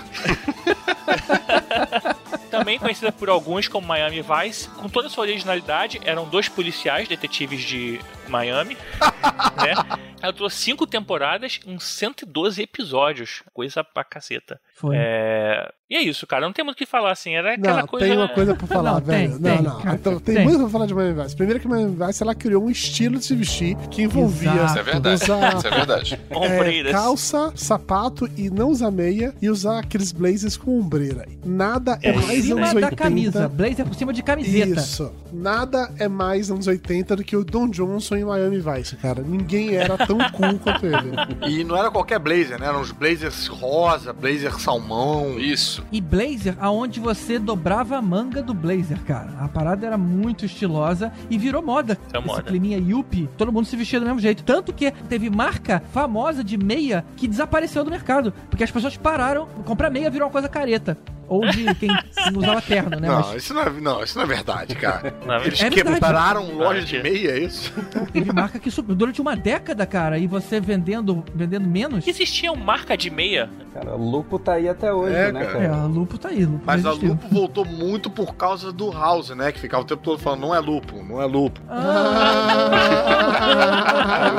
[2.51, 7.07] Também conhecida por alguns como Miami Vice, com toda a sua originalidade, eram dois policiais,
[7.07, 9.73] detetives de Miami, né?
[10.21, 14.59] Ela durou cinco temporadas em 112 episódios, coisa pra caceta.
[14.79, 14.95] Foi.
[14.97, 15.69] É...
[15.89, 18.05] E é isso, cara, não tem muito o que falar, assim, era aquela Não, coisa...
[18.05, 19.39] tem uma coisa pra falar, Não, tem, velho.
[19.39, 19.79] tem, não, não.
[19.81, 20.43] cara, então, tem, tem.
[20.43, 21.33] muito pra falar de Miami Vice.
[21.35, 24.79] Primeiro que Miami Vice, ela criou um estilo de se vestir que envolvia Exato.
[24.79, 25.23] É verdade.
[25.23, 26.19] usar Isso é verdade.
[26.29, 26.91] é, Ombreiras.
[26.91, 31.25] calça, sapato e não usar meia e usar aqueles blazers com ombreira.
[31.45, 32.95] Nada é, É, mais Por cima anos da 80.
[32.97, 34.81] camisa, blazer por cima de camiseta.
[34.81, 35.13] Isso.
[35.31, 39.21] Nada é mais anos 80 do que o Don Johnson em Miami Vice, cara.
[39.21, 41.49] Ninguém era tão cool quanto ele.
[41.49, 42.67] E não era qualquer blazer, né?
[42.67, 45.39] Eram uns blazers rosa, blazer salmão.
[45.39, 45.81] Isso.
[45.91, 49.31] E blazer, aonde você dobrava a manga do blazer, cara.
[49.39, 51.97] A parada era muito estilosa e virou moda.
[52.13, 52.43] É Esse moda.
[52.43, 54.43] climinha yuppie, todo mundo se vestia do mesmo jeito.
[54.43, 58.33] Tanto que teve marca famosa de meia que desapareceu do mercado.
[58.49, 60.97] Porque as pessoas pararam, comprar meia virou uma coisa careta.
[61.27, 61.89] Ou de quem
[62.35, 63.07] usava terno, né?
[63.07, 65.13] Não, Mas isso não, é, não, isso não é verdade, cara.
[65.25, 65.99] Não, Eles é verdade.
[65.99, 67.73] quebraram Não, loja é de meia, é isso?
[68.13, 72.07] teve marca que subiu durante uma década, cara, e você vendendo, vendendo menos.
[72.07, 73.49] Existia uma marca de meia?
[73.73, 75.63] Cara, o Lupo tá aí até hoje, É, né, cara.
[75.63, 76.91] É, a Lupo tá aí, Lupo Mas a.
[76.91, 79.51] Lupo voltou muito por causa do House, né?
[79.51, 81.59] Que ficava o tempo todo falando, não é Lupo, não é Lupo.
[81.69, 81.77] A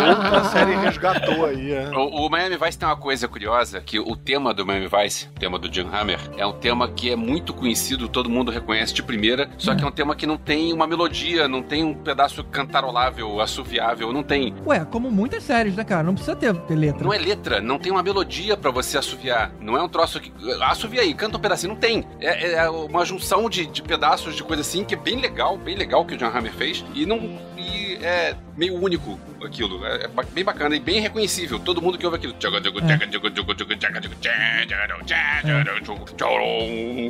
[0.09, 1.89] Lupo a série resgatou aí, é.
[1.91, 5.39] O, o Miami Vice tem uma coisa curiosa, que o tema do Miami Vice, o
[5.39, 9.03] tema do Jim Hammer, é um tema que é muito conhecido, todo mundo reconhece de
[9.03, 12.45] primeira, só que é um tema que não tem uma melodia, não tem um pedaço
[12.45, 14.55] cantarolável, assoviável, não tem.
[14.67, 16.03] Ué, como muitas séries, né, cara?
[16.03, 17.03] Não precisa ter, ter letra.
[17.03, 19.53] Não é letra, não tem uma melodia pra você assoviar.
[19.61, 20.33] Não é um troço que.
[20.63, 21.73] Assovia aí, canta um pedacinho.
[21.73, 22.07] Não tem.
[22.21, 25.75] É, é uma junção de, de pedaços de coisa assim que é bem legal, bem
[25.75, 26.85] legal que o John Hammer fez.
[26.95, 27.19] E não.
[27.69, 29.85] E é meio único aquilo.
[29.85, 31.59] É, é bem bacana e bem reconhecível.
[31.59, 32.35] Todo mundo que ouve aquilo.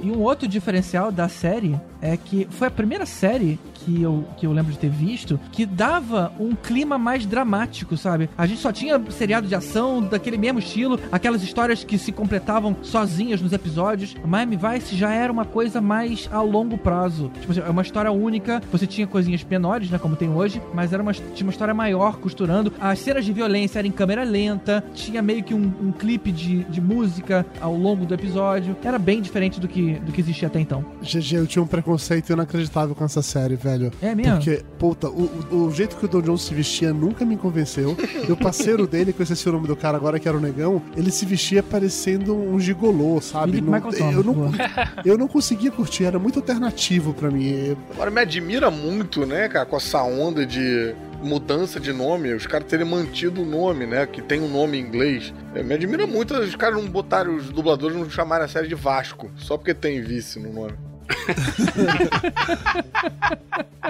[0.02, 3.59] E um outro diferencial da série é que foi a primeira série
[3.89, 8.28] que eu, que eu lembro de ter visto que dava um clima mais dramático, sabe?
[8.36, 12.77] A gente só tinha seriado de ação daquele mesmo estilo, aquelas histórias que se completavam
[12.82, 14.15] sozinhas nos episódios.
[14.24, 17.31] Miami Vice já era uma coisa mais a longo prazo.
[17.40, 18.60] Tipo assim, é uma história única.
[18.70, 19.98] Você tinha coisinhas menores, né?
[19.98, 22.73] Como tem hoje, mas era uma, tinha uma história maior costurando.
[22.78, 26.65] As cenas de violência eram em câmera lenta, tinha meio que um, um clipe de,
[26.65, 28.77] de música ao longo do episódio.
[28.85, 30.85] Era bem diferente do que, do que existia até então.
[31.01, 33.77] GG, eu tinha um preconceito inacreditável com essa série, velho.
[34.02, 34.34] É mesmo?
[34.36, 37.96] Porque, puta, o, o, jeito que o Don Jones se vestia nunca me convenceu.
[38.28, 40.40] E o parceiro dele, que eu esqueci o nome do cara agora, que era o
[40.40, 43.60] Negão, ele se vestia parecendo um gigolô, sabe?
[43.60, 43.72] Não-
[44.12, 44.52] eu, não,
[45.05, 47.76] eu não conseguia curtir, era muito alternativo pra mim.
[47.92, 52.68] Agora me admira muito, né, cara, com essa onda de mudança de nome, os caras
[52.68, 55.32] terem mantido o nome, né, que tem um nome em inglês.
[55.55, 58.74] É, me admira muito os caras não botarem, os dubladores não chamarem a série de
[58.74, 60.74] Vasco, só porque tem vice no nome.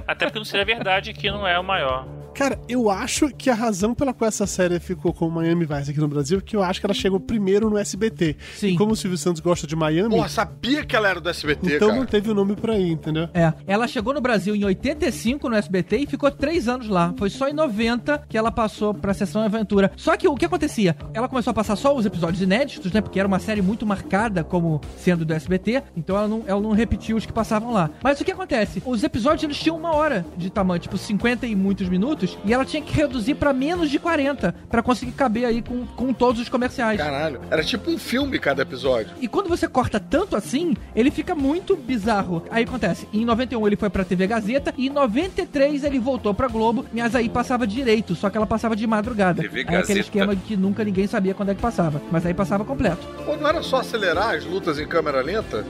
[0.07, 2.07] Até porque não seria verdade que não é o maior.
[2.39, 5.99] Cara, eu acho que a razão pela qual essa série ficou com Miami Vice aqui
[5.99, 8.37] no Brasil é que eu acho que ela chegou primeiro no SBT.
[8.55, 8.69] Sim.
[8.69, 11.75] E como o Silvio Santos gosta de Miami, Porra, sabia que ela era do SBT,
[11.75, 11.99] então cara.
[11.99, 13.29] não teve o nome pra ir, entendeu?
[13.35, 17.13] É, ela chegou no Brasil em 85 no SBT e ficou três anos lá.
[17.19, 19.91] Foi só em 90 que ela passou pra Sessão Aventura.
[19.97, 20.95] Só que o que acontecia?
[21.13, 23.01] Ela começou a passar só os episódios inéditos, né?
[23.01, 26.71] Porque era uma série muito marcada como sendo do SBT, então ela não, ela não
[26.71, 27.91] repetiu os que passavam lá.
[28.03, 28.83] Mas o que acontece?
[28.85, 32.65] Os episódios eles tinham uma hora de tamanho, tipo 50 e muitos minutos, e ela
[32.65, 36.49] tinha que reduzir pra menos de 40 pra conseguir caber aí com, com todos os
[36.49, 36.99] comerciais.
[36.99, 39.13] Caralho, era tipo um filme cada episódio.
[39.21, 42.43] E quando você corta tanto assim, ele fica muito bizarro.
[42.51, 46.49] Aí acontece, em 91 ele foi pra TV Gazeta e em 93 ele voltou pra
[46.49, 49.43] Globo, mas aí passava direito, só que ela passava de madrugada.
[49.43, 50.01] TV Aí aquele Gazeta.
[50.01, 53.07] esquema que nunca ninguém sabia quando é que passava, mas aí passava completo.
[53.25, 55.65] Pô, não era só acelerar as lutas em câmera lenta?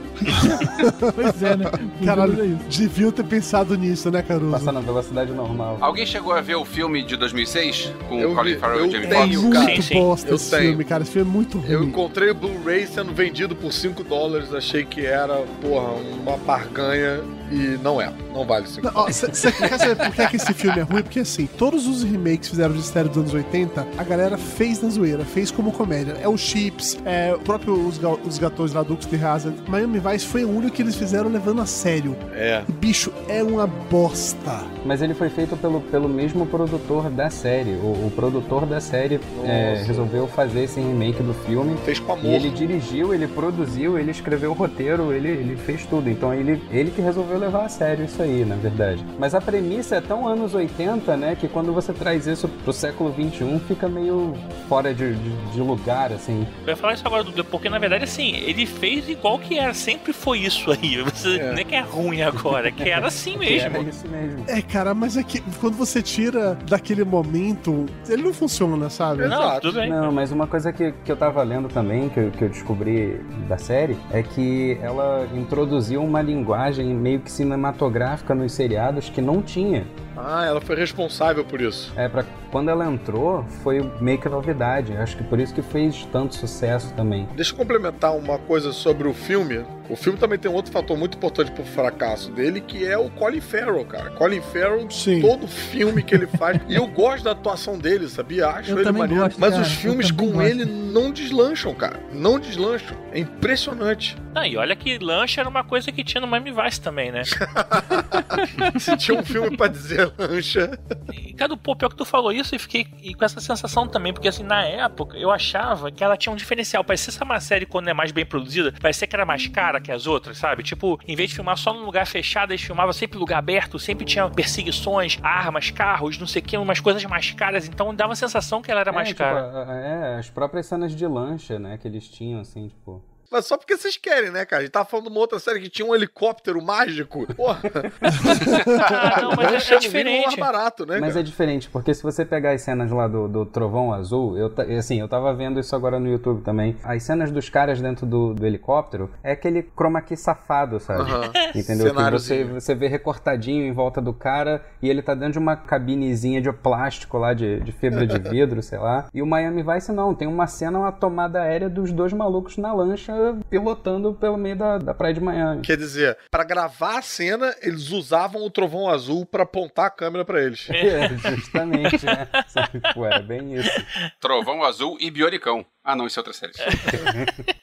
[1.15, 1.65] Pois é, né?
[2.05, 4.51] Caralho, deviam ter pensado nisso, né, Caruso?
[4.51, 5.77] Passar na velocidade normal.
[5.81, 8.91] Alguém chegou a ver o filme de 2006 com Eu o Colin Farrell eu e
[8.91, 9.53] Jamie tenho, Foxx?
[9.53, 9.65] cara.
[9.65, 9.93] Muito Sim, sim.
[9.99, 10.63] bosta Eu esse tenho.
[10.63, 11.03] filme, cara.
[11.03, 11.71] Esse filme é muito ruim.
[11.71, 15.91] Eu encontrei o Blu-ray sendo vendido por 5 dólares, achei que era, porra,
[16.21, 18.11] uma barganha e não é.
[18.33, 20.83] Não vale 5 Não, ó, cê- cê quer saber por que, que esse filme é
[20.83, 21.01] ruim?
[21.03, 24.81] Porque assim, todos os remakes que fizeram de série dos anos 80, a galera fez
[24.81, 26.15] na zoeira, fez como comédia.
[26.21, 29.57] É o Chips, é o próprio Os, Ga os Gatões lá, Dukes de Hazard.
[29.67, 32.15] Miami Vice foi o único que eles fizeram levando a sério.
[32.33, 32.63] É.
[32.67, 34.63] E, bicho, é uma bosta.
[34.85, 37.71] Mas ele foi feito pelo, pelo mesmo produtor da série.
[37.71, 41.75] O, o produtor da série é, resolveu fazer esse remake do filme.
[41.85, 42.31] Fez com E amor.
[42.33, 46.09] ele dirigiu, ele produziu, ele escreveu o roteiro, ele, ele fez tudo.
[46.09, 49.03] Então ele, ele que resolveu levar a sério isso aí, na verdade.
[49.17, 53.11] Mas a premissa é tão anos 80, né, que quando você traz isso pro século
[53.11, 54.33] 21, fica meio
[54.67, 56.45] fora de, de, de lugar, assim.
[56.63, 59.73] Eu ia falar isso agora, Dudu, porque na verdade, assim, ele fez igual que era.
[59.73, 61.01] Sempre foi isso aí.
[61.09, 61.51] Você, É.
[61.51, 63.77] Não é que é ruim agora, é que era assim Que mesmo.
[63.77, 64.43] Era isso mesmo.
[64.47, 69.27] É, cara, mas é que quando você tira daquele momento, ele não funciona, sabe?
[69.27, 69.61] Não, Exato.
[69.61, 69.89] tudo bem.
[69.89, 73.19] Não, mas uma coisa que, que eu tava lendo também, que, eu- que eu descobri
[73.47, 79.41] da série, é que ela introduziu uma linguagem meio que cinematográfica nos seriados que não
[79.41, 79.85] tinha.
[80.17, 81.93] Ah, ela foi responsável por isso.
[81.95, 84.91] É, pra, quando ela entrou, foi meio que novidade.
[84.97, 87.25] Acho que por isso que fez tanto sucesso também.
[87.35, 89.63] Deixa eu complementar uma coisa sobre o filme.
[89.89, 93.09] O filme também tem um outro fator muito importante pro fracasso dele, que é o
[93.11, 94.09] Colin Farrell, cara.
[94.11, 95.21] Colin Farrell, Sim.
[95.21, 96.59] todo filme que ele faz.
[96.67, 98.47] e eu gosto da atuação dele, sabia?
[98.49, 99.23] Acho Eu ele também maneiro.
[99.23, 99.61] gosto, Mas cara.
[99.63, 100.41] os Eu filmes com gosto.
[100.41, 101.97] ele não deslancham, cara.
[102.11, 102.97] Não deslancham.
[103.13, 104.17] É impressionante.
[104.33, 107.18] Não, e olha que lanche era uma coisa que tinha no Miami Vice também, né?
[108.79, 110.77] Se tinha um filme pra dizer lancha.
[111.13, 114.13] E, cara, pô, pior que tu falou isso e fiquei e com essa sensação também,
[114.13, 116.83] porque assim, na época eu achava que ela tinha um diferencial.
[116.83, 119.91] Parecia ser uma série quando é mais bem produzida, parecia que era mais cara que
[119.91, 120.63] as outras, sabe?
[120.63, 123.79] Tipo, em vez de filmar só num lugar fechado, eles filmavam sempre em lugar aberto,
[123.79, 128.13] sempre tinha perseguições, armas, carros, não sei o que, umas coisas mais caras, então dava
[128.13, 129.67] a sensação que ela era mais tipo, cara.
[129.73, 133.03] É, as próprias cenas de lancha, né, que eles tinham, assim, tipo...
[133.31, 134.61] Mas só porque vocês querem, né, cara?
[134.61, 137.27] A gente tava falando de uma outra série que tinha um helicóptero mágico.
[137.35, 137.61] Porra.
[138.01, 140.25] Ah, não, mas é no mínimo diferente.
[140.25, 141.19] mais barato, né, Mas cara?
[141.19, 144.99] é diferente, porque se você pegar as cenas lá do, do Trovão Azul, eu, assim,
[144.99, 146.75] eu tava vendo isso agora no YouTube também.
[146.83, 151.01] As cenas dos caras dentro do, do helicóptero é aquele chroma key safado, sabe?
[151.01, 151.31] Aham.
[151.55, 151.93] Entendeu?
[151.93, 155.55] Que você, você vê recortadinho em volta do cara e ele tá dentro de uma
[155.55, 159.07] cabinezinha de plástico lá, de, de fibra de vidro, sei lá.
[159.13, 162.73] E o Miami Vice não, tem uma cena, uma tomada aérea dos dois malucos na
[162.73, 163.13] lancha
[163.49, 165.61] pilotando pelo meio da, da praia de Miami.
[165.61, 170.25] Quer dizer, pra gravar a cena, eles usavam o trovão azul pra apontar a câmera
[170.25, 170.67] pra eles.
[170.69, 172.27] É, justamente, né?
[172.47, 172.81] Sabe?
[172.93, 173.85] Pô, era bem isso.
[174.19, 175.65] Trovão Azul e Bioricão.
[175.83, 176.53] Ah, não, isso é outra série.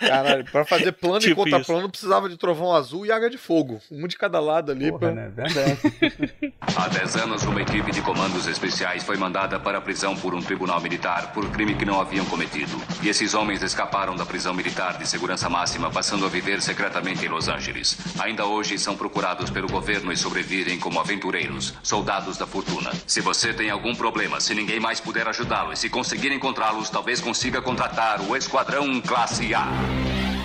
[0.00, 3.80] Caralho, pra fazer plano e Tipo contraplano precisava de trovão azul e água de fogo.
[3.90, 4.90] Um de cada lado ali.
[4.90, 5.12] pra...
[5.12, 5.30] né?
[5.34, 5.78] Verdade.
[6.76, 10.40] Há 10 anos, uma equipe de comandos especiais foi mandada para a prisão por um
[10.40, 12.80] tribunal militar por crime que não haviam cometido.
[13.02, 17.28] E esses homens escaparam da prisão militar de segurança máxima, passando a viver secretamente em
[17.28, 17.98] Los Angeles.
[18.18, 22.90] Ainda hoje são procurados pelo governo e sobrevivem como aventureiros, soldados da fortuna.
[23.06, 27.20] Se você tem algum problema, se ninguém mais puder ajudá-lo e se conseguir encontrá-los, talvez
[27.20, 29.89] consiga contratar o Esquadrão Classe A.
[29.90, 30.39] Yeah.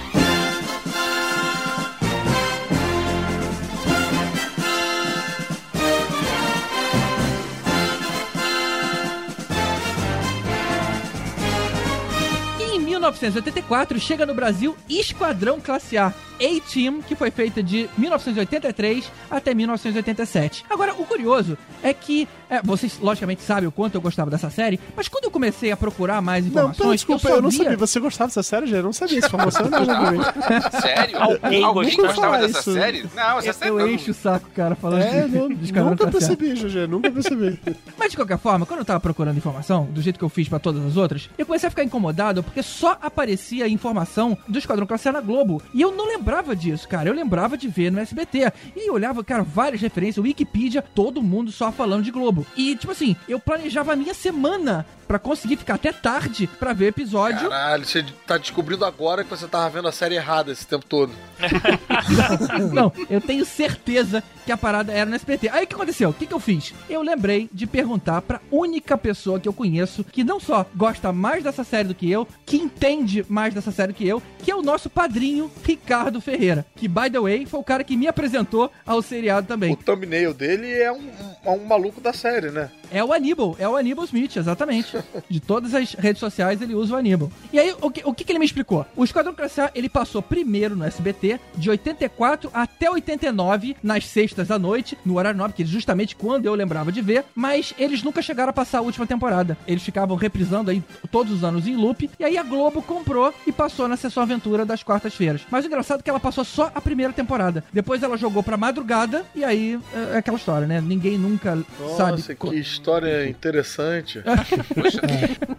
[13.11, 20.65] 1984 chega no Brasil Esquadrão Classe A, A-Team, que foi feita de 1983 até 1987.
[20.69, 24.79] Agora, o curioso é que é, vocês logicamente sabem o quanto eu gostava dessa série,
[24.95, 27.65] mas quando eu comecei a procurar mais Não, informações, pera, desculpa, eu, eu, não sabia...
[27.65, 27.77] sabia.
[27.77, 28.77] Você gostava dessa série, já?
[28.77, 29.69] Eu não sabia essa informação.
[29.69, 30.81] não, não, não.
[30.81, 31.17] Sério?
[31.21, 32.73] Alguém Alguém gostava gostava dessa disso.
[32.73, 33.05] série?
[33.15, 33.87] Não, essa série Eu não.
[33.89, 36.37] encho o saco, cara, falando É, de, não, de Esquadrão nunca Classe A.
[36.37, 37.59] percebi, GG, nunca percebi.
[37.97, 40.59] Mas de qualquer forma, quando eu tava procurando informação, do jeito que eu fiz pra
[40.59, 45.09] todas as outras, eu comecei a ficar incomodado porque só aparecia informação do Esquadrão Classe
[45.09, 45.61] A na Globo.
[45.73, 47.09] E eu não lembrava disso, cara.
[47.09, 48.51] Eu lembrava de ver no SBT.
[48.75, 52.45] E olhava, cara, várias referências, Wikipedia, todo mundo só falando de Globo.
[52.55, 56.87] E, tipo assim, eu planejava a minha semana pra conseguir ficar até tarde pra ver
[56.87, 57.49] episódio.
[57.49, 61.11] Caralho, você tá descobrindo agora que você tava vendo a série errada esse tempo todo.
[62.73, 65.49] Não, eu tenho certeza que a parada era no SBT.
[65.49, 66.09] Aí o que aconteceu?
[66.09, 66.73] O que, que eu fiz?
[66.89, 71.43] Eu lembrei de perguntar pra única pessoa que eu conheço que não só gosta mais
[71.43, 72.84] dessa série do que eu, que entende
[73.27, 76.65] mais dessa série que eu, que é o nosso padrinho Ricardo Ferreira.
[76.75, 79.73] Que, by the way, foi o cara que me apresentou ao seriado também.
[79.73, 81.09] O thumbnail dele é um,
[81.43, 82.69] é um maluco da série, né?
[82.91, 84.97] É o Aníbal, é o Aníbal Smith, exatamente.
[85.29, 87.31] De todas as redes sociais ele usa o Aníbal.
[87.51, 88.85] E aí, o que, o que, ele me explicou?
[88.95, 94.51] O Esquadrão Classe A, ele passou primeiro no SBT, de 84 até 89, nas sextas
[94.51, 98.03] à noite, no horário 9, que é justamente quando eu lembrava de ver, mas eles
[98.03, 99.57] nunca chegaram a passar a última temporada.
[99.67, 103.51] Eles ficavam reprisando aí todos os anos em loop, e aí a Globo comprou e
[103.51, 105.41] passou na sessão aventura das quartas-feiras.
[105.49, 107.63] Mas o engraçado é que ela passou só a primeira temporada.
[107.71, 109.79] Depois ela jogou pra madrugada, e aí
[110.13, 110.81] é aquela história, né?
[110.81, 111.57] Ninguém nunca
[111.97, 112.11] sabe.
[112.13, 114.21] Nossa, que história interessante.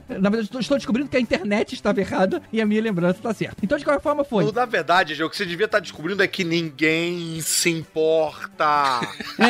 [0.09, 3.57] Na verdade, estou- descobrindo que a internet estava errada e a minha lembrança está certa.
[3.63, 4.51] Então, de qualquer forma, foi.
[4.53, 9.01] Na verdade, Gê, o que você devia estar descobrindo é que ninguém se importa.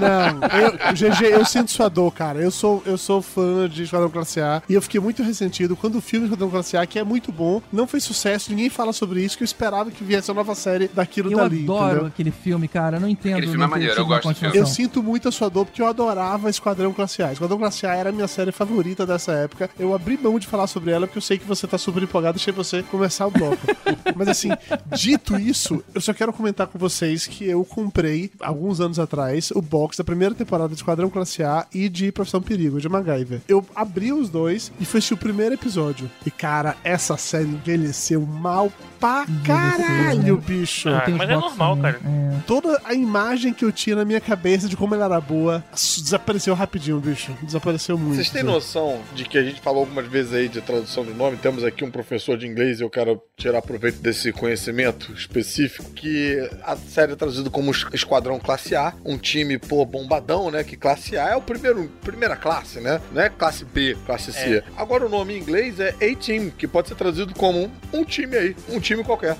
[0.00, 2.38] Não, eu, GG, eu sinto sua dor, cara.
[2.40, 5.96] Eu sou, eu sou fã de Esquadrão Classe A e eu fiquei muito ressentido quando
[5.96, 9.22] o filme Esquadrão Classe A, que é muito bom, não fez sucesso, ninguém fala sobre
[9.24, 11.62] isso, que eu esperava que viesse a nova série daquilo Eu dali.
[11.62, 12.06] adoro entendeu?
[12.06, 12.96] aquele filme, cara.
[12.96, 13.32] Eu não entendo.
[13.36, 14.56] Aquele filme é maneiro, eu gosto do.
[14.56, 17.32] Eu sinto muito a sua dor porque eu adorava Esquadrão Classe A.
[17.32, 19.70] Esquadrão Classe A era a minha série favorita dessa época.
[19.78, 22.34] Eu abri mão de falar sobre ela porque eu sei que você tá super empolgado.
[22.36, 23.58] Deixei você começar o bloco.
[24.14, 24.50] Mas assim,
[24.96, 29.60] dito isso, eu só quero comentar com vocês que eu comprei, alguns anos atrás, o
[29.62, 33.40] box da primeira temporada de Esquadrão Classe A e de Profissão Perigo, de MacGyver.
[33.48, 36.10] Eu abri os dois e fui assistir o primeiro episódio.
[36.26, 40.88] E cara, essa série envelheceu mal pra caralho, bicho.
[40.88, 42.00] Ah, mas é normal, cara.
[42.46, 46.54] Toda a imagem que eu tinha na minha cabeça de como ela era boa desapareceu
[46.54, 47.32] rapidinho, bicho.
[47.42, 48.16] Desapareceu muito.
[48.16, 51.36] Vocês têm noção de que a gente falou algumas vezes aí de tradução de nome.
[51.36, 56.48] Temos aqui um professor de inglês e eu quero tirar proveito desse conhecimento específico, que
[56.62, 60.64] a série é traduzida como Es- Esquadrão Classe A, um time, pô, bombadão, né?
[60.64, 63.00] Que classe A é o primeiro, primeira classe, né?
[63.12, 64.58] Não é classe B, classe C.
[64.58, 64.64] É.
[64.76, 68.36] Agora o nome em inglês é A-Team, que pode ser traduzido como um, um time
[68.36, 69.36] aí, um time qualquer.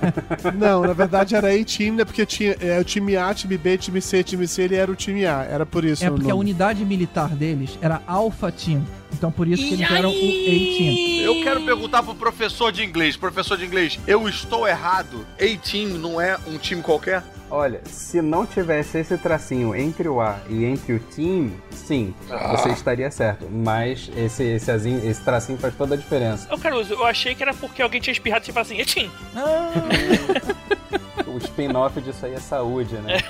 [0.58, 2.04] Não, na verdade era A-Team, né?
[2.04, 4.94] Porque tinha é, o time A, time B, time C, time C, ele era o
[4.96, 5.42] time A.
[5.44, 6.40] Era por isso É porque a nome.
[6.40, 8.84] unidade militar deles era Alpha Team.
[9.12, 11.22] Então por isso que eles eram o A-Team.
[11.22, 13.16] Eu quero perguntar pro professor de inglês.
[13.16, 15.26] Professor de inglês, eu estou errado?
[15.36, 17.22] A-Team não é um time qualquer?
[17.54, 22.56] Olha, se não tivesse esse tracinho entre o A e entre o team, sim, Ah.
[22.56, 23.46] você estaria certo.
[23.50, 26.48] Mas esse, esse, azinho- esse tracinho faz toda a diferença.
[26.52, 29.10] Ô, Caruso, eu achei que era porque alguém tinha espirrado e você fala assim, Etim!
[31.26, 33.16] O spin-off disso aí é saúde, né?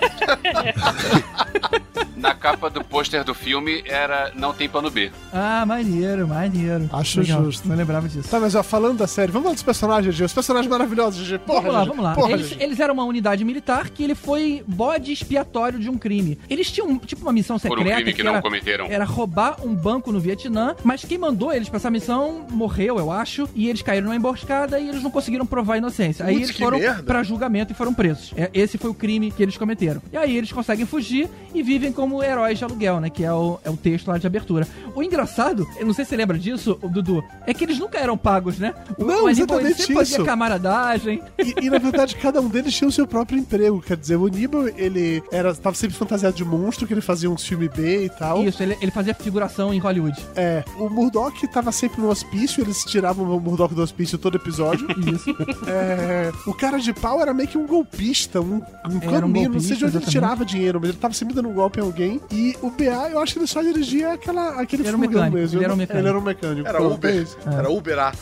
[2.23, 5.11] Na capa do pôster do filme era Não Tem Plano B.
[5.33, 6.89] Ah, maneiro, maneiro.
[6.93, 7.67] Acho Legal, justo.
[7.69, 8.29] Não lembrava disso.
[8.29, 10.25] Tá, mas ó, falando da série, vamos falar dos personagens, GG.
[10.27, 11.39] Os personagens maravilhosos, GG.
[11.41, 12.15] Porra, vamos lá, vamos lá.
[12.15, 16.39] Porra, eles, eles eram uma unidade militar que ele foi bode expiatório de um crime.
[16.49, 17.97] Eles tinham, tipo, uma missão Por um secreta.
[17.97, 18.87] crime que não era, cometeram.
[18.87, 23.11] Era roubar um banco no Vietnã, mas quem mandou eles pra essa missão morreu, eu
[23.11, 26.25] acho, e eles caíram numa emboscada e eles não conseguiram provar a inocência.
[26.25, 27.03] Aí Putz, eles que foram merda.
[27.03, 28.33] pra julgamento e foram presos.
[28.37, 30.01] É, esse foi o crime que eles cometeram.
[30.13, 33.09] E aí eles conseguem fugir e vivem como heróis de aluguel, né?
[33.09, 34.67] Que é o, é o texto lá de abertura.
[34.97, 38.19] O engraçado, eu não sei se você lembra disso, Dudu, é que eles nunca eram
[38.19, 38.75] pagos, né?
[38.99, 40.25] O, Não, o Aníbal, ele exatamente sempre fazia isso.
[40.27, 41.23] camaradagem.
[41.39, 43.81] E, e, na verdade, cada um deles tinha o seu próprio emprego.
[43.81, 47.45] Quer dizer, o Aníbal, ele era, tava sempre fantasiado de monstro, que ele fazia uns
[47.47, 48.43] filmes B e tal.
[48.43, 50.21] Isso, ele, ele fazia figuração em Hollywood.
[50.35, 54.87] É, o Murdoch tava sempre no hospício, eles tiravam o Murdoch do hospício todo episódio.
[55.15, 55.33] Isso.
[55.67, 59.51] É, o cara de pau era meio que um golpista, um, um Era um caminho,
[59.51, 60.11] não sei de onde ele exatamente.
[60.11, 62.02] tirava dinheiro, mas ele tava sempre dando um golpe em alguém.
[62.31, 65.21] E o BA, eu acho que ele só dirigia aquela, aquele Ele era um furgão
[65.23, 65.59] mecânico, mesmo.
[65.59, 66.09] ele era um Ele mecânico.
[66.09, 66.69] era um mecânico.
[66.69, 67.11] Era Uber.
[67.11, 67.37] é isso.
[67.47, 68.13] Era Uber A.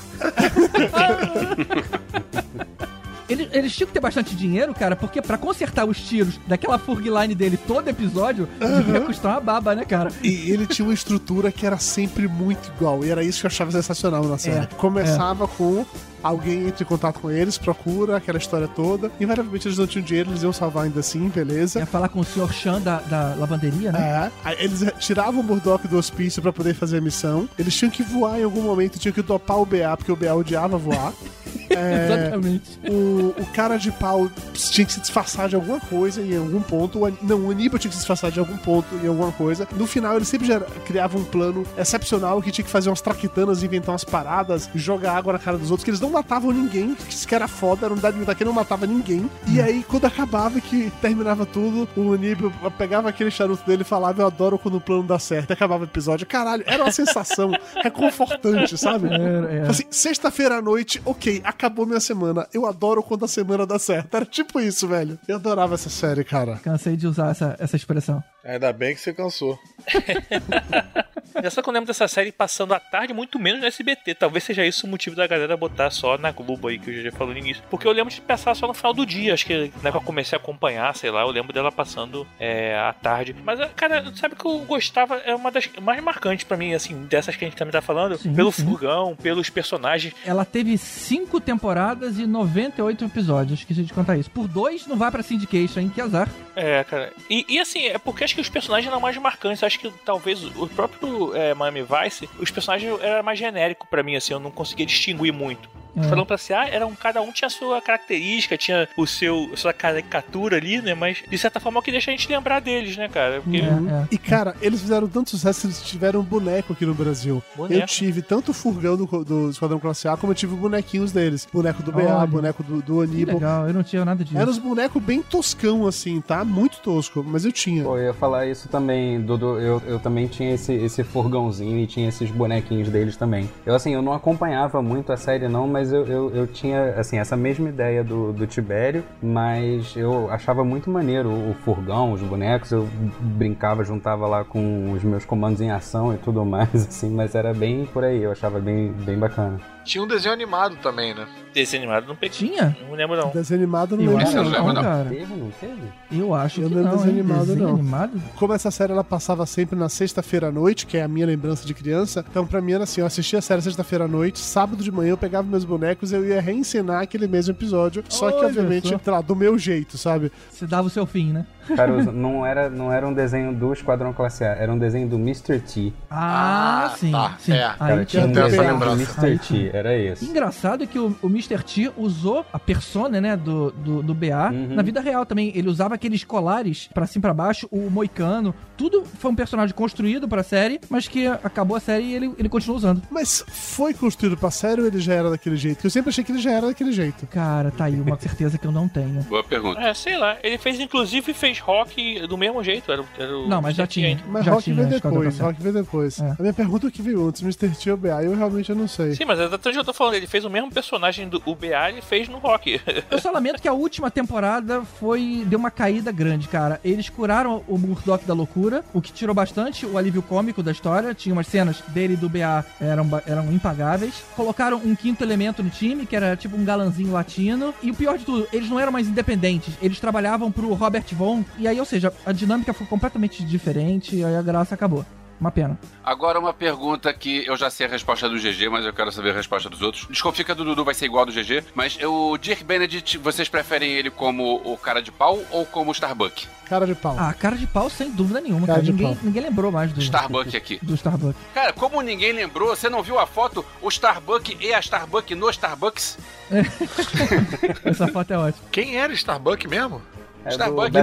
[3.29, 7.33] Eles, eles tinham que ter bastante dinheiro, cara, porque pra consertar os tiros daquela furgline
[7.33, 8.49] dele todo episódio,
[8.79, 10.11] devia custar uma baba, né, cara?
[10.21, 13.05] E ele tinha uma estrutura que era sempre muito igual.
[13.05, 14.65] E era isso que eu achava sensacional na série.
[14.65, 15.87] É, Começava com
[16.23, 19.11] alguém entra em contato com eles, procura aquela história toda.
[19.21, 21.79] Invariavelmente eles não tinham dinheiro, eles iam salvar ainda assim, beleza.
[21.79, 22.53] Ia falar com o Sr.
[22.53, 24.01] Chan da, da lavanderia, né?
[24.01, 24.31] É.
[24.45, 27.49] Aí eles tiravam o Murdoch do hospício pra poder fazer a missão.
[27.59, 30.35] Eles tinham que voar em algum momento, tinham que dopar o BA, porque o BA
[30.35, 31.13] odiava voar.
[31.71, 32.81] É, Exatamente.
[32.89, 37.05] o, o cara de pau tinha que se disfarçar de alguma coisa em algum ponto.
[37.05, 39.69] O não, o Aníbal tinha que se disfarçar de algum ponto em alguma coisa.
[39.77, 43.63] No final, ele sempre já criava um plano excepcional que tinha que fazer umas traquitanas,
[43.63, 47.13] inventar umas paradas, jogar água na cara dos outros, que eles não matavam ninguém, que
[47.13, 49.31] isso que era foda, era unidade militar que não matava ninguém.
[49.49, 54.23] E aí, quando acabava, que terminava tudo, o Aníbal pegava aquele charuto dele e falava:
[54.23, 55.51] Eu adoro quando o plano dá certo.
[55.51, 56.27] E acabava o episódio.
[56.27, 59.09] Caralho, era uma sensação reconfortante, sabe?
[59.09, 59.71] Era, era.
[59.71, 62.47] Assim, sexta-feira à noite, ok, acabou minha semana.
[62.53, 64.15] Eu adoro quando a semana dá certo.
[64.15, 65.19] Era tipo isso, velho.
[65.27, 66.57] Eu adorava essa série, cara.
[66.57, 68.23] Cansei de usar essa, essa expressão.
[68.45, 69.59] Ainda bem que você cansou.
[71.43, 74.15] É só que eu lembro dessa série passando à tarde, muito menos no SBT.
[74.15, 77.13] Talvez seja isso o motivo da galera botar só na Globo aí, que o GG
[77.13, 77.63] falou no início.
[77.71, 79.35] Porque eu lembro de passar só no final do dia.
[79.35, 82.77] Acho que né, que eu comecei a acompanhar, sei lá, eu lembro dela passando é,
[82.79, 83.37] à tarde.
[83.45, 87.37] Mas, cara, sabe que eu gostava, é uma das mais marcantes pra mim, assim, dessas
[87.37, 88.17] que a gente também tá falando.
[88.17, 88.65] Sim, pelo sim.
[88.65, 90.15] furgão, pelos personagens.
[90.25, 93.61] Ela teve cinco temporadas e 98 episódios.
[93.61, 94.31] Esqueci de contar isso.
[94.31, 95.93] Por dois, não vai pra Syndication, hein?
[95.95, 96.29] Que azar.
[96.57, 97.13] É, cara.
[97.29, 99.63] E, e, assim, é porque acho que os personagens eram mais marcantes.
[99.63, 104.17] Acho que talvez o próprio é, Miami Vice, os personagens eram mais genérico pra mim,
[104.17, 105.69] assim, eu não conseguia distinguir muito.
[105.97, 106.03] É.
[106.05, 109.57] Falando pra si, ah, eram, cada um tinha a sua característica, tinha o seu a
[109.57, 110.95] sua caricatura ali, né?
[110.95, 113.41] Mas de certa forma é o que deixa a gente lembrar deles, né, cara?
[113.41, 116.95] Porque É, E, cara, eles fizeram tanto sucesso que eles tiveram um boneco aqui no
[116.95, 117.43] Brasil.
[117.57, 117.81] Boneco.
[117.81, 121.47] Eu tive tanto o furgão do, do Esquadrão Classe A, como eu tive bonequinhos deles.
[121.53, 123.35] Boneco do BA, boneco do, do Que Aníbal.
[123.37, 124.37] legal, eu não tinha nada disso.
[124.39, 126.45] Eram uns bonecos bem toscão, assim, tá?
[126.45, 127.85] Muito tosco, mas eu tinha.
[127.85, 129.59] Pô, eu ia falar isso também, Dudu.
[129.59, 133.49] Eu, eu também tinha esse, esse furgãozinho e tinha esses bonequinhos deles também.
[133.65, 137.19] Eu, assim, eu não acompanhava muito a série, não, mas eu, eu, eu tinha, assim,
[137.19, 142.21] essa mesma ideia do, do Tibério, mas eu achava muito maneiro o, o furgão, os
[142.21, 142.71] bonecos.
[142.73, 142.89] Eu
[143.21, 147.55] brincava, juntava lá com os meus comandos em ação e tudo mais, assim, mas era
[147.55, 148.23] bem por aí.
[148.23, 149.59] Eu achava bem, bem bacana.
[149.85, 151.27] Tinha um desenho animado também, né?
[151.53, 152.39] Desenho animado não peguei.
[152.49, 152.77] Tinha?
[152.89, 153.31] Não lembro não.
[153.31, 154.45] Desenho animado não Eu lembro acho não.
[154.45, 155.09] que não, cara.
[155.09, 155.83] Teve, não teve?
[156.13, 157.21] Eu acho Eu que não não, lembro desenho hein?
[157.25, 157.75] animado, Desenho não.
[157.75, 158.23] animado?
[158.37, 161.67] Como essa série ela passava sempre na sexta-feira à noite, que é a minha lembrança
[161.67, 164.83] de criança, então pra mim era assim, eu assistia a série sexta-feira à noite, sábado
[164.83, 168.37] de manhã eu pegava meus bonecos e eu ia reencenar aquele mesmo episódio, só que
[168.39, 170.31] Olha obviamente, lá, do meu jeito, sabe?
[170.51, 171.47] Você dava o seu fim, né?
[171.77, 175.17] Caruso, não era, não era um desenho do Esquadrão Classe A, era um desenho do
[175.17, 175.61] Mr.
[175.61, 175.93] T.
[176.11, 177.13] Ah, sim.
[177.13, 177.53] tá, sim.
[177.53, 177.73] é.
[177.79, 178.91] Cara, tinha um desenho do.
[178.93, 179.39] Mr.
[179.39, 180.25] T, era esse.
[180.25, 181.63] Engraçado é que o, o Mr.
[181.63, 184.75] T usou a persona, né, do, do, do BA Uhum.
[184.75, 185.53] na vida real também.
[185.55, 188.55] Ele usava aqueles colares pra cima e pra baixo, o moicano.
[188.81, 192.49] Tudo foi um personagem construído pra série, mas que acabou a série e ele, ele
[192.49, 193.03] continua usando.
[193.11, 195.85] Mas foi construído pra série ou ele já era daquele jeito?
[195.87, 197.27] Eu sempre achei que ele já era daquele jeito.
[197.27, 199.21] Cara, tá aí uma certeza que eu não tenho.
[199.25, 199.79] Boa pergunta.
[199.83, 200.39] É, sei lá.
[200.43, 202.91] Ele fez, inclusive, fez rock do mesmo jeito.
[202.91, 204.09] Era, era o Não, mas já tinha.
[204.09, 204.23] ainda.
[204.27, 205.39] Mas Já Rock tinha veio depois.
[205.39, 206.19] Rock veio depois.
[206.19, 206.31] É.
[206.31, 207.69] A minha pergunta é o que veio antes, Mr.
[207.77, 208.23] T ou BA?
[208.23, 209.15] Eu realmente eu não sei.
[209.15, 210.15] Sim, mas é que eu tô falando.
[210.15, 212.81] Ele fez o mesmo personagem do UBA, ele fez no rock.
[213.11, 215.45] Eu só lamento que a última temporada foi.
[215.47, 216.81] deu uma caída grande, cara.
[216.83, 221.15] Eles curaram o Murdoch da loucura, o que tirou bastante o alívio cômico da história.
[221.15, 224.23] Tinha umas cenas dele e do BA eram, eram impagáveis.
[224.37, 227.75] Colocaram um quinto elemento no time, que era tipo um galanzinho latino.
[227.83, 229.75] E o pior de tudo, eles não eram mais independentes.
[229.83, 231.43] Eles trabalhavam pro Robert Vaughn.
[231.59, 234.17] E aí, ou seja, a dinâmica foi completamente diferente.
[234.17, 235.05] E aí a graça acabou.
[235.41, 235.79] Uma pena.
[236.05, 239.31] Agora uma pergunta que eu já sei a resposta do GG, mas eu quero saber
[239.31, 240.07] a resposta dos outros.
[240.11, 243.17] Desconfia que a do Dudu vai ser igual a do GG, mas o Dirk Benedict,
[243.17, 246.47] vocês preferem ele como o cara de pau ou como o Starbuck?
[246.69, 247.17] Cara de pau.
[247.19, 248.83] Ah, cara de pau, sem dúvida nenhuma, Cara cara.
[248.85, 249.25] de Ninguém, pau.
[249.25, 250.01] ninguém lembrou mais do.
[250.01, 250.79] Starbuck aqui.
[250.83, 251.35] Do Starbuck.
[251.55, 255.49] Cara, como ninguém lembrou, você não viu a foto, o Starbuck e a Starbuck no
[255.51, 256.19] Starbucks?
[257.85, 258.69] Essa foto é ótima.
[258.71, 260.03] Quem era Starbuck mesmo?
[260.45, 260.99] É Starbuck do-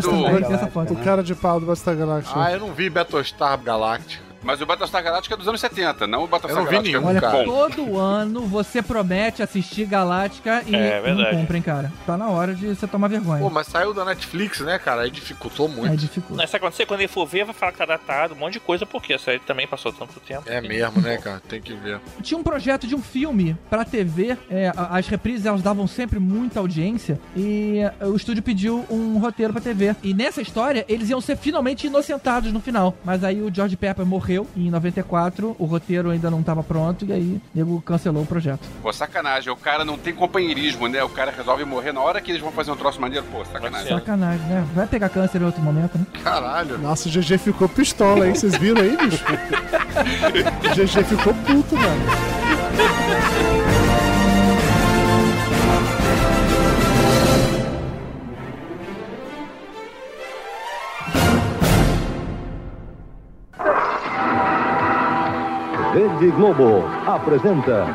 [0.55, 0.93] essa foto.
[0.93, 2.39] O cara de pau do Battlestar Galactica.
[2.43, 4.26] Ah, eu não vi Battlestar Galactica.
[4.48, 6.98] Mas o Battlestar Galactica é dos anos 70, não o Battlestar não Galactica.
[6.99, 7.44] nenhum, Olha, cara.
[7.44, 11.36] todo ano você promete assistir Galáctica e É, não verdade.
[11.36, 11.91] comprem, cara.
[12.06, 13.41] Tá na hora de você tomar vergonha.
[13.41, 15.02] Pô, mas saiu da Netflix, né, cara?
[15.02, 15.91] Aí dificultou muito.
[15.91, 16.36] É dificulto.
[16.38, 16.86] Mas sabe acontecer?
[16.86, 19.19] Quando ele for ver, vai falar que tá datado, um monte de coisa, porque a
[19.19, 20.44] série também passou tanto tempo.
[20.45, 21.41] É mesmo, né, cara?
[21.49, 21.99] Tem que ver.
[22.22, 26.19] Tinha um projeto de um filme pra TV, é, a- as reprises elas davam sempre
[26.19, 29.94] muita audiência e é, o estúdio pediu um roteiro pra TV.
[30.02, 32.95] E nessa história, eles iam ser finalmente inocentados no final.
[33.03, 37.14] Mas aí o George Pepper morreu em 94, o roteiro ainda não tava pronto e
[37.14, 38.68] aí o nego cancelou o projeto.
[38.81, 41.03] Pô, sacanagem, o cara não tem companheirismo, né?
[41.03, 43.26] O cara resolve morrer na hora que eles vão fazer um troço maneiro.
[43.31, 43.88] Pô, sacanagem.
[43.88, 44.68] Sacanagem, né?
[44.76, 46.05] Vai pegar câncer em outro momento, né?
[46.23, 46.77] Caralho.
[46.77, 48.35] Nossa, o GG ficou pistola, hein?
[48.35, 49.23] Vocês viram aí, bicho?
[50.65, 53.66] o GG ficou puto, velho.
[65.98, 67.88] Rede Globo apresenta.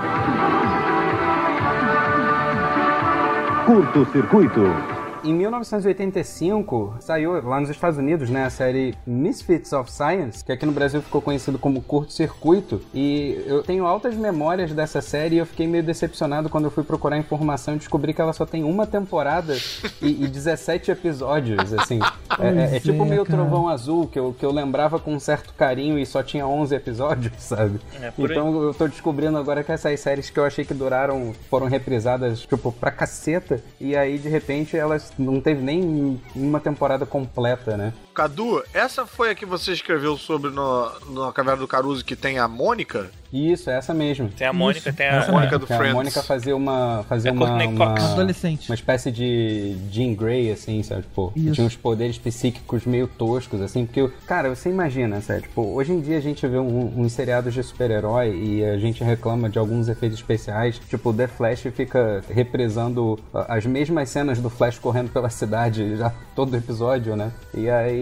[3.64, 5.01] Curto Circuito.
[5.24, 10.66] Em 1985, saiu lá nos Estados Unidos, né, a série Misfits of Science, que aqui
[10.66, 12.80] no Brasil ficou conhecido como Curto Circuito.
[12.92, 16.82] E eu tenho altas memórias dessa série e eu fiquei meio decepcionado quando eu fui
[16.82, 19.56] procurar informação e descobri que ela só tem uma temporada
[20.00, 22.00] e, e 17 episódios, assim.
[22.40, 23.38] É, é- é tipo é, meio cara.
[23.42, 26.74] Trovão Azul, que eu, que eu lembrava com um certo carinho e só tinha 11
[26.74, 27.80] episódios, sabe?
[28.00, 31.68] É, então eu tô descobrindo agora que essas séries que eu achei que duraram foram
[31.68, 33.62] reprisadas, tipo, pra caceta.
[33.80, 37.92] E aí, de repente, elas não teve nem uma temporada completa, né?
[38.12, 42.38] Cadu, essa foi a que você escreveu sobre no, no Caverna do Caruso que tem
[42.38, 43.10] a Mônica?
[43.32, 44.28] Isso, é essa mesmo.
[44.28, 45.12] Tem a Mônica, Isso, tem a.
[45.16, 45.94] essa Mônica do Que a Friends.
[45.94, 47.02] Mônica fazia uma.
[47.08, 47.94] Fazia É uma, uma.
[48.12, 48.68] Adolescente.
[48.68, 51.00] uma espécie de Jean Grey, assim, sabe?
[51.02, 51.52] Tipo, Isso.
[51.54, 55.42] tinha uns poderes psíquicos meio toscos, assim, porque, cara, você imagina, sabe?
[55.42, 59.02] Tipo, hoje em dia a gente vê um- uns seriados de super-herói e a gente
[59.02, 64.50] reclama de alguns efeitos especiais, tipo, The Flash fica reprisando a- as mesmas cenas do
[64.50, 67.32] Flash correndo pela cidade já todo episódio, né?
[67.54, 68.01] E aí,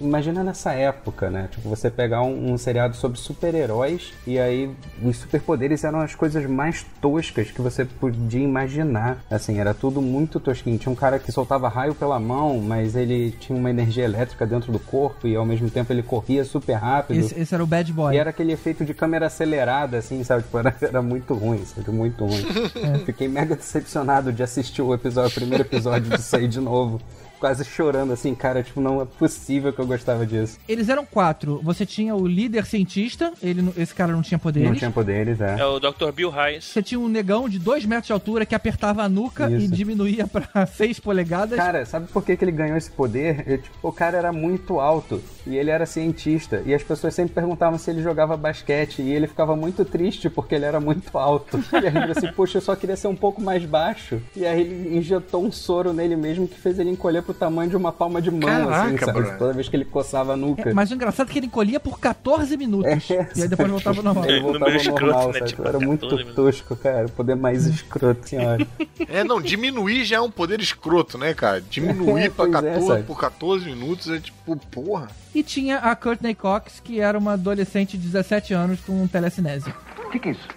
[0.00, 1.48] imagina nessa época, né?
[1.50, 4.70] Tipo, você pegar um, um seriado sobre super-heróis e aí
[5.02, 9.22] os superpoderes eram as coisas mais toscas que você podia imaginar.
[9.30, 10.78] Assim, era tudo muito tosquinho.
[10.78, 14.72] Tinha um cara que soltava raio pela mão, mas ele tinha uma energia elétrica dentro
[14.72, 17.18] do corpo e ao mesmo tempo ele corria super rápido.
[17.18, 18.14] Esse, esse era o Bad Boy.
[18.14, 20.42] E era aquele efeito de câmera acelerada, assim, sabe?
[20.42, 21.90] Tipo, era, era muito ruim, sabe?
[21.90, 22.44] Muito ruim.
[23.04, 27.00] Fiquei mega decepcionado de assistir o episódio, o primeiro episódio disso aí de novo.
[27.40, 30.58] Quase chorando assim, cara, tipo, não é possível que eu gostava disso.
[30.68, 31.58] Eles eram quatro.
[31.64, 34.68] Você tinha o líder cientista, ele, não- esse cara não tinha poderes.
[34.68, 35.58] Não tinha poderes, é.
[35.58, 36.12] É o Dr.
[36.14, 36.64] Bill Hayes.
[36.66, 39.74] Você tinha um negão de dois metros de altura que apertava a nuca e Isso.
[39.74, 41.56] diminuía pra seis polegadas.
[41.58, 43.42] Cara, sabe por que, que ele ganhou esse poder?
[43.46, 46.62] Ele, tipo, o cara era muito alto e ele era cientista.
[46.66, 49.02] E as pessoas sempre perguntavam se ele jogava basquete.
[49.02, 51.58] E ele ficava muito triste porque ele era muito alto.
[51.72, 54.20] E aí ele falou assim: Poxa, eu só queria ser um pouco mais baixo.
[54.36, 57.76] E aí ele injetou um soro nele mesmo que fez ele encolher pro tamanho de
[57.76, 59.18] uma palma de mão, assim, Caraca, sabe?
[59.20, 59.38] brother.
[59.38, 60.70] Toda vez que ele coçava a nuca.
[60.70, 63.08] É, mas o engraçado é que ele encolhia por 14 minutos.
[63.10, 64.24] e aí depois voltava ao normal.
[64.26, 65.32] Ele voltava ao normal, né?
[65.38, 65.46] sabe?
[65.46, 66.34] Tipo, era muito 14 minutos.
[66.34, 67.06] tosco, cara.
[67.06, 68.66] O poder mais escroto, senhora.
[69.08, 71.60] É, não, diminuir já é um poder escroto, né, cara?
[71.60, 73.02] Diminuir É, pra pois é, 14, sabe?
[73.04, 75.08] por 14 minutos é tipo, porra.
[75.34, 79.72] E tinha a Courtney Cox, que era uma adolescente de 17 anos com telecinese.
[80.04, 80.48] O que, que é isso?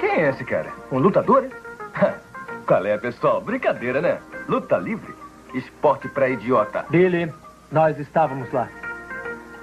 [0.00, 0.72] Quem é esse cara?
[0.92, 1.48] Um lutador?
[2.66, 3.40] Qual é, pessoal?
[3.40, 4.18] Brincadeira, né?
[4.48, 5.14] Luta livre?
[5.54, 6.84] Esporte pra idiota.
[6.90, 7.32] Billy,
[7.72, 8.68] nós estávamos lá.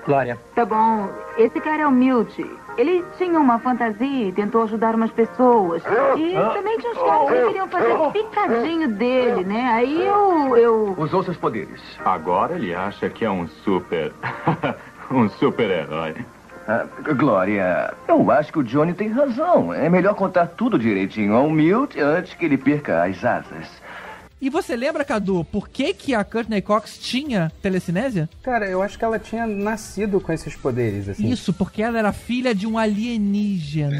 [0.06, 0.38] Glória.
[0.54, 2.40] Tá bom, esse cara é o Milt.
[2.78, 5.82] Ele tinha uma fantasia e tentou ajudar umas pessoas.
[6.18, 9.70] E também tinha uns caras que queriam fazer picadinho dele, né?
[9.74, 10.58] Aí eu.
[10.58, 10.96] eu...
[10.98, 11.82] Usou seus poderes.
[12.04, 14.12] Agora ele acha que é um super.
[15.10, 16.16] um super-herói.
[16.68, 19.72] Ah, Glória, eu acho que o Johnny tem razão.
[19.72, 23.85] É melhor contar tudo direitinho ao Milt antes que ele perca as asas.
[24.42, 28.30] E você lembra, Cadu, por que, que a Courtney Cox tinha telecinésia?
[28.44, 31.30] Cara, eu acho que ela tinha nascido com esses poderes, assim.
[31.30, 33.96] Isso, porque ela era filha de um alienígena.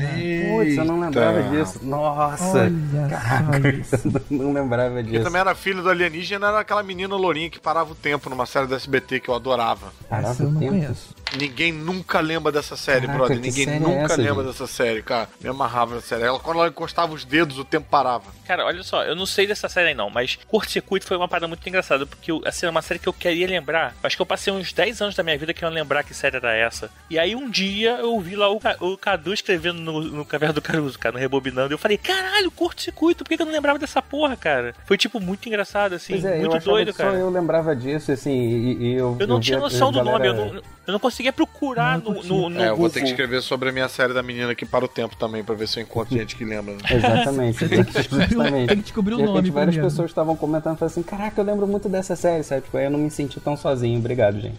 [0.52, 1.50] Putz, eu não lembrava Eita.
[1.50, 1.80] disso.
[1.84, 2.46] Nossa!
[2.60, 4.08] Olha Caraca, só isso.
[4.30, 5.24] eu não lembrava disso.
[5.24, 8.68] também era filho do alienígena, era aquela menina lourinha que parava o tempo numa série
[8.68, 9.94] do SBT que eu adorava.
[10.10, 10.72] Parava Essa eu não o tempo.
[10.74, 11.16] conheço.
[11.40, 13.38] Ninguém nunca lembra dessa série, Caraca, brother.
[13.40, 14.52] Ninguém série é nunca essa, lembra gente?
[14.54, 15.28] dessa série, cara.
[15.42, 16.24] Me amarrava na série.
[16.24, 18.26] Ela, quando ela encostava os dedos, o tempo parava.
[18.46, 21.28] Cara, olha só, eu não sei dessa série aí não, mas Curto Circuito foi uma
[21.28, 23.94] parada muito engraçada, porque assim, é uma série que eu queria lembrar.
[24.04, 26.56] Acho que eu passei uns 10 anos da minha vida querendo lembrar que série era
[26.56, 26.90] essa.
[27.10, 30.62] E aí um dia eu vi lá o, o Cadu escrevendo no, no Caverna do
[30.62, 33.78] Caruso, cara, no Rebobinando, e eu falei, caralho, Curto Circuito, por que eu não lembrava
[33.80, 34.74] dessa porra, cara?
[34.86, 37.18] Foi tipo muito engraçado, assim, é, eu muito doido, que só cara.
[37.18, 39.18] eu lembrava disso, assim, e, e eu...
[39.20, 42.24] Eu não eu tinha noção do nome, galera- eu não, eu não conseguia procurar no,
[42.24, 42.90] no, no é, eu vou Google.
[42.92, 45.56] ter que escrever sobre a minha série da menina que para o tempo também, pra
[45.56, 46.74] ver se eu encontro gente que lembra.
[46.74, 46.80] né?
[46.92, 47.58] Exatamente.
[47.58, 51.04] Você tem que descobrir tem que descobrir o nome várias pessoas estavam comentando, falaram assim,
[51.04, 52.62] caraca, eu lembro muito dessa série, sabe?
[52.62, 54.58] Tipo, aí eu não me senti tão sozinho, obrigado, gente.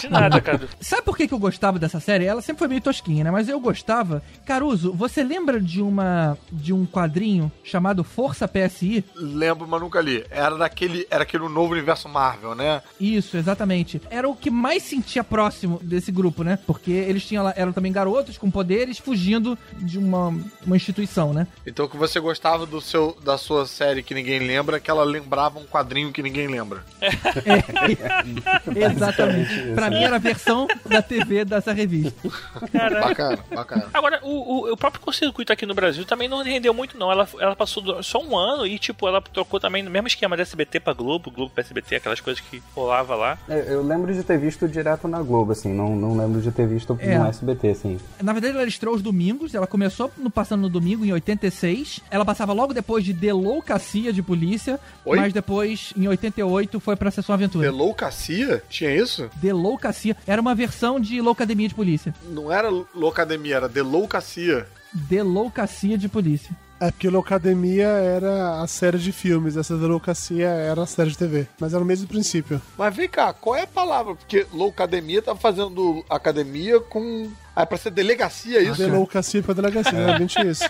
[0.00, 0.68] De nada, Cadu.
[0.80, 2.26] Sabe por que, que eu gostava dessa série?
[2.26, 3.30] Ela sempre foi meio tosquinha, né?
[3.30, 4.22] Mas eu gostava.
[4.44, 9.04] Caruso, você lembra de uma de um quadrinho chamado Força PSI?
[9.14, 10.24] Lembro, mas nunca li.
[10.30, 12.82] Era daquele, era aquele novo universo Marvel, né?
[13.00, 14.00] Isso, exatamente.
[14.10, 16.58] Era o que mais sentia próximo desse grupo, né?
[16.66, 20.28] Porque eles tinham lá, eram também garotos com poderes fugindo de uma,
[20.66, 21.46] uma instituição, né?
[21.66, 24.96] Então o que você gostava do seu, da sua série que ninguém lembra é que
[24.96, 26.82] ela lembrava um quadrinho que ninguém lembra.
[28.74, 29.72] Exatamente.
[29.74, 32.12] Pra mim era a versão da TV dessa revista.
[32.72, 33.00] Caralho.
[33.08, 33.86] Bacana, bacana.
[33.94, 37.10] Agora, o, o, o próprio curto-circuito aqui no Brasil também não rendeu muito, não.
[37.12, 40.42] Ela, ela passou só um ano e, tipo, ela trocou também no mesmo esquema da
[40.42, 43.38] SBT pra Globo, Globo pra SBT, aquelas coisas que rolava lá.
[43.48, 46.66] É, Eu lembro de ter visto direto na Globo, assim, não, não lembro de ter
[46.66, 47.16] visto É.
[47.18, 47.98] no SBT, assim.
[48.20, 49.54] Na verdade, ela estreou os domingos.
[49.54, 52.00] Ela começou no Passando no Domingo, em 86.
[52.10, 54.79] Ela passava logo depois de Deloucacia de Polícia.
[55.04, 55.18] Oi?
[55.18, 57.70] Mas depois, em 88, foi pra Sessão Aventura.
[57.70, 58.62] Deloucacia?
[58.68, 59.30] Tinha isso?
[59.36, 60.16] Deloucacia.
[60.26, 62.14] Era uma versão de Loucademia de Polícia.
[62.28, 64.66] Não era Loucademia, era Deloucacia.
[64.92, 66.54] Deloucacia de Polícia.
[66.80, 71.18] É porque Loucademia era a série de filmes, essa da Loucacia era a série de
[71.18, 71.46] TV.
[71.60, 72.60] Mas era o mesmo princípio.
[72.78, 74.14] Mas vem cá, qual é a palavra?
[74.14, 77.30] Porque Loucademia tá fazendo academia com.
[77.54, 78.78] Ah, é pra ser delegacia isso?
[78.78, 80.06] Deloucacia pra delegacia, É.
[80.06, 80.64] realmente isso.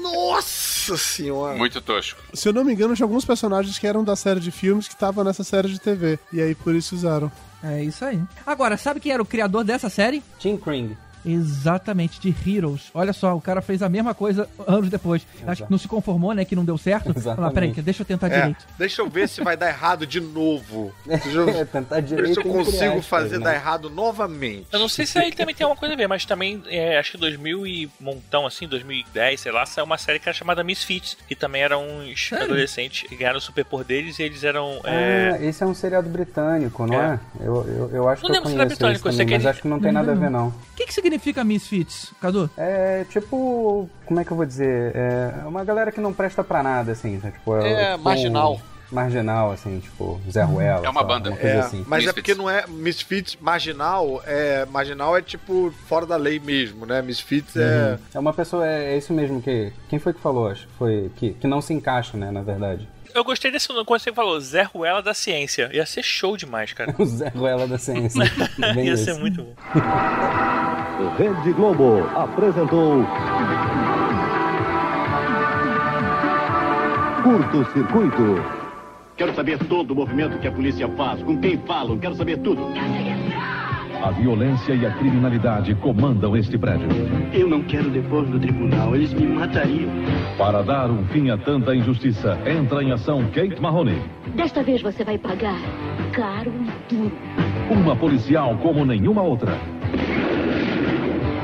[0.00, 1.56] Nossa senhora!
[1.58, 2.20] Muito tosco.
[2.32, 4.94] Se eu não me engano, tinha alguns personagens que eram da série de filmes que
[4.94, 6.18] estavam nessa série de TV.
[6.32, 7.30] E aí por isso usaram.
[7.62, 8.18] É isso aí.
[8.46, 10.22] Agora, sabe quem era o criador dessa série?
[10.38, 10.96] Tim Kring.
[11.24, 12.90] Exatamente, de Heroes.
[12.94, 15.26] Olha só, o cara fez a mesma coisa anos depois.
[15.46, 16.44] Acho que não se conformou, né?
[16.44, 17.12] Que não deu certo.
[17.20, 18.66] Fala, peraí, que deixa eu tentar É, direito.
[18.78, 20.92] deixa eu ver se vai dar errado de novo.
[21.06, 23.44] Deixa eu, É, tentar ver direito se eu entre consigo aspas, fazer né?
[23.44, 24.66] dar errado novamente.
[24.72, 27.12] Eu não sei se aí também tem alguma coisa a ver, mas também, é, acho
[27.12, 31.16] que 2000 e montão, assim, 2010, sei lá, saiu uma série que era chamada Misfits,
[31.28, 34.80] que também eram uns adolescentes que ganharam superpoderes e eles eram...
[34.84, 37.20] é, Ah, esse é um seriado britânico, não É.
[37.40, 37.44] é?
[37.46, 39.26] Eu, eu, eu acho Não que eu lembro se era conheço britânico, eu esse sei
[39.26, 40.48] também, que mas ele- acho que não tem nada a ver, não.
[40.48, 41.09] O que, que significa
[41.44, 42.48] Misfits, Cadu?
[42.56, 44.92] É tipo, como é que eu vou dizer?
[44.94, 47.30] É uma galera que não presta pra nada, assim, né?
[47.32, 48.60] tipo, É, tipo, marginal.
[48.90, 50.84] marginal, assim, tipo, Zé Ruela.
[50.86, 51.30] É uma banda.
[51.30, 51.84] Uma coisa É, assim.
[51.86, 56.84] mas é porque não é Misfits marginal, é marginal é tipo fora da lei mesmo,
[56.86, 57.00] né?
[57.02, 57.98] Misfits é Uhum.
[58.14, 59.72] É uma pessoa, é, é isso mesmo que.
[59.88, 60.48] Quem foi que falou?
[60.48, 61.10] Acho que foi.
[61.16, 62.88] Que, que não se encaixa, né, na verdade.
[63.14, 65.70] Eu gostei desse nome, quando você falou, Zé Ruela da Ciência.
[65.72, 66.94] Ia ser show demais, cara.
[66.98, 68.22] O Zé Ruela da ciência.
[68.74, 69.54] Bem Ia ser muito bom.
[71.16, 73.04] Rede Globo apresentou.
[77.22, 78.60] Curto Circuito.
[79.16, 82.62] Quero saber todo o movimento que a polícia faz, com quem falam, quero saber tudo.
[84.02, 86.88] A violência e a criminalidade comandam este prédio.
[87.34, 89.90] Eu não quero depor no tribunal, eles me matariam.
[90.38, 94.02] Para dar um fim a tanta injustiça, entra em ação Kate Mahoney.
[94.34, 95.58] Desta vez você vai pagar
[96.12, 97.12] caro e duro.
[97.70, 99.52] Uma policial como nenhuma outra.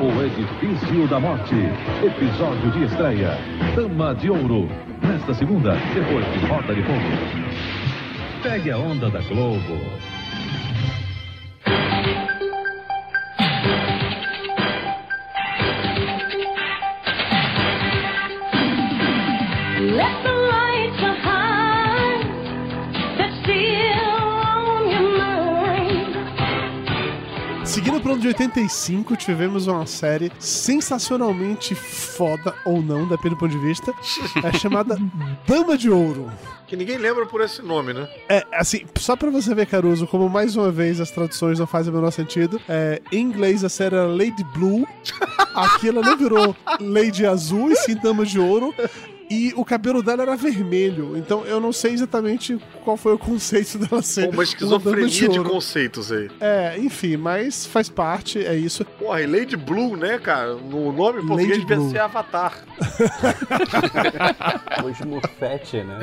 [0.00, 1.54] O Edifício da Morte.
[2.02, 3.38] Episódio de estreia.
[3.74, 4.66] Dama de Ouro.
[5.02, 7.00] Nesta segunda, depois de Rota de Fogo.
[8.42, 10.15] Pegue a onda da Globo.
[27.64, 33.50] Seguindo pro ano de 85, tivemos uma série sensacionalmente foda, ou não, depende do ponto
[33.50, 33.92] de vista.
[34.42, 34.96] É chamada
[35.46, 36.30] Dama de Ouro.
[36.66, 38.08] que ninguém lembra por esse nome, né?
[38.28, 41.92] É, assim, só pra você ver, Caruso, como mais uma vez as traduções não fazem
[41.92, 42.60] o menor sentido.
[42.68, 44.86] É, em inglês a série era Lady Blue.
[45.54, 48.74] Aqui ela não virou Lady Azul, e sim Dama de Ouro.
[49.28, 51.16] E o cabelo dela era vermelho.
[51.16, 54.28] Então eu não sei exatamente qual foi o conceito dela ser.
[54.28, 55.50] Uma esquizofrenia de ouro.
[55.50, 56.30] conceitos aí.
[56.40, 58.84] É, enfim, mas faz parte, é isso.
[58.84, 60.54] Porra, e Lady Blue, né, cara?
[60.54, 61.90] No nome em português Lady devia Blue.
[61.90, 62.64] ser Avatar.
[64.84, 66.00] O Smurfette, né?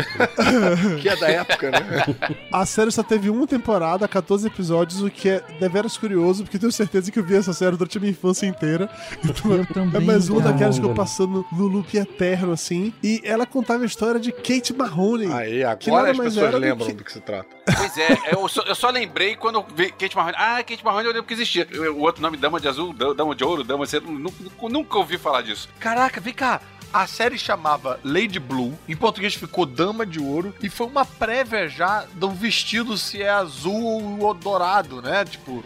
[1.01, 2.15] que é da época, né?
[2.51, 6.71] A série só teve uma temporada, 14 episódios, o que é deveras curioso, porque tenho
[6.71, 8.89] certeza que eu vi essa série durante a minha infância inteira.
[9.23, 10.01] Então, Eu também.
[10.01, 10.51] é mais uma cara.
[10.53, 12.93] daquelas que eu passando no loop eterno, assim.
[13.03, 15.31] E ela contava a história de Kate Mahoney.
[15.31, 17.47] Aí, agora as pessoas era do lembram que- do que se trata.
[17.77, 20.35] Pois é, eu só, eu só lembrei quando eu vi Kate Marrone.
[20.37, 21.67] Ah, Kate Marrone eu lembro que existia.
[21.95, 24.35] O outro nome, Dama de Azul, Da- Dama de Ouro, Dama de nunca,
[24.69, 25.67] nunca ouvi falar disso.
[25.79, 26.61] Caraca, vem cá.
[26.93, 31.67] A série chamava Lady Blue, em português ficou Dama de Ouro, e foi uma prévia
[31.67, 35.25] já do vestido se é azul ou dourado, né?
[35.25, 35.63] Tipo.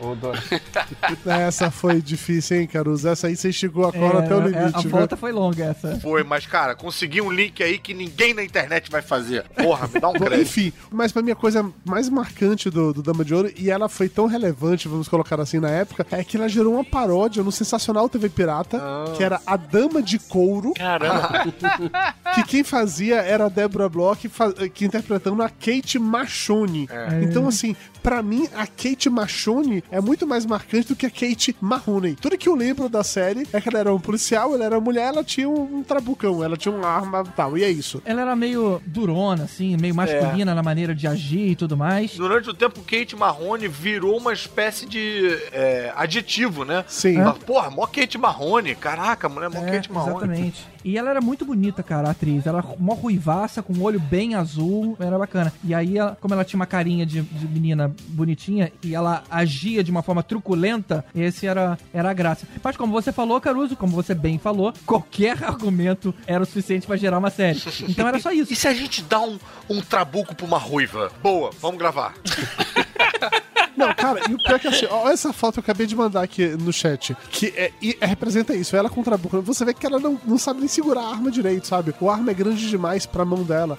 [1.26, 3.08] Essa foi difícil, hein, Caruso?
[3.08, 4.78] Essa aí você esticou a corda É, até o é, limite.
[4.78, 4.90] a viu?
[4.92, 6.00] volta foi longa essa.
[6.00, 9.44] Foi, mas cara, consegui um link aí que ninguém na internet vai fazer.
[9.50, 10.42] Porra, me dá um crédito.
[10.42, 13.90] Enfim, mas pra mim a coisa mais marcante do, do Dama de Ouro, e ela
[13.90, 17.52] foi tão relevante, vamos colocar assim, na época, é que ela gerou uma paródia no
[17.52, 18.80] Sensacional TV Pirata,
[19.16, 20.74] que era A Dama de Couro.
[20.74, 21.17] Caramba.
[22.36, 24.30] que quem fazia era a Deborah Bloch,
[24.74, 26.88] que interpretando a Kate Machone.
[26.90, 27.24] É.
[27.24, 31.56] Então, assim, pra mim, a Kate Machone é muito mais marcante do que a Kate
[31.60, 32.16] Mahoney.
[32.16, 35.08] Tudo que eu lembro da série é que ela era um policial, ela era mulher,
[35.08, 38.02] ela tinha um, um trabucão, ela tinha uma arma e tal, e é isso.
[38.06, 42.16] Ela era meio durona, assim, meio masculina na maneira de agir e tudo mais.
[42.16, 46.84] Durante o tempo, Kate Marrone virou uma espécie de é, adjetivo, né?
[46.88, 47.16] Sim.
[47.16, 48.76] Fala, Porra, mó Kate Marrone.
[48.76, 50.18] Caraca, mulher, mó É, Kate Marrone.
[50.18, 50.68] exatamente.
[50.84, 52.46] E ela era muito bonita, cara, a atriz.
[52.46, 55.52] Ela era mó ruivaça, com um olho bem azul, era bacana.
[55.64, 59.84] E aí, ela- como ela tinha uma carinha de, de menina bonitinha e ela agia
[59.84, 62.48] de uma forma truculenta, esse era, era a graça.
[62.64, 66.96] Mas como você falou, Caruso, como você bem falou, qualquer argumento era o suficiente pra
[66.98, 67.62] gerar uma série.
[67.88, 68.52] Então era só isso.
[68.54, 69.38] E se a gente dá um,
[69.70, 71.12] um trabuco pra uma ruiva?
[71.22, 72.14] Boa, vamos gravar.
[73.78, 75.96] Não, cara, e o pior é que assim, olha essa foto que eu acabei de
[75.96, 77.72] mandar aqui no chat, que é,
[78.02, 79.40] é- representa isso, ela com trabuco.
[79.44, 81.94] Você vê que ela não, não sabe nem segurar a arma direito, sabe?
[82.02, 83.78] O arma é grande demais pra mão dela.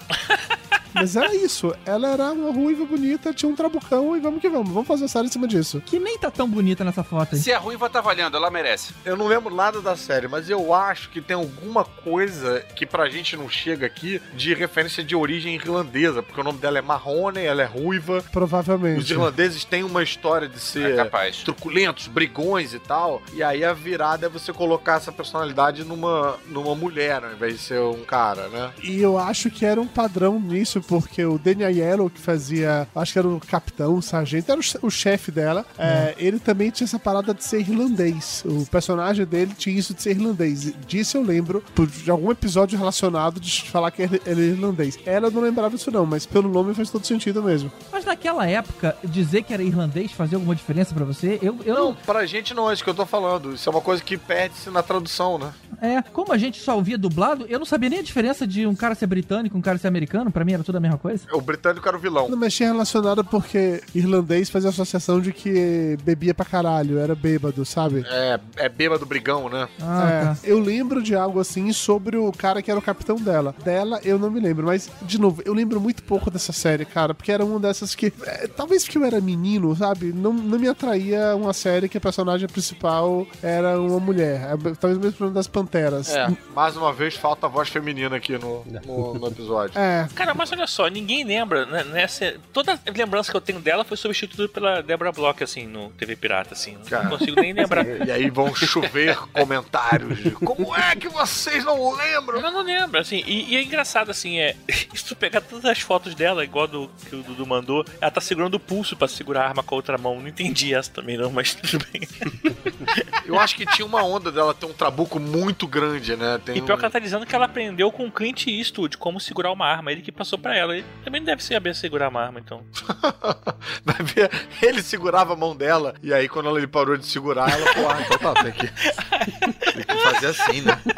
[0.93, 4.69] Mas era isso, ela era uma ruiva bonita, tinha um trabucão e vamos que vamos,
[4.71, 5.81] vamos fazer a série em cima disso.
[5.85, 7.41] Que nem tá tão bonita nessa foto aí.
[7.41, 8.93] Se a ruiva tá valendo, ela merece.
[9.05, 13.09] Eu não lembro nada da série, mas eu acho que tem alguma coisa que pra
[13.09, 17.39] gente não chega aqui de referência de origem irlandesa, porque o nome dela é Marrone,
[17.43, 18.23] ela é ruiva.
[18.31, 18.99] Provavelmente.
[18.99, 21.37] Os irlandeses têm uma história de ser É capaz.
[21.43, 23.21] truculentos, brigões e tal.
[23.33, 27.59] E aí a virada é você colocar essa personalidade numa, numa mulher, ao invés de
[27.59, 28.71] ser um cara, né?
[28.83, 33.13] E eu acho que era um padrão nisso, porque o Danny Aiello, que fazia, acho
[33.13, 36.69] que era o capitão, o sargento, era o, che- o chefe dela, é, ele também
[36.69, 38.43] tinha essa parada de ser irlandês.
[38.45, 40.73] O personagem dele tinha isso de ser irlandês.
[40.87, 41.63] Disso eu lembro
[42.03, 44.97] de algum episódio relacionado de falar que ele, é irlandês.
[45.05, 47.71] Ela eu não lembrava isso não, mas pelo nome faz todo sentido mesmo.
[47.91, 51.39] Mas naquela época, dizer que era irlandês fazia alguma diferença pra você?
[51.41, 53.53] Eu, eu Não, pra gente não é isso que eu tô falando.
[53.53, 55.51] Isso é uma coisa que perde-se na tradução, né?
[55.81, 58.75] É, como a gente só ouvia dublado, eu não sabia nem a diferença de um
[58.75, 60.29] cara ser britânico e um cara ser americano.
[60.31, 61.23] Pra mim era tudo a mesma coisa.
[61.33, 62.29] O britânico era o vilão.
[62.29, 67.65] Não, mas tinha relacionado porque irlandês fazia associação de que bebia pra caralho, era bêbado,
[67.65, 68.05] sabe?
[68.07, 69.67] É, é bêbado brigão, né?
[69.81, 70.37] Ah, É, tá.
[70.43, 73.55] eu lembro de algo assim sobre o cara que era o capitão dela.
[73.63, 77.13] Dela, eu não me lembro, mas, de novo, eu lembro muito pouco dessa série, cara,
[77.15, 78.13] porque era uma dessas que.
[78.25, 80.13] é, talvez porque eu era menino, sabe?
[80.13, 84.41] Não, não me atraía uma série que a personagem principal era uma mulher.
[84.53, 86.09] É, Talvez mesmo problema das panteras.
[86.13, 89.77] É, mais uma vez falta a voz feminina aqui no, no, no episódio.
[89.79, 90.07] É.
[90.13, 91.83] Cara, mas olha só, ninguém lembra, né?
[91.85, 96.15] Nessa, toda lembrança que eu tenho dela foi substituída pela Deborah Bloch, assim, no TV
[96.15, 96.73] Pirata, assim.
[96.73, 97.09] Não Cara.
[97.09, 97.85] consigo nem lembrar.
[98.05, 102.39] E aí vão chover comentários de como é que vocês não lembram?
[102.41, 104.55] Eu não lembro, assim, e, e é engraçado, assim, é.
[104.93, 108.21] Se tu pegar todas as fotos dela, igual do que o Dudu mandou, ela tá
[108.21, 110.19] segurando o pulso pra segurar a arma com a outra mão.
[110.19, 112.01] Não entendi essa também, não, mas tudo bem.
[113.25, 116.39] Eu acho que tinha uma onda dela ter um trabuco muito grande, né?
[116.43, 118.97] Tem E pior um- que ela tá dizendo que ela aprendeu com o Clint Eastwood
[118.97, 119.91] como segurar uma arma.
[119.91, 120.75] Ele que passou pra ela.
[120.75, 122.61] Ele também deve saber segurar uma arma, então.
[124.61, 128.01] Ele segurava a mão dela, e aí quando ele parou de segurar, ela falou, ah,
[128.01, 130.77] então tá, tem que, tem que fazer assim, né?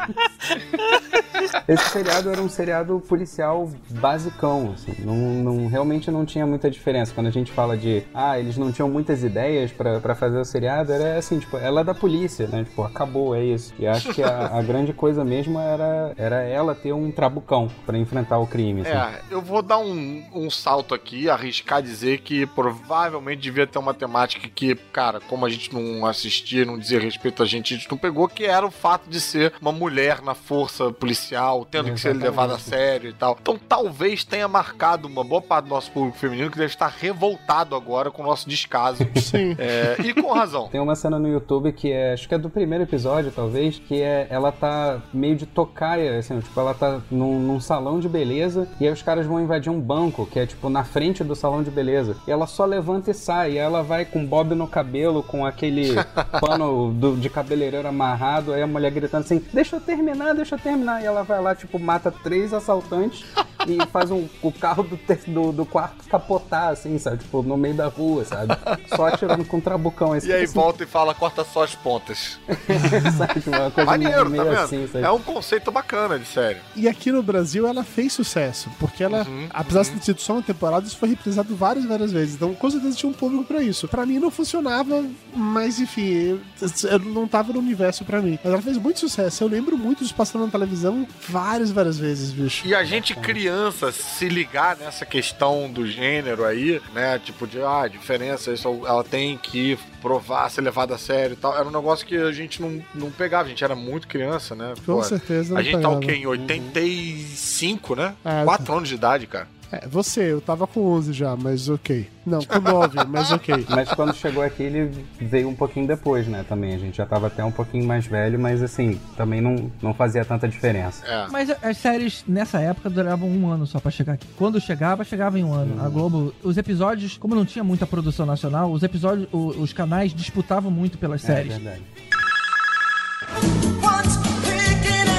[1.68, 4.94] Esse seriado era um seriado policial basicão, assim.
[5.00, 7.12] Não, não- realmente não tinha muita diferença.
[7.14, 10.44] Quando a gente fala de, ah, eles não tinham muitas ideias pra pra fazer o
[10.44, 12.64] seriado, era assim, tipo, ela é da polícia, né?
[12.64, 13.74] Tipo, acabou, é isso.
[13.78, 17.98] E acho que a, a grande coisa mesmo era, era ela ter um trabucão pra
[17.98, 18.90] enfrentar o crime, assim.
[18.90, 23.94] É, eu vou dar um, um salto aqui, arriscar dizer que provavelmente devia ter uma
[23.94, 27.90] temática que, cara, como a gente não assistia, não dizia respeito a gente, a gente
[27.90, 32.00] não pegou, que era o fato de ser uma mulher na força policial, tendo que
[32.00, 33.36] ser levada a sério e tal.
[33.40, 37.74] Então talvez tenha marcado uma boa parte do nosso público feminino que deve estar revoltado
[37.74, 39.06] agora com o nosso descaso.
[39.20, 39.56] Sim.
[39.58, 40.68] É, e com razão.
[40.68, 44.00] Tem uma cena no YouTube que é, acho que é do primeiro episódio, talvez, que
[44.00, 48.68] é ela tá meio de tocaia, assim, tipo, ela tá num, num salão de beleza
[48.80, 51.62] e aí os caras vão invadir um banco, que é tipo na frente do salão
[51.62, 52.16] de beleza.
[52.26, 55.94] E ela só levanta e sai, e ela vai com bob no cabelo, com aquele
[56.40, 60.58] pano do- de cabeleireiro amarrado, aí a mulher gritando assim: Deixa eu terminar, deixa eu
[60.58, 61.02] terminar.
[61.02, 63.24] E ela vai lá, tipo, mata três assaltantes
[63.66, 64.98] e faz um, o carro do,
[65.28, 67.18] do, do quarto capotar, assim, sabe?
[67.18, 68.54] Tipo, no meio da rua, sabe?
[68.94, 70.12] Só atirando com um trabucão.
[70.12, 72.38] Assim, E aí assim, volta e fala, corta só as pontas.
[73.16, 73.42] sabe?
[73.46, 74.60] Uma coisa Maneiro, meio tá vendo?
[74.60, 75.04] assim, sabe?
[75.04, 76.58] é um conceito bacana de série.
[76.74, 80.34] E aqui no Brasil ela fez sucesso, porque ela, Uhum, apesar de ter sido só
[80.34, 82.34] uma temporada, isso foi reprisado várias, várias vezes.
[82.34, 83.88] Então, com certeza tinha um público pra isso.
[83.88, 85.04] Pra mim não funcionava,
[85.34, 86.40] mas enfim,
[86.88, 88.38] eu, não tava no universo pra mim.
[88.42, 89.44] Mas ela fez muito sucesso.
[89.44, 92.66] Eu lembro muito de passando na televisão várias, várias vezes, bicho.
[92.66, 97.18] E a gente, criança, se ligar nessa questão do gênero aí, né?
[97.18, 101.56] Tipo, de, ah, diferença, isso, ela tem que provar, ser levada a sério e tal.
[101.56, 104.74] Era um negócio que a gente não, não pegava, a gente era muito criança, né?
[104.84, 106.12] Com Pô, certeza A gente tá o pegava.
[106.12, 106.12] quê?
[106.20, 108.14] Em 85, né?
[108.24, 109.46] É, 4 anos de idade, cara.
[109.74, 112.06] É, você, eu tava com 11 já, mas ok.
[112.26, 113.64] Não, com 9, mas ok.
[113.70, 116.44] Mas quando chegou aqui, ele veio um pouquinho depois, né?
[116.46, 116.74] Também.
[116.74, 120.26] A gente já tava até um pouquinho mais velho, mas assim, também não, não fazia
[120.26, 121.06] tanta diferença.
[121.06, 121.26] É.
[121.30, 124.26] Mas as séries nessa época duravam um ano só pra chegar aqui.
[124.36, 125.82] Quando chegava, chegava em um ano.
[125.82, 130.12] A Globo, os episódios, como não tinha muita produção nacional, os episódios, o- os canais
[130.14, 131.56] disputavam muito pelas É séries.
[131.56, 131.82] verdade.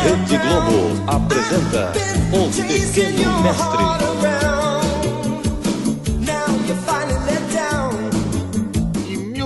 [0.03, 1.93] Rede Globo apresenta
[2.33, 4.82] O Pequeno Mestre.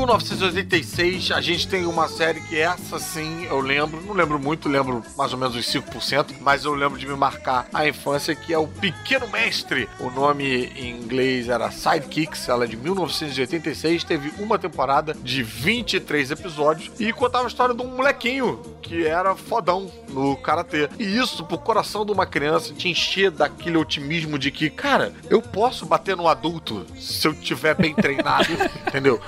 [0.07, 5.03] 1986, a gente tem uma série que essa sim eu lembro, não lembro muito, lembro
[5.17, 8.57] mais ou menos uns 5%, mas eu lembro de me marcar a infância, que é
[8.57, 9.89] o Pequeno Mestre.
[9.99, 16.31] O nome em inglês era Sidekicks, ela é de 1986, teve uma temporada de 23
[16.31, 20.88] episódios e contava a história de um molequinho que era fodão no karatê.
[20.97, 25.41] E isso, pro coração de uma criança, te encher daquele otimismo de que, cara, eu
[25.41, 28.47] posso bater no adulto se eu tiver bem treinado,
[28.88, 29.19] entendeu?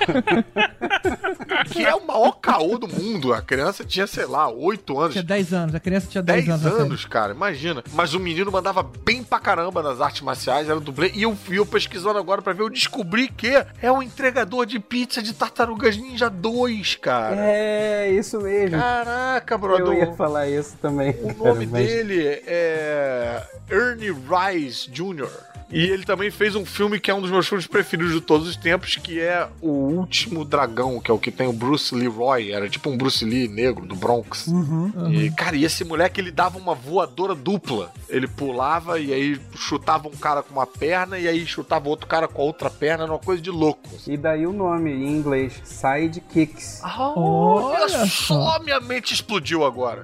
[1.71, 3.33] Que é o maior caô do mundo.
[3.33, 5.13] A criança tinha, sei lá, 8 anos.
[5.13, 6.63] Tinha 10 anos, a criança tinha 10, 10 anos.
[6.63, 6.81] na série.
[6.83, 7.83] anos, cara, imagina.
[7.93, 11.11] Mas o menino mandava bem pra caramba nas artes marciais, era dublê.
[11.13, 13.51] E eu, e eu pesquisando agora pra ver, eu descobri que
[13.81, 17.35] é um entregador de pizza de Tartarugas Ninja 2, cara.
[17.37, 18.77] É, isso mesmo.
[18.77, 19.85] Caraca, brother.
[19.87, 21.15] Eu ia falar isso também.
[21.21, 25.29] O nome dele é Ernie Rice Jr.
[25.71, 28.47] E ele também fez um filme que é um dos meus filmes preferidos de todos
[28.47, 32.51] os tempos, que é O Último dragão, que é o que tem o Bruce Leroy,
[32.51, 34.47] era tipo um Bruce Lee negro do Bronx.
[34.47, 34.91] Uhum.
[35.11, 37.91] E, cara, e esse moleque ele dava uma voadora dupla.
[38.07, 42.27] Ele pulava e aí chutava um cara com uma perna e aí chutava outro cara
[42.27, 43.89] com a outra perna, era uma coisa de louco.
[44.07, 46.81] E daí o nome em inglês, Sidekicks.
[46.83, 50.03] Olha só, minha mente explodiu agora.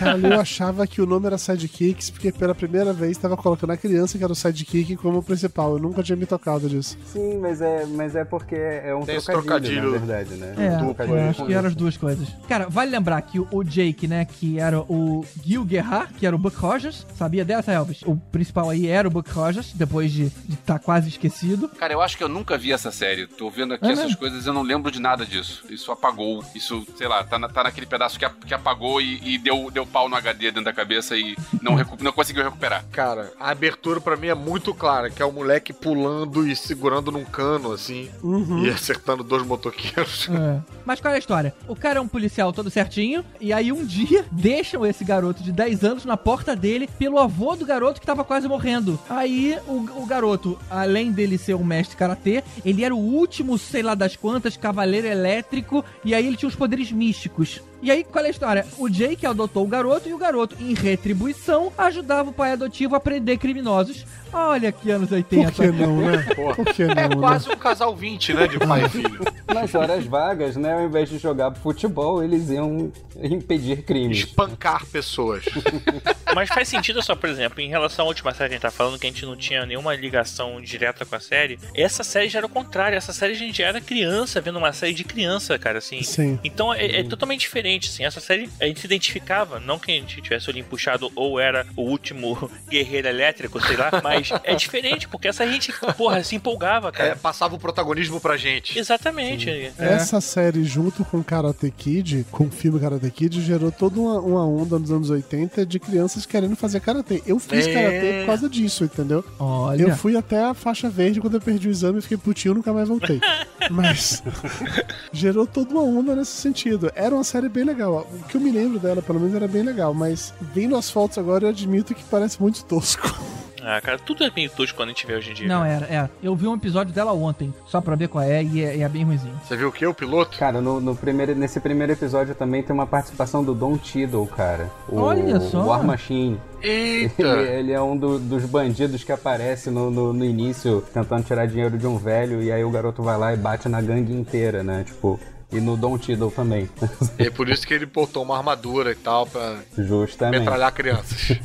[0.00, 3.76] Cara, eu achava que o nome era Sidekicks porque pela primeira vez tava colocando a
[3.76, 5.72] criança que era o Sidekick como principal.
[5.72, 6.96] Eu nunca tinha me tocado disso.
[7.06, 9.92] Sim, mas é, mas é porque é um Tem trocadilho, trocadilho.
[9.92, 10.54] na verdade, né?
[10.56, 12.28] É, Um eu trocadilho acho que eram as duas coisas.
[12.48, 16.38] Cara, vale lembrar que o- Jake, né, que era o Gil Gerard, que era o
[16.38, 18.02] Buck Rogers, sabia dessa, Elvis?
[18.02, 21.68] O principal aí era o Buck Rogers, depois de estar quase esquecido.
[21.70, 23.26] Cara, eu acho que eu nunca vi essa série.
[23.26, 24.18] Tô vendo aqui É essas mesmo?
[24.18, 25.64] coisas eu não lembro de nada disso.
[25.70, 26.44] Isso apagou.
[26.54, 29.70] Isso, sei lá, tá, na- tá naquele pedaço que, a- que apagou e, e deu,
[29.70, 32.84] deu pau no HD dentro da cabeça e não, recu- não conseguiu recuperar.
[32.92, 37.10] Cara, a abertura pra mim é muito clara, que é o moleque pulando e segurando
[37.12, 38.64] num cano, assim, Uhum.
[38.64, 40.28] e acertando dois motoqueiros.
[40.34, 40.60] É.
[40.84, 41.54] Mas qual é a história?
[41.68, 45.52] O cara é um policial todo certinho, e aí um dia deixam esse garoto de
[45.52, 48.98] 10 anos na porta dele pelo avô do garoto que tava quase morrendo.
[49.08, 53.82] Aí o, o garoto, além dele ser um mestre karatê, ele era o último, sei
[53.82, 57.60] lá das quantas, cavaleiro elétrico, e aí ele tinha os poderes místicos.
[57.82, 58.66] E aí, qual é a história?
[58.78, 63.00] O Jake adotou o garoto e o garoto, em retribuição, ajudava o pai adotivo a
[63.00, 64.06] prender criminosos.
[64.34, 65.52] Olha que anos 80.
[65.52, 66.26] Por que não, né?
[66.34, 67.16] Por que não, É né?
[67.16, 69.20] quase um casal 20, né, de pai e filho.
[69.52, 72.92] Nas horas vagas, né, ao invés de jogar futebol, eles iam
[73.22, 74.18] impedir crimes.
[74.18, 75.44] Espancar pessoas.
[76.34, 78.70] Mas faz sentido só, por exemplo, em relação à última série que a gente tá
[78.70, 81.58] falando, que a gente não tinha nenhuma ligação direta com a série.
[81.74, 82.96] Essa série já era o contrário.
[82.96, 86.02] Essa série a gente já era criança, vendo uma série de criança, cara, assim.
[86.02, 86.38] Sim.
[86.42, 88.04] Então é, é totalmente diferente, assim.
[88.04, 91.38] Essa série a gente se identificava, não que a gente tivesse o olhinho puxado ou
[91.38, 96.36] era o último guerreiro elétrico, sei lá, mas é diferente, porque essa gente, porra, se
[96.36, 97.10] empolgava, cara.
[97.10, 98.78] É, passava o protagonismo pra gente.
[98.78, 99.50] Exatamente.
[99.50, 99.72] É.
[99.78, 104.46] Essa série, junto com Karate Kid, com o filme Karate Kid, gerou toda uma, uma
[104.46, 107.22] onda nos anos 80 de crianças querendo fazer karatê.
[107.26, 107.72] Eu fiz É.
[107.74, 109.24] karatê por causa disso, entendeu?
[109.38, 109.82] Olha.
[109.82, 112.72] Eu fui até a faixa verde quando eu perdi o exame e fiquei putinho, nunca
[112.72, 113.20] mais voltei.
[113.70, 114.22] Mas
[115.12, 116.90] gerou toda uma onda nesse sentido.
[116.94, 118.06] Era uma série bem legal.
[118.12, 119.94] O que eu me lembro dela, pelo menos, era bem legal.
[119.94, 123.02] Mas vendo as fotos agora, eu admito que parece muito tosco.
[123.66, 125.48] Ah, cara, tudo é meio tosco quando a gente vê hoje em dia.
[125.48, 126.08] Não, era, é.
[126.22, 128.88] Eu vi um episódio dela ontem, só pra ver qual é, e é, e é
[128.88, 129.34] bem ruimzinho.
[129.44, 129.86] Você viu o que?
[129.86, 130.36] O piloto?
[130.38, 134.70] Cara, no, no primeiro, nesse primeiro episódio também tem uma participação do Don Tiddle, cara.
[134.88, 135.62] O, Olha só.
[135.62, 136.38] O War Machine.
[136.62, 137.22] Eita!
[137.22, 141.46] Ele, ele é um do- dos bandidos que aparece no, no, no início tentando tirar
[141.46, 144.62] dinheiro de um velho e aí o garoto vai lá e bate na gangue inteira,
[144.62, 144.82] né?
[144.84, 145.20] Tipo,
[145.52, 146.68] e no Don Tiddle também.
[147.18, 150.40] É por isso que ele botou uma armadura e tal pra Justamente.
[150.40, 151.28] metralhar crianças.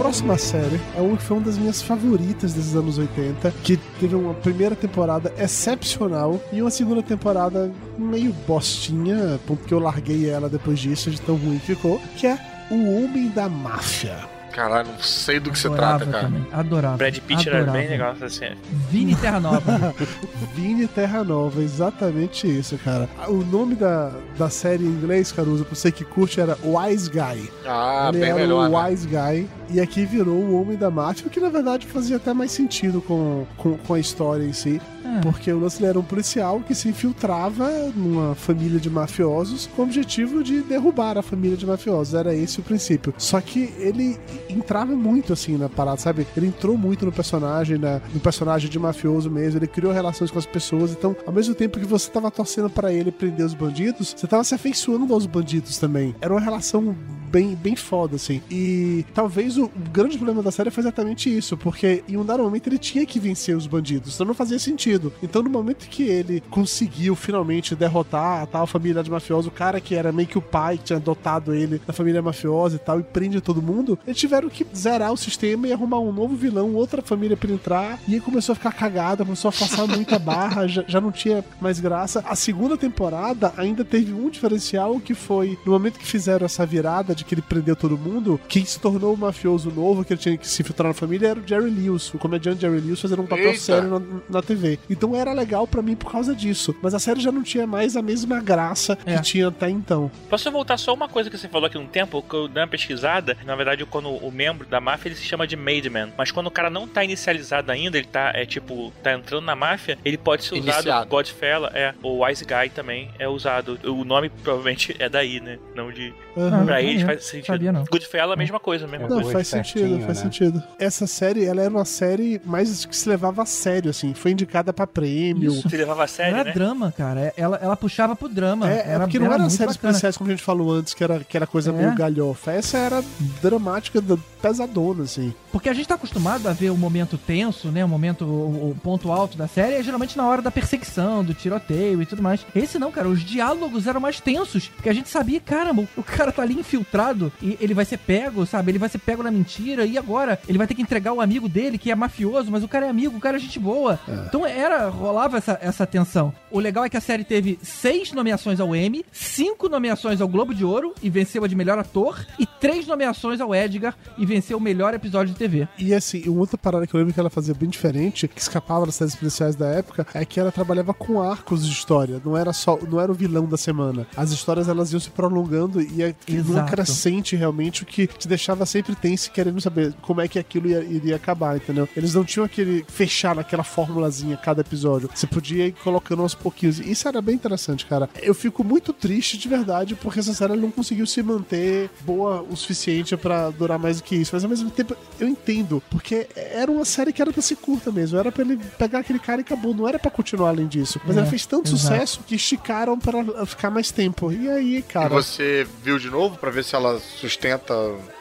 [0.00, 4.14] próxima série é uma que foi uma das minhas favoritas desses anos 80, que teve
[4.14, 10.78] uma primeira temporada excepcional e uma segunda temporada meio bostinha, porque eu larguei ela depois
[10.78, 12.38] disso, de tão ruim que ficou, que é
[12.70, 14.39] O Homem da Máfia.
[14.52, 16.24] Caralho, não sei do que Adorava trata, cara.
[16.24, 16.46] também.
[16.52, 16.96] Adorava.
[16.96, 17.78] Brad Pitt era Adorava.
[17.78, 18.56] bem legal essa série.
[18.90, 19.94] Vini Terra Nova.
[20.54, 23.08] Vini Terra Nova, exatamente isso, cara.
[23.28, 27.50] O nome da, da série em inglês, Caruso, pra você que curte, era Wise Guy.
[27.66, 28.88] Ah, Ele bem era melhor, o né?
[28.88, 32.32] Wise Guy e aqui virou o Homem da Máfia, o que na verdade fazia até
[32.34, 34.80] mais sentido com, com, com a história em si.
[35.18, 35.20] É.
[35.20, 39.84] Porque o lance era um policial que se infiltrava numa família de mafiosos com o
[39.84, 42.14] objetivo de derrubar a família de mafiosos.
[42.14, 43.12] Era esse o princípio.
[43.18, 44.18] Só que ele
[44.48, 46.26] entrava muito assim na parada, sabe?
[46.36, 49.58] Ele entrou muito no personagem, na, no personagem de mafioso mesmo.
[49.58, 50.92] Ele criou relações com as pessoas.
[50.92, 54.44] Então, ao mesmo tempo que você tava torcendo pra ele prender os bandidos, você tava
[54.44, 56.14] se afeiçoando aos bandidos também.
[56.20, 56.94] Era uma relação
[57.30, 58.42] bem, bem foda, assim.
[58.50, 62.66] E talvez o, grande problema da série foi exatamente isso, porque em um dado momento
[62.66, 65.12] ele tinha que vencer os bandidos, então não fazia sentido.
[65.22, 69.80] Então, no momento que ele conseguiu finalmente derrotar a tal família de mafiosos, o cara
[69.80, 73.00] que era meio que o pai que tinha adotado ele da família mafiosa e tal,
[73.00, 76.74] e prende todo mundo, eles tiveram que zerar o sistema e arrumar um novo vilão,
[76.74, 80.66] outra família pra entrar, e aí começou a ficar cagada, começou a passar muita barra,
[80.66, 82.24] já, já não tinha mais graça.
[82.26, 87.14] A segunda temporada ainda teve um diferencial que foi no momento que fizeram essa virada
[87.20, 90.36] de que ele prendeu todo mundo, quem se tornou o mafioso novo, que ele tinha
[90.36, 93.26] que se infiltrar na família, era o Jerry Lewis, o comediante Jerry Lewis, fazendo um
[93.26, 93.58] papel Eita.
[93.60, 94.78] sério na, na TV.
[94.88, 96.74] Então era legal pra mim por causa disso.
[96.82, 99.16] Mas a série já não tinha mais a mesma graça É.
[99.16, 100.10] que tinha até então.
[100.28, 102.68] Posso voltar só uma coisa que você falou aqui um tempo, que eu dei uma
[102.68, 103.36] pesquisada.
[103.44, 106.12] Na verdade, quando o membro da máfia ele se chama de Maidman.
[106.16, 109.54] Mas quando o cara não tá inicializado ainda, ele tá, é tipo, tá entrando na
[109.56, 110.74] máfia, ele pode ser usado.
[110.74, 111.08] Iniciado.
[111.10, 111.94] Godfella, é.
[112.02, 113.78] O Wise Guy também é usado.
[113.84, 115.58] O nome provavelmente é daí, né?
[115.74, 116.12] Não de.
[116.36, 116.64] Aham.
[116.64, 117.06] pra eles é.
[117.16, 117.46] Faz sentido.
[117.46, 117.84] Sabia não.
[117.90, 119.32] Goodfella, a mesma coisa, a mesma Não, coisa.
[119.32, 120.62] faz sentido, faz sentido.
[120.78, 124.14] Essa série, ela era uma série mais que se levava a sério, assim.
[124.14, 125.52] Foi indicada pra prêmio.
[125.52, 125.68] Isso.
[125.68, 126.52] Se levava a sério, Era né?
[126.52, 127.32] drama, cara.
[127.36, 128.70] Ela, ela puxava pro drama.
[128.70, 131.02] É, é era, porque não eram muito séries policiais como a gente falou antes, que
[131.04, 131.72] era, que era coisa É.
[131.72, 132.52] meio galhofa.
[132.52, 133.04] Essa era
[133.42, 134.00] dramática,
[134.40, 135.34] pesadona, assim.
[135.52, 137.84] Porque a gente tá acostumado a ver o momento tenso, né?
[137.84, 141.34] O momento, o, o ponto alto da série é geralmente na hora da perseguição, do
[141.34, 142.44] tiroteio e tudo mais.
[142.54, 143.08] Esse não, cara.
[143.08, 144.68] Os diálogos eram mais tensos.
[144.68, 146.99] Porque a gente sabia, caramba, o cara tá ali infiltrado
[147.42, 148.70] e ele vai ser pego, sabe?
[148.70, 149.84] Ele vai ser pego na mentira.
[149.84, 150.38] E agora?
[150.48, 152.90] Ele vai ter que entregar o amigo dele, que é mafioso, mas o cara é
[152.90, 153.98] amigo, o cara é gente boa.
[154.26, 156.32] Então era, rolava essa, essa tensão.
[156.50, 160.54] O legal é que a série teve seis nomeações ao Emmy, cinco nomeações ao Globo
[160.54, 164.58] de Ouro e venceu a de melhor ator, e três nomeações ao Edgar e venceu
[164.58, 165.68] o melhor episódio de TV.
[165.78, 168.86] E assim, uma outra parada que eu lembro que ela fazia bem diferente, que escapava
[168.86, 172.20] das séries policiais da época, é que ela trabalhava com arcos de história.
[172.24, 174.06] Não era só, não era o vilão da semana.
[174.16, 176.70] As histórias elas iam se prolongando e é numa Exato.
[176.90, 180.68] Crescente realmente o que te deixava sempre tenso e querendo saber como é que aquilo
[180.68, 181.88] ia- iria acabar, entendeu?
[181.96, 185.08] Eles não tinham aquele fechar naquela formulazinha cada episódio.
[185.14, 186.78] Você podia ir colocando aos pouquinhos.
[186.80, 188.08] Isso era bem interessante, cara.
[188.22, 192.56] Eu fico muito triste de verdade porque essa série não conseguiu se manter boa o
[192.56, 194.30] suficiente pra durar mais do que isso.
[194.34, 197.90] Mas ao mesmo tempo eu entendo, porque era uma série que era pra ser curta
[197.90, 198.18] mesmo.
[198.18, 199.74] Era pra ele pegar aquele cara e acabou.
[199.74, 201.00] Não era pra continuar além disso.
[201.06, 201.80] Mas É, ela fez tanto exato.
[201.94, 204.32] sucesso que esticaram pra ficar mais tempo.
[204.32, 205.08] E aí, E cara.
[205.08, 207.74] você viu de novo pra ver se ela sustenta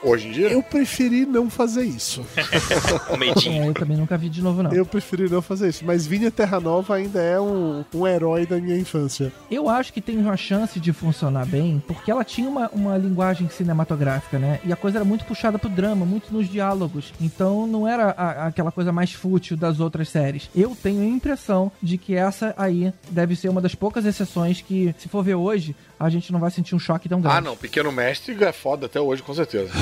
[0.03, 0.47] hoje em dia?
[0.49, 2.25] Eu preferi não fazer isso.
[3.11, 3.63] o medinho.
[3.63, 4.71] É, eu também nunca vi de novo, não.
[4.73, 5.83] Eu preferi não fazer isso.
[5.85, 9.31] Mas Vinha Terra Nova ainda é um, um herói da minha infância.
[9.49, 13.49] Eu acho que tem uma chance de funcionar bem, porque ela tinha uma, uma linguagem
[13.49, 14.59] cinematográfica, né?
[14.65, 17.13] E a coisa era muito puxada pro drama, muito nos diálogos.
[17.21, 20.49] Então não era a- aquela coisa mais fútil das outras séries.
[20.55, 24.93] Eu tenho a impressão de que essa aí deve ser uma das poucas exceções que,
[24.97, 27.37] se for ver hoje, a gente não vai sentir um choque tão grande.
[27.37, 27.57] Ah, não.
[27.57, 29.71] Pequeno Mestre é foda até hoje, com certeza.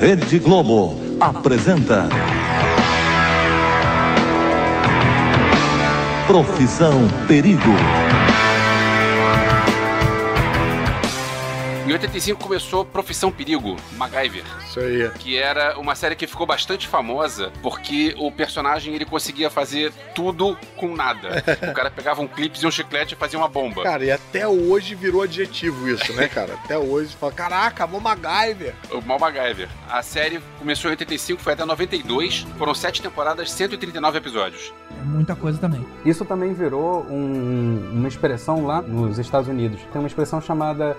[0.00, 2.08] Rede Globo apresenta.
[6.26, 8.09] Profissão Perigo.
[11.90, 14.44] Em 85 começou Profissão Perigo, MacGyver.
[14.64, 15.10] Isso aí.
[15.18, 20.56] Que era uma série que ficou bastante famosa porque o personagem ele conseguia fazer tudo
[20.76, 21.42] com nada.
[21.68, 23.82] o cara pegava um clipe e um chiclete e fazia uma bomba.
[23.82, 26.54] Cara, e até hoje virou adjetivo isso, né, cara?
[26.64, 28.72] Até hoje, fala, caraca, bom MacGyver.
[28.92, 29.68] O Mal MacGyver.
[29.90, 32.46] A série começou em 85, foi até 92.
[32.56, 34.72] Foram sete temporadas, 139 episódios.
[34.96, 35.84] É muita coisa também.
[36.04, 39.80] Isso também virou um- uma expressão lá nos Estados Unidos.
[39.92, 40.96] Tem uma expressão chamada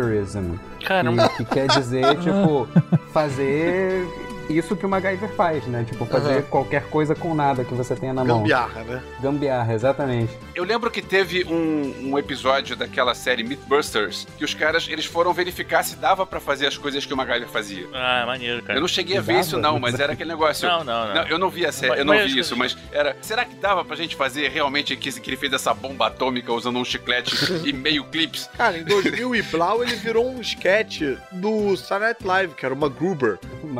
[0.00, 0.58] MacGyverism.
[0.86, 1.28] Caramba.
[1.28, 2.66] Que, que quer dizer, tipo,
[3.12, 4.06] fazer
[4.50, 5.84] isso que o MacGyver faz, né?
[5.88, 6.42] Tipo, fazer Aham.
[6.42, 8.38] qualquer coisa com nada que você tenha na mão.
[8.38, 9.02] Gambiarra, né?
[9.20, 10.36] Gambiarra, exatamente.
[10.54, 15.32] Eu lembro que teve um, um episódio daquela série Mythbusters que os caras eles foram
[15.32, 17.86] verificar se dava pra fazer as coisas que o MacGyver fazia.
[17.92, 18.78] Ah, maneiro, cara.
[18.78, 19.40] Eu não cheguei a ver Dava?
[19.46, 20.68] isso não, mas era aquele negócio.
[20.68, 21.22] Não, não, não.
[21.28, 23.16] eu não vi a série, eu não mas- vi isso, mas era.
[23.20, 26.78] Será que dava pra gente fazer realmente que, que ele fez essa bomba atômica usando
[26.78, 28.48] um chiclete e meio clips?
[28.56, 31.02] Cara, em 2000 e Blau ele virou um sketch
[31.32, 33.38] do Saturday Night Live, que era uma Gruber.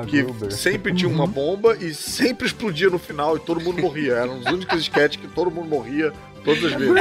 [0.08, 0.52] Que Gruber.
[0.60, 4.14] Sempre tinha uma bomba e sempre explodia no final e todo mundo morria.
[4.14, 6.12] Eram os únicos sketches que todo mundo morria
[6.44, 6.94] todas as vezes.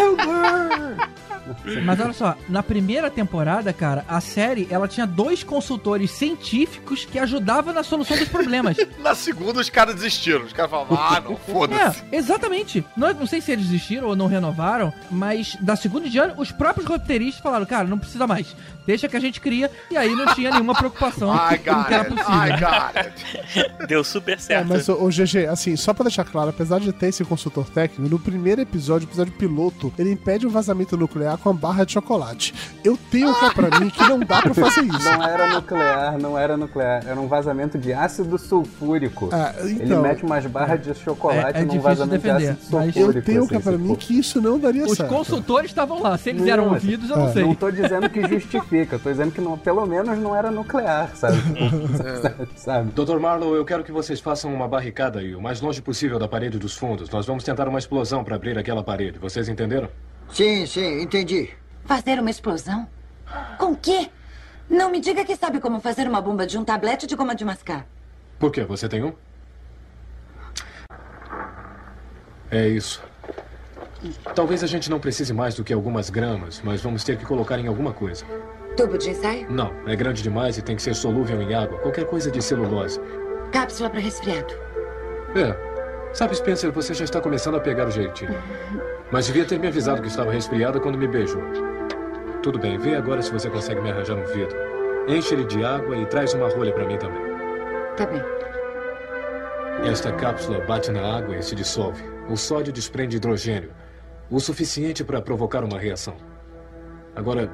[1.86, 7.18] Mas olha só, na primeira temporada, cara, a série ela tinha dois consultores científicos que
[7.20, 8.78] ajudavam na solução dos problemas.
[9.00, 10.44] Na segunda os caras desistiram.
[10.46, 12.04] Os caras falavam, ah, não, foda-se.
[12.12, 12.86] É, exatamente.
[12.96, 16.52] Não, não sei se eles desistiram ou não renovaram, mas da segunda em diante, os
[16.52, 18.56] próprios roteiristas falaram, cara, não precisa mais.
[18.86, 19.70] Deixa que a gente cria.
[19.92, 22.34] E aí não tinha nenhuma preocupação com o que era possível.
[22.34, 23.88] I got it.
[23.88, 24.68] Deu super É, certo.
[24.68, 28.20] mas o, GG, assim, só pra deixar claro, apesar de ter esse consultor técnico, no
[28.20, 32.54] primeiro episódio, episódio piloto, ele impede um vazamento nuclear com a barra de chocolate.
[32.84, 35.12] Eu tenho cá pra mim que não dá pra fazer isso.
[35.12, 37.04] Não era nuclear, não era nuclear.
[37.08, 39.30] Era um vazamento de ácido sulfúrico.
[39.32, 42.66] Ah, Ele então- mete umas barras de chocolate É- é num vazamento defender, de ácido
[42.70, 43.00] sulfúrico.
[43.20, 43.98] Eu tenho assim, cá pra se mim for.
[43.98, 45.10] que isso não daria Os certo.
[45.10, 46.18] consultores estavam lá.
[46.18, 47.44] Se eles eram Não, ouvidos, eu não é, sei.
[47.44, 51.38] Não tô dizendo que justifica, tô dizendo que não, pelo menos não era nuclear, sabe?
[52.56, 52.92] sabe?
[52.92, 53.20] Dr.
[53.20, 56.58] Marlowe, eu quero que vocês façam uma barricada aí, o mais longe possível da parede
[56.58, 57.10] dos fundos.
[57.10, 59.18] Nós vamos tentar uma explosão para abrir aquela parede.
[59.20, 59.90] Vocês entenderam?
[60.32, 61.50] Sim, sim, entendi.
[61.86, 62.88] Fazer uma explosão?
[63.58, 64.10] Com o quê?
[64.70, 67.44] Não me diga que sabe como fazer uma bomba de um tablete de goma de
[67.44, 67.86] mascar.
[68.38, 68.64] Por quê?
[68.64, 69.14] Você tem um?
[72.52, 73.02] É isso.
[74.34, 77.60] Talvez a gente não precise mais do que algumas gramas, mas vamos ter que colocar
[77.60, 78.26] em alguma coisa.
[78.78, 79.52] Tubo de ensaio?
[79.52, 81.80] Não, é grande demais e tem que ser solúvel em água.
[81.80, 83.00] Qualquer coisa de celulose.
[83.52, 84.54] Cápsula para resfriado.
[85.36, 85.70] É.
[86.14, 88.32] Sabe, Spencer, você já está começando a pegar o jeitinho.
[89.12, 91.42] Mas devia ter me avisado que estava resfriada quando me beijou.
[92.44, 94.56] Tudo bem, vê agora se você consegue me arranjar um vidro.
[95.08, 97.22] Enche ele de água e traz uma rolha para mim também.
[97.98, 98.22] Tá bem.
[99.90, 102.04] Esta cápsula bate na água e se dissolve.
[102.30, 103.72] O sódio desprende hidrogênio,
[104.30, 106.16] o suficiente para provocar uma reação.
[107.16, 107.50] Agora,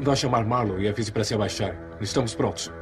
[0.00, 1.76] vá chamar Marlowe e avise para se abaixar.
[2.00, 2.72] Estamos prontos.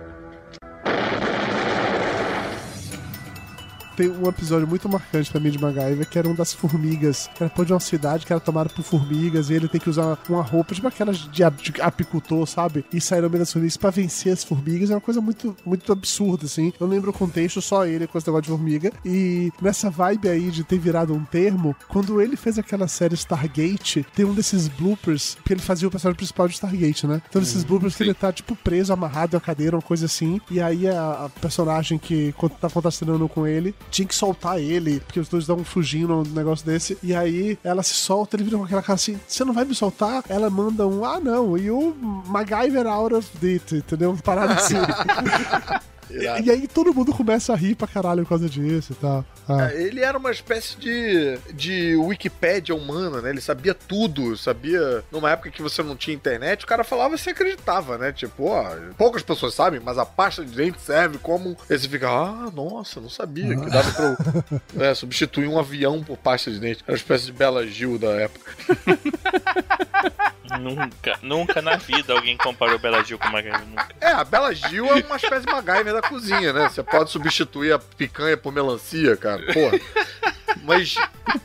[3.96, 7.42] Tem um episódio muito marcante pra mim de MacGyver, que era um das formigas, que
[7.42, 10.18] era pôr de uma cidade que era tomada por formigas, e ele tem que usar
[10.28, 12.84] uma roupa, tipo aquelas de, ap- de apicultor, sabe?
[12.92, 14.90] E sair no meio das formigas pra vencer as formigas.
[14.90, 16.72] É uma coisa muito, muito absurda, assim.
[16.80, 18.92] Eu lembro o contexto, só ele com esse negócio de formiga.
[19.04, 24.06] E nessa vibe aí de ter virado um termo, quando ele fez aquela série Stargate,
[24.14, 27.20] tem um desses bloopers, porque ele fazia o personagem principal de Stargate, né?
[27.28, 30.40] Então, esses bloopers que ele tá, tipo, preso, amarrado a cadeira, uma coisa assim.
[30.50, 35.28] E aí a, personagem que tá contracenando com ele tinha que soltar ele, porque os
[35.28, 36.98] dois dão fugindo num negócio desse.
[37.02, 39.74] E aí ela se solta, ele vira com aquela cara assim: Você não vai me
[39.74, 40.24] soltar?
[40.28, 41.56] Ela manda um: Ah, não.
[41.56, 41.94] E o
[42.26, 44.16] MacGyver out of it, entendeu?
[44.22, 44.76] Parada assim.
[46.14, 49.24] e, e aí todo mundo começa a rir pra caralho por causa disso e tal.
[49.48, 49.70] Ah.
[49.70, 53.30] É, Ele era uma espécie de, de Wikipédia humana, né?
[53.30, 55.02] Ele sabia tudo, sabia.
[55.10, 58.12] Numa época que você não tinha internet, o cara falava e você acreditava, né?
[58.12, 58.64] Tipo, ó,
[58.96, 61.56] poucas pessoas sabem, mas a pasta de dente serve como.
[61.68, 64.44] Aí você fica, ah, nossa, não sabia que dava pra
[64.74, 66.82] eu, é, substituir um avião por pasta de dente.
[66.82, 68.52] Era uma espécie de Bela Gil da época.
[70.60, 73.66] Nunca, nunca na vida alguém comparou Bela Gil com MacGyver.
[73.66, 73.88] Nunca.
[74.00, 76.68] É, a Bela Gil é uma espécie de MacGyver da cozinha, né?
[76.68, 79.42] Você pode substituir a picanha por melancia, cara.
[79.52, 79.78] Porra.
[80.64, 80.94] Mas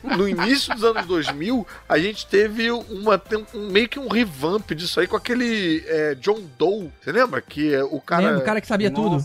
[0.02, 3.20] no início dos anos 2000, a gente teve uma,
[3.54, 6.90] um- meio que um revamp disso aí com aquele é, John Doe.
[7.00, 7.40] Você lembra?
[7.40, 8.26] Que é o cara.
[8.26, 9.16] Lembra, o cara que sabia tudo.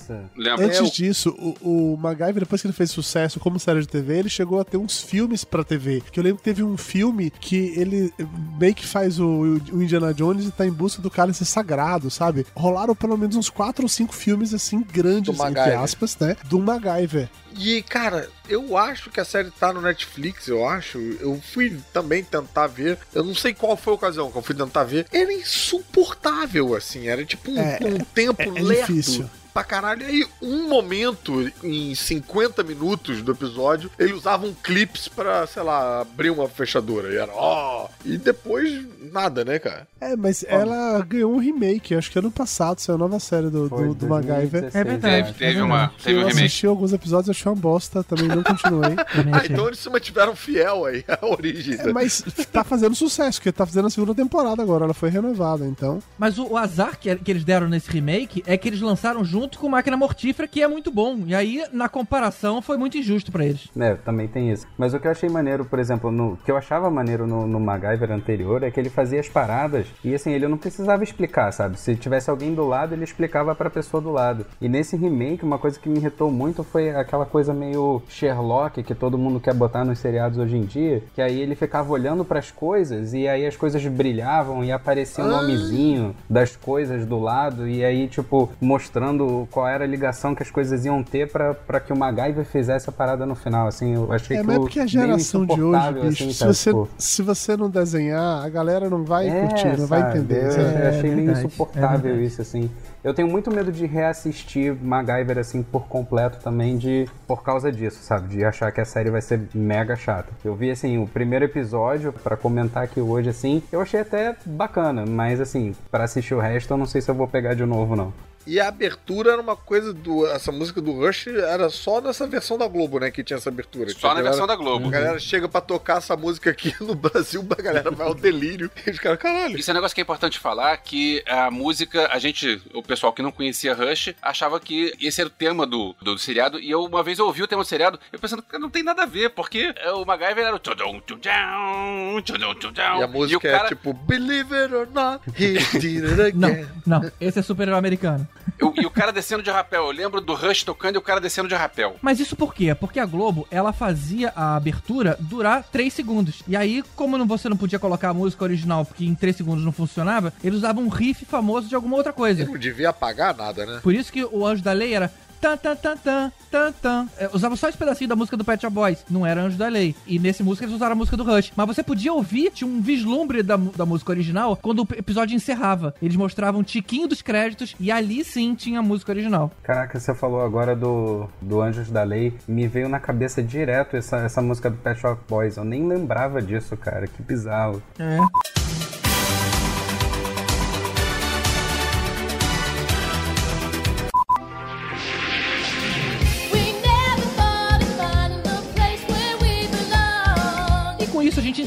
[0.60, 1.30] Antes É, o- disso,
[1.61, 4.65] o, o MacGyver, depois que ele fez sucesso como série de TV, ele chegou a
[4.65, 6.01] ter uns filmes pra TV.
[6.11, 8.14] Que eu lembro que teve um filme que ele
[8.60, 12.45] meio que faz o, o Indiana Jones e tá em busca do cálice sagrado, sabe?
[12.55, 16.35] Rolaram pelo menos uns quatro ou cinco filmes assim grandes, Do entre aspas, né?
[16.45, 17.30] Do MacGyver.
[17.57, 20.97] E, cara, eu acho que a série tá no Netflix, eu acho.
[21.19, 22.97] Eu fui também tentar ver.
[23.13, 25.05] Eu não sei qual foi a ocasião que eu fui tentar ver.
[25.11, 27.07] Era insuportável, assim.
[27.07, 29.30] Era tipo um, É, um tempo é- é lerdo difícil.
[29.53, 30.01] Pra caralho.
[30.03, 35.63] E aí, um momento, em 50 minutos do episódio, ele usava um clips pra, sei
[35.63, 37.13] lá, abrir uma fechadura.
[37.13, 37.88] E era, ó.
[38.05, 39.88] E depois, nada, né, cara?
[40.01, 43.69] É, mas ela ganhou um remake, acho que ano passado, saiu a nova série do,
[43.69, 44.61] Foi, do, do MacGyver.
[44.71, 46.45] 2016, É verdade, Teve- teve é uma- teve um eu remake.
[46.45, 48.95] assisti alguns episódios, achei uma bosta, também não continuei.
[49.34, 51.75] Ah, então eles se mantiveram fiel aí à origem.
[51.80, 52.21] É, mas
[52.51, 56.01] tá fazendo sucesso, porque tá fazendo a segunda temporada agora, ela foi renovada, então.
[56.17, 59.43] Mas o, o azar que, que eles deram nesse remake é que eles lançaram junto
[59.60, 61.20] com Máquina Mortífera, que é muito bom.
[61.26, 63.68] E aí, na comparação, foi muito injusto pra eles.
[63.80, 64.65] É, também tem isso.
[64.78, 67.60] Mas o que eu achei maneiro, por exemplo, no que eu achava maneiro no, no
[67.60, 71.80] MacGyver anterior é que ele fazia as paradas e assim, ele não precisava explicar, sabe?
[71.80, 74.45] Se tivesse alguém do lado, ele explicava pra pessoa do lado.
[74.61, 78.95] E nesse remake, uma coisa que me irritou muito foi aquela coisa meio Sherlock que
[78.95, 82.52] todo mundo quer botar nos seriados hoje em dia, que aí ele ficava olhando pras
[82.52, 85.41] coisas e aí as coisas brilhavam e aparecia o Ah.
[85.41, 90.49] nomezinho das coisas do lado e aí, tipo, mostrando qual era a ligação que as
[90.51, 94.11] coisas iam ter pra pra que o MacGyver fizesse a parada no final, assim, eu
[94.11, 96.53] achei É, que mas é porque a geração de hoje, insuportável, bicho, assim, se, sabe?
[96.53, 100.18] você, Tipo, se você não desenhar, a galera não vai é, curtir, não vai sabe?
[100.19, 100.45] entender.
[100.45, 100.81] Eu, sabe?
[100.84, 102.69] eu achei meio insuportável é isso, assim.
[103.03, 107.99] Eu tenho muito medo de reassistir MacGyver, assim, por completo também, de por causa disso,
[108.01, 108.30] sabe?
[108.30, 110.30] De achar que a série vai ser mega chata.
[110.43, 115.05] Eu vi, assim, o primeiro episódio, pra comentar aqui hoje, assim, eu achei até bacana,
[115.05, 117.93] mas, assim, pra assistir o resto, eu não sei se eu vou pegar de novo,
[117.95, 118.14] não.
[118.45, 120.28] E a abertura era uma coisa do.
[120.28, 123.10] Essa música do Rush era só nessa versão da Globo, né?
[123.10, 123.90] Que tinha essa abertura.
[123.91, 124.88] Só Tinha na a galera- versão da Globo.
[124.88, 128.70] A galera chega pra tocar essa música aqui no Brasil, a galera vai ao delírio.
[128.86, 129.57] E os caras, caralho.
[129.57, 133.14] Isso é um negócio que é importante falar, que a música, a gente, o pessoal
[133.14, 136.84] que não conhecia Rush, achava que esse era o tema do, do seriado, e eu
[136.84, 139.06] uma vez eu ouvi o tema do seriado, eu pensando que não tem nada a
[139.06, 143.65] ver, porque o MacGyver era o tudum, tudum, tudum, tudum, E a música o cara-
[143.65, 146.68] é tipo, Believe it or not, he did it again.
[146.86, 148.28] Não, não, esse é super-herói americano.
[148.60, 149.86] Eu- e o cara descendo de rapel.
[149.86, 151.95] Eu lembro do Rush tocando e o cara descendo de rapel.
[152.02, 152.74] Mas isso por quê?
[152.76, 156.41] Porque a Globo, ela fazia a abertura durar 3 segundos.
[156.48, 159.64] E aí, como não- você não podia colocar a música original porque em 3 segundos
[159.65, 162.45] não funcionava, eles usavam um riff famoso de alguma outra coisa.
[162.45, 163.80] Não devia apagar nada, né?
[163.82, 165.11] Por isso que o Anjo da Lei era
[165.44, 167.10] tan tan tan tan tan tan.
[167.18, 169.03] É, usava só esse pedacinho da música do Pet Shop Boys.
[169.10, 169.94] Não era Anjo da Lei.
[170.07, 171.52] E nesse música eles usaram a música do Rush.
[171.53, 175.94] Mas você podia ouvir, tinha um vislumbre da, da música original quando o episódio encerrava.
[176.02, 179.52] Eles mostravam um tiquinho dos créditos e ali sim tinha a música original.
[179.61, 182.34] Caraca, você falou agora do, do Anjos da Lei.
[182.48, 185.57] Me veio na cabeça direto essa, essa música do Pet Shop Boys.
[185.57, 187.06] Eu nem lembrava disso, cara.
[187.06, 187.84] Que bizarro.
[187.99, 189.02] É.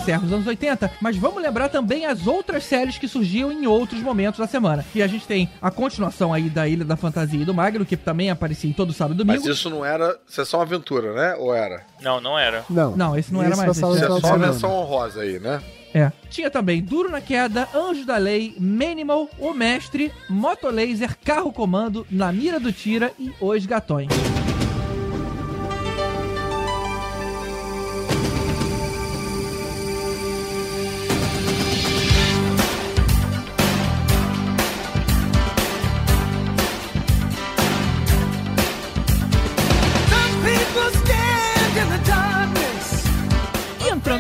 [0.07, 4.01] encerra os anos 80, mas vamos lembrar também as outras séries que surgiam em outros
[4.01, 4.85] momentos da semana.
[4.95, 7.97] E a gente tem a continuação aí da Ilha da Fantasia e do Magno, que
[7.97, 9.45] também aparecia em todo sábado e domingo.
[9.45, 11.35] Mas isso não era sessão aventura, né?
[11.35, 11.85] Ou era?
[12.01, 12.65] Não, não era.
[12.71, 12.97] Não.
[12.97, 13.77] Não, esse não era mais.
[13.77, 15.61] Isso é só a menção honrosa aí, né?
[15.93, 16.13] É.
[16.29, 22.31] Tinha também Duro na Queda, Anjo da Lei, Manimal, O Mestre, Motolaser, Carro Comando, Na
[22.31, 24.09] Mira do Tira e Os Gatões.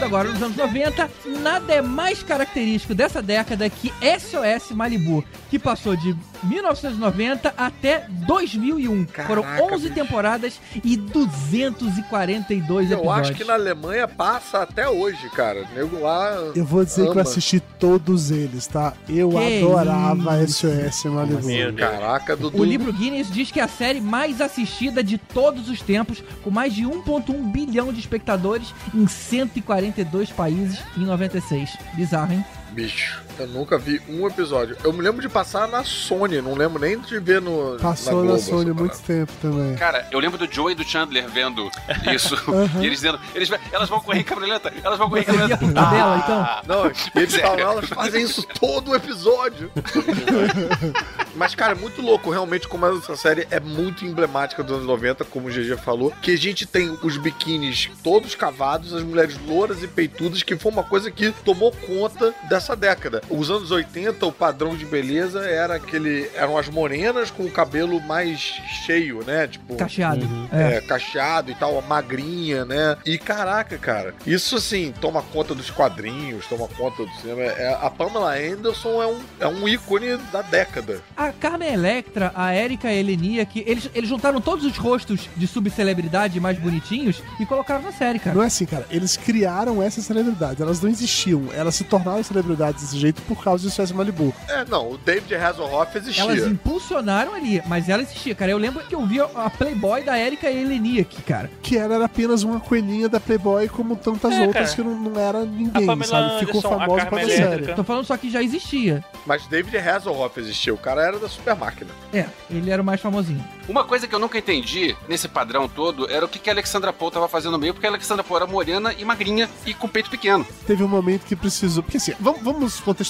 [0.06, 1.10] Agora nos anos 90,
[1.42, 9.06] nada é mais característico dessa década que SOS Malibu, que passou de 1990 até 2001.
[9.26, 13.28] Foram 11 temporadas e 242 Eu episódios.
[13.28, 15.64] acho que na Alemanha passa até hoje, cara.
[15.70, 16.30] O nego lá.
[16.54, 17.22] Eu vou dizer que eu ama.
[17.22, 18.92] assisti todos eles, tá?
[19.08, 20.66] Eu Que adorava isso.
[20.90, 21.76] SOS Malibu.
[21.76, 22.60] Caraca, Dudu.
[22.60, 26.50] O livro Guinness diz que é a série mais assistida de todos os tempos, com
[26.50, 31.76] mais de 1,1 bilhão de espectadores em 142 países em 96.
[31.94, 32.44] Bizarro, hein?
[32.72, 34.76] Bicho, eu nunca vi um episódio.
[34.82, 37.76] Eu me lembro de passar na Sony, não lembro nem de ver no.
[37.80, 39.74] Passou Globo na Sony há muito tempo também.
[39.76, 41.70] Cara, eu lembro do Joe e do Chandler vendo
[42.14, 42.34] isso.
[42.50, 42.82] Aham.
[42.82, 45.46] E eles dizendo, eles, elas vão correr em câmera lenta, elas vão correr em câmera
[45.46, 45.58] lenta.
[45.58, 46.40] por tabela, então?
[46.40, 49.70] Ah, Não, eles falam, elas fazem isso todo o episódio.
[51.34, 55.24] Mas, cara, é muito louco, realmente, como essa série é muito emblemática dos anos 90,
[55.26, 59.82] como o GG falou, que a gente tem os biquínis todos cavados, as mulheres louras
[59.82, 63.22] e peitudas, que foi uma coisa que tomou conta dessa década.
[63.30, 66.30] Os anos 80, o padrão de beleza era aquele.
[66.34, 68.38] eram as morenas com o cabelo mais
[68.84, 69.46] cheio, né?
[69.46, 69.76] Tipo.
[69.76, 70.26] Cacheado.
[70.52, 70.80] É, É.
[70.80, 72.96] cacheado e tal, magrinha, né?
[73.04, 77.42] E caraca, cara, isso assim, toma conta dos quadrinhos, toma conta do cinema.
[77.42, 81.00] É, a Pamela Anderson é um, é um ícone da década.
[81.16, 86.38] A Carmen Electra, a Erika Elenia, que eles, eles juntaram todos os rostos de subcelebridade
[86.40, 88.34] mais bonitinhos e colocaram na série, cara.
[88.36, 88.86] Não é assim, cara.
[88.90, 90.60] Eles criaram essas celebridades.
[90.60, 91.44] Elas não existiam.
[91.54, 94.34] Elas se tornaram celebridades desse jeito por causa de SOS Malibu.
[94.48, 96.22] É, não, o David Hasselhoff existia.
[96.24, 98.50] Elas impulsionaram ali, mas ela existia, cara.
[98.50, 101.50] Eu lembro que eu via a Playboy da Erika Eleniak, cara.
[101.62, 104.76] Que ela era apenas uma coelhinha da Playboy, como tantas É, outras cara.
[104.76, 106.38] que não, não era ninguém, sabe?
[106.40, 107.74] Ficou Anderson, a famosa pra série.
[107.74, 109.04] Tô falando só que já existia.
[109.24, 111.90] Mas David Hasselhoff existia, o cara era da super máquina.
[112.12, 113.44] É, ele era o mais famosinho.
[113.68, 116.92] Uma coisa que eu nunca entendi nesse padrão todo era o que, que a Alexandra
[116.92, 119.88] Paul tava fazendo no meio, porque a Alexandra Paul era morena e magrinha e com
[119.88, 120.46] peito pequeno.
[120.66, 121.82] Teve um momento que precisou.
[121.82, 123.05] Porque assim, vamos, vamos contextualizar.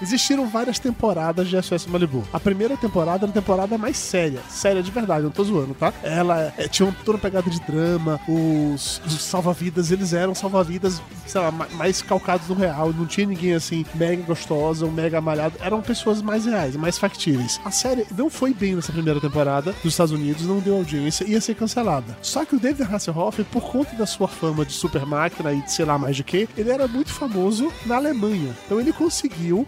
[0.00, 2.24] Existiram várias temporadas de SOS Malibu.
[2.32, 4.40] A primeira temporada era a temporada mais séria.
[4.48, 5.92] Séria de verdade, não tô zoando, tá?
[6.02, 8.20] Ela é, tinha toda uma pegada de drama.
[8.28, 12.92] Os, os salva-vidas, eles eram salva-vidas, sei lá, ma- mais calcados no real.
[12.92, 15.54] Não tinha ninguém assim, mega gostosa ou mega malhado.
[15.60, 17.60] Eram pessoas mais reais, mais factíveis.
[17.64, 21.40] A série não foi bem nessa primeira temporada dos Estados Unidos, não deu audiência, ia
[21.40, 22.16] ser cancelada.
[22.22, 25.72] Só que o David Hasselhoff, por conta da sua fama de super máquina e de
[25.72, 28.56] sei lá mais de que, ele era muito famoso na Alemanha.
[28.66, 29.21] Então ele conseguiu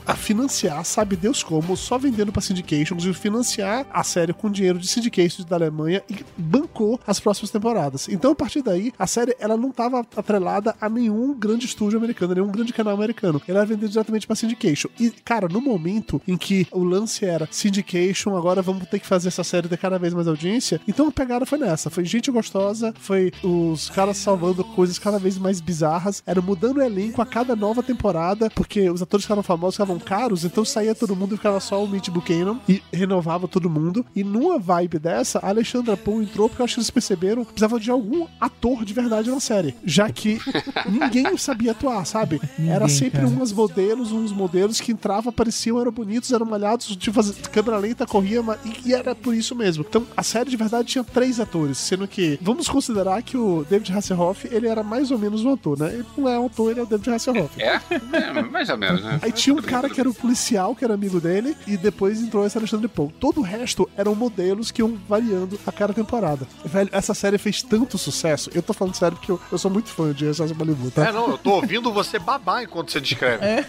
[0.07, 4.79] a financiar, sabe Deus como, só vendendo pra syndication, conseguiu financiar a série com dinheiro
[4.79, 8.09] de syndications da Alemanha e bancou as próximas temporadas.
[8.09, 12.35] Então a partir daí, a série ela não estava atrelada a nenhum grande estúdio americano,
[12.35, 13.41] nenhum grande canal americano.
[13.47, 14.89] Ela era vendida diretamente pra syndication.
[14.99, 19.29] E, cara, no momento em que o lance era syndication, agora vamos ter que fazer
[19.29, 21.91] essa série ter cada vez mais audiência, então a pegada foi nessa.
[21.91, 26.83] Foi gente gostosa, foi os caras salvando coisas cada vez mais bizarras, era mudando o
[26.83, 31.17] elenco a cada nova temporada, porque os atores ficavam famosos, ficavam caros, então saía todo
[31.17, 34.05] mundo e ficava só o Mitch Buchanan e renovava todo mundo.
[34.15, 37.53] E numa vibe dessa, a Alexandra Paul entrou porque eu acho que eles perceberam que
[37.53, 40.39] precisava de algum ator de verdade na série, já que
[40.89, 42.41] ninguém sabia atuar, sabe?
[42.59, 43.27] Era sempre cara.
[43.29, 47.21] umas modelos, uns modelos que entravam, apareciam, eram bonitos, eram malhados, tipo,
[47.51, 49.85] câmera lenta corria, mas- e, e era por isso mesmo.
[49.89, 53.93] Então, a série de verdade tinha três atores, sendo que vamos considerar que o David
[53.93, 55.93] Hasselhoff, ele era mais ou menos um ator, né?
[55.95, 57.61] Ele não é um ator, ele é o David Hasselhoff.
[57.61, 57.81] É?
[58.13, 59.19] É, mais ou menos, né?
[59.25, 62.45] Aí tinha um cara que era o policial, que era amigo dele, e depois entrou
[62.45, 63.11] esse Alexandre Paul.
[63.19, 66.47] Todo o resto eram modelos que iam variando a cada temporada.
[66.63, 68.51] Velho, essa série fez tanto sucesso.
[68.55, 71.09] Eu tô falando sério porque eu, eu sou muito fã de Excesso Malibu, tá?
[71.09, 73.43] É, não, eu tô ouvindo você babar enquanto você descreve.
[73.43, 73.65] É.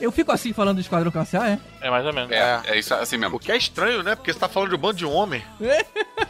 [0.00, 1.58] Eu fico assim falando do Esquadrão Classe A, é?
[1.82, 2.30] É mais ou menos.
[2.30, 3.36] É, é isso assim mesmo.
[3.36, 4.14] O que é estranho, né?
[4.14, 5.42] Porque você tá falando de um bando de homem.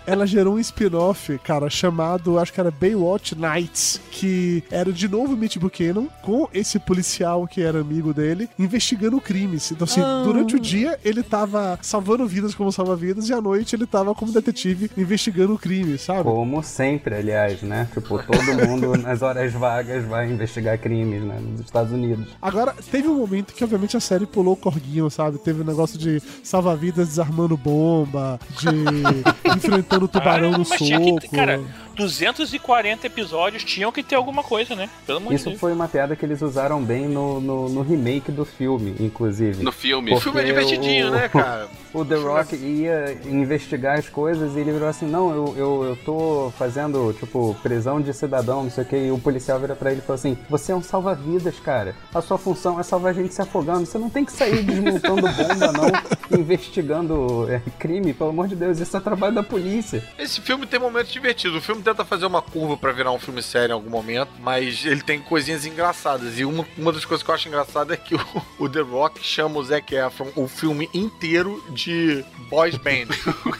[0.04, 5.36] Ela gerou um spin-off, cara, chamado, acho que era Baywatch Nights, que era de novo
[5.36, 9.70] Mitch Buchanan, com esse policial que era amigo dele, investigando crimes.
[9.72, 10.22] Então, assim, Ah.
[10.24, 14.32] durante o dia ele tava salvando vidas como salva-vidas, e à noite ele tava como
[14.32, 16.22] detetive investigando o crime, sabe?
[16.24, 17.88] Como sempre, aliás, né?
[17.92, 21.38] Tipo, todo mundo nas horas vagas vai investigar crimes, né?
[21.40, 22.26] Nos Estados Unidos.
[22.40, 25.38] Agora, teve um momento que, obviamente, a série pulou o corguinho, sabe?
[25.38, 28.68] Teve um negócio de salva-vidas desarmando bomba, de
[29.56, 31.36] enfrentando o tubarão no mas tinha que, soco.
[31.36, 31.60] cara,
[31.94, 34.88] 240 episódios tinham que ter alguma coisa, né?
[35.06, 35.60] Pelo amor de Isso Deus.
[35.60, 39.62] foi uma piada que eles usaram bem no, no, no remake do filme, inclusive.
[39.62, 40.10] No filme.
[40.10, 41.68] Porque O filme é divertidinho, o- né, cara?
[41.94, 45.96] O The Rock ia investigar as coisas e ele virou assim, não, eu, eu, eu
[45.96, 49.90] tô fazendo, tipo, prisão de cidadão, não sei o que, e o policial vira pra
[49.90, 51.94] ele e falou assim, você é um salva-vidas, cara.
[52.14, 53.84] A sua função é salvar a gente se afogando.
[53.84, 58.78] Você não tem que sair desmontando bomba, não, investigando é, crime, pelo amor de Deus,
[58.78, 60.02] isso é trabalho da polícia.
[60.18, 61.58] Esse filme tem momentos divertidos.
[61.58, 64.84] O filme tenta fazer uma curva pra virar um filme sério em algum momento, mas
[64.84, 66.38] ele tem coisinhas engraçadas.
[66.38, 68.20] E uma, uma das coisas que eu acho engraçada é que o,
[68.58, 73.08] o The Rock chama o Zac Efron o filme inteiro de boys band.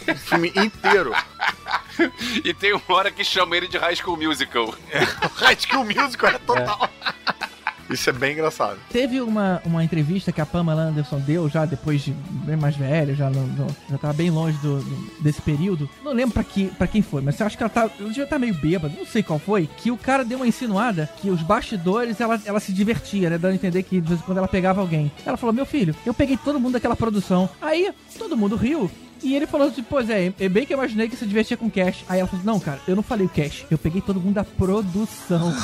[0.08, 1.12] o filme inteiro.
[2.44, 4.74] E tem uma hora que chama ele de High School Musical.
[5.36, 6.90] High School Musical é total.
[7.92, 8.78] Isso é bem engraçado.
[8.90, 12.12] Teve uma, uma entrevista que a Pamela Anderson deu já depois de
[12.44, 13.30] bem mais velha, já,
[13.90, 15.88] já tava bem longe do, do- desse período.
[16.04, 17.88] Não lembro pra, que, pra quem foi, mas eu acho que ela tá.
[18.12, 19.68] Já tá meio bêbada, não sei qual foi.
[19.78, 23.38] Que o cara deu uma insinuada que os bastidores ela, ela se divertia, né?
[23.38, 25.10] Dando a entender que de vez em quando ela pegava alguém.
[25.24, 27.48] Ela falou: Meu filho, eu peguei todo mundo daquela produção.
[27.60, 28.90] Aí todo mundo riu.
[29.22, 31.70] E ele falou assim, pois é, é bem que eu imaginei que você divertia com
[31.70, 32.04] cash.
[32.08, 34.44] Aí ela falou, não, cara, eu não falei o cash, eu peguei todo mundo da
[34.44, 35.52] produção.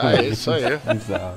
[0.00, 0.62] Ah, é isso aí.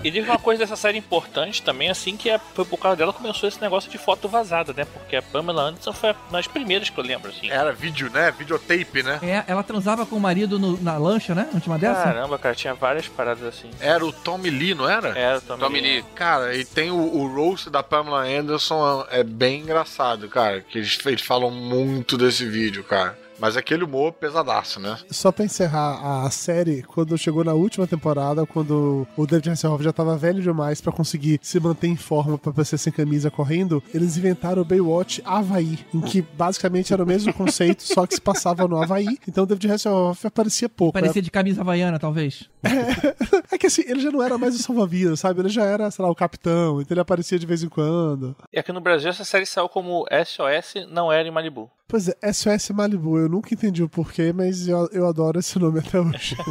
[0.04, 3.14] E teve uma coisa dessa série importante também, assim, que é, foi por causa dela
[3.14, 4.86] que começou esse negócio de foto vazada, né?
[4.86, 7.50] Porque a Pamela Anderson foi uma das primeiras que eu lembro, assim.
[7.52, 8.32] Era vídeo, né?
[8.32, 9.20] Videotape, né?
[9.22, 11.48] É, ela transava com o marido no- na lancha, né?
[11.54, 12.02] Última dessa?
[12.02, 13.70] Caramba, cara, tinha várias paradas assim.
[13.80, 15.10] Era o Tommy Lee, não era?
[15.10, 15.92] Era o Tommy, Tommy Lee.
[15.98, 16.06] Lee.
[16.16, 20.62] Cara, e tem o, o roast da Pamela Anderson, é bem engraçado, cara.
[20.62, 23.25] Que eles, eles falam muito desse vídeo, cara.
[23.40, 24.98] Mas aquele humor pesadaço, né?
[25.10, 29.92] Só pra encerrar a série, quando chegou na última temporada, quando o David Hasselhoff já
[29.92, 34.18] tava velho demais pra conseguir se manter em forma pra ser sem camisa correndo, eles
[34.18, 38.68] inventaram o Baywatch Havaí, em que basicamente era o mesmo conceito, só que se passava
[38.68, 39.18] no Havaí.
[39.28, 40.94] Então o David Hasselhoff aparecia pouco.
[40.94, 42.50] Parecia de camisa havaiana, talvez.
[43.52, 45.40] É que assim, ele já não era mais o salva-vidas, sabe?
[45.40, 48.36] Ele já era, sei lá, o capitão, então ele aparecia de vez em quando.
[48.52, 51.70] E aqui no Brasil essa série saiu como SOS Não Era em Malibu.
[51.88, 55.80] Pois é, SOS Malibu, eu nunca entendi o porquê, mas eu, eu adoro esse nome
[55.80, 56.36] até hoje.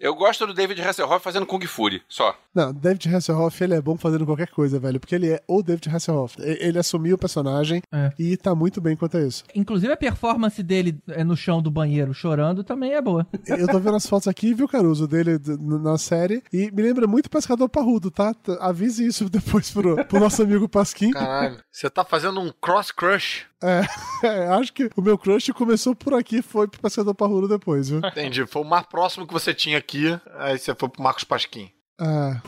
[0.00, 2.36] Eu gosto do David Hasselhoff fazendo Kung Fury, só.
[2.52, 5.88] Não, David Hasselhoff, ele é bom fazendo qualquer coisa, velho, porque ele é o David
[5.88, 6.34] Hasselhoff.
[6.40, 8.10] Ele assumiu o personagem É.
[8.18, 9.44] e tá muito bem quanto a isso.
[9.54, 13.26] Inclusive a performance dele é, no chão do banheiro chorando também é boa.
[13.46, 17.30] Eu tô vendo as fotos aqui, viu, Caruso, dele na série, e me lembra muito
[17.30, 18.34] Pescador Parrudo, tá?
[18.60, 21.10] Avise isso depois pro, pro nosso amigo Pasquim.
[21.12, 21.58] Caralho.
[21.70, 23.46] Você tá fazendo um cross-crush.
[23.62, 23.86] É,
[24.26, 27.88] é, acho que o meu crush começou por aqui e foi pro Pescador Parrudo depois,
[27.88, 27.98] viu?
[27.98, 28.46] Entendi.
[28.46, 31.70] Foi o mais próximo que você tinha aqui, aí você foi pro Marcos Pasquim.
[31.98, 32.40] Ah.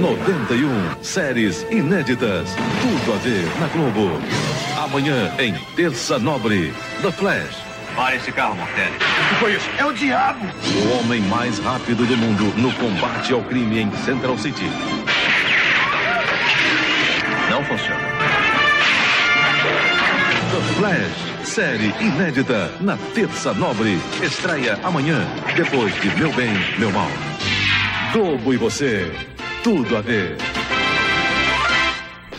[0.00, 2.48] 91 séries inéditas.
[2.80, 4.10] Tudo a ver na Globo.
[4.76, 6.72] Amanhã em Terça Nobre,
[7.02, 7.68] The Flash.
[7.96, 8.94] Pare esse carro, Mortelli.
[8.94, 9.68] O que foi isso?
[9.76, 10.46] É o diabo!
[10.46, 14.66] O homem mais rápido do mundo no combate ao crime em Central City.
[17.50, 18.47] Não funciona.
[20.78, 23.98] Flash, série inédita na Terça Nobre.
[24.22, 25.26] Estreia amanhã,
[25.56, 27.10] depois de Meu Bem, Meu Mal.
[28.12, 29.10] Globo e você.
[29.64, 30.36] Tudo a ver.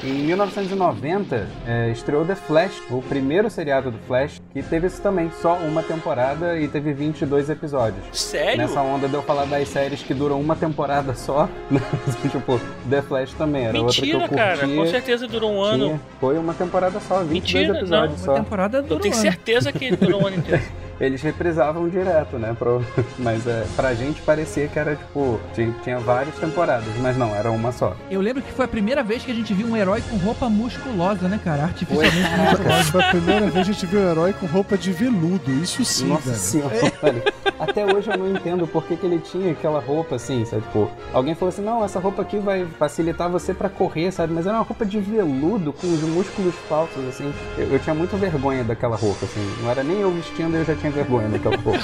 [0.01, 5.30] Em 1990, é, estreou The Flash, o primeiro seriado do Flash, que teve isso também,
[5.41, 8.05] só uma temporada e teve 22 episódios.
[8.13, 8.57] Sério?
[8.59, 11.49] Nessa onda de eu falar das séries que duram uma temporada só,
[12.31, 12.59] tipo,
[12.89, 14.45] The Flash também era outra que Mentira, eu curtia.
[14.45, 14.67] cara.
[14.67, 15.85] Com certeza durou um ano.
[15.85, 16.01] Tinha.
[16.19, 18.26] Foi uma temporada só, 22 Mentira, episódios não.
[18.26, 18.34] só.
[18.35, 20.63] Temporada Eu tenho certeza que durou um ano inteiro.
[20.99, 22.55] eles reprisavam direto, né?
[22.57, 22.84] Pro...
[23.17, 27.51] Mas é, pra gente parecia que era tipo, tinha, tinha várias temporadas, mas não, era
[27.51, 27.95] uma só.
[28.09, 30.49] Eu lembro que foi a primeira vez que a gente viu um herói com roupa
[30.49, 31.63] musculosa, né, cara?
[31.63, 32.84] Artificialmente musculosa.
[32.84, 35.51] foi a primeira vez que a gente viu um herói com roupa de veludo.
[35.51, 36.38] Isso sim, Nossa velho.
[36.38, 37.23] senhora, velho.
[37.59, 40.61] Até hoje eu não entendo por que, que ele tinha aquela roupa assim, sabe?
[40.63, 44.34] Tipo, alguém falou assim: não, essa roupa aqui vai facilitar você pra correr, sabe?
[44.34, 47.34] Mas era uma roupa de veludo com os músculos falsos, assim.
[47.57, 49.45] Eu, eu tinha muito vergonha daquela roupa, assim.
[49.61, 51.79] Não era nem eu vestindo, eu já tinha vergonha daquela roupa.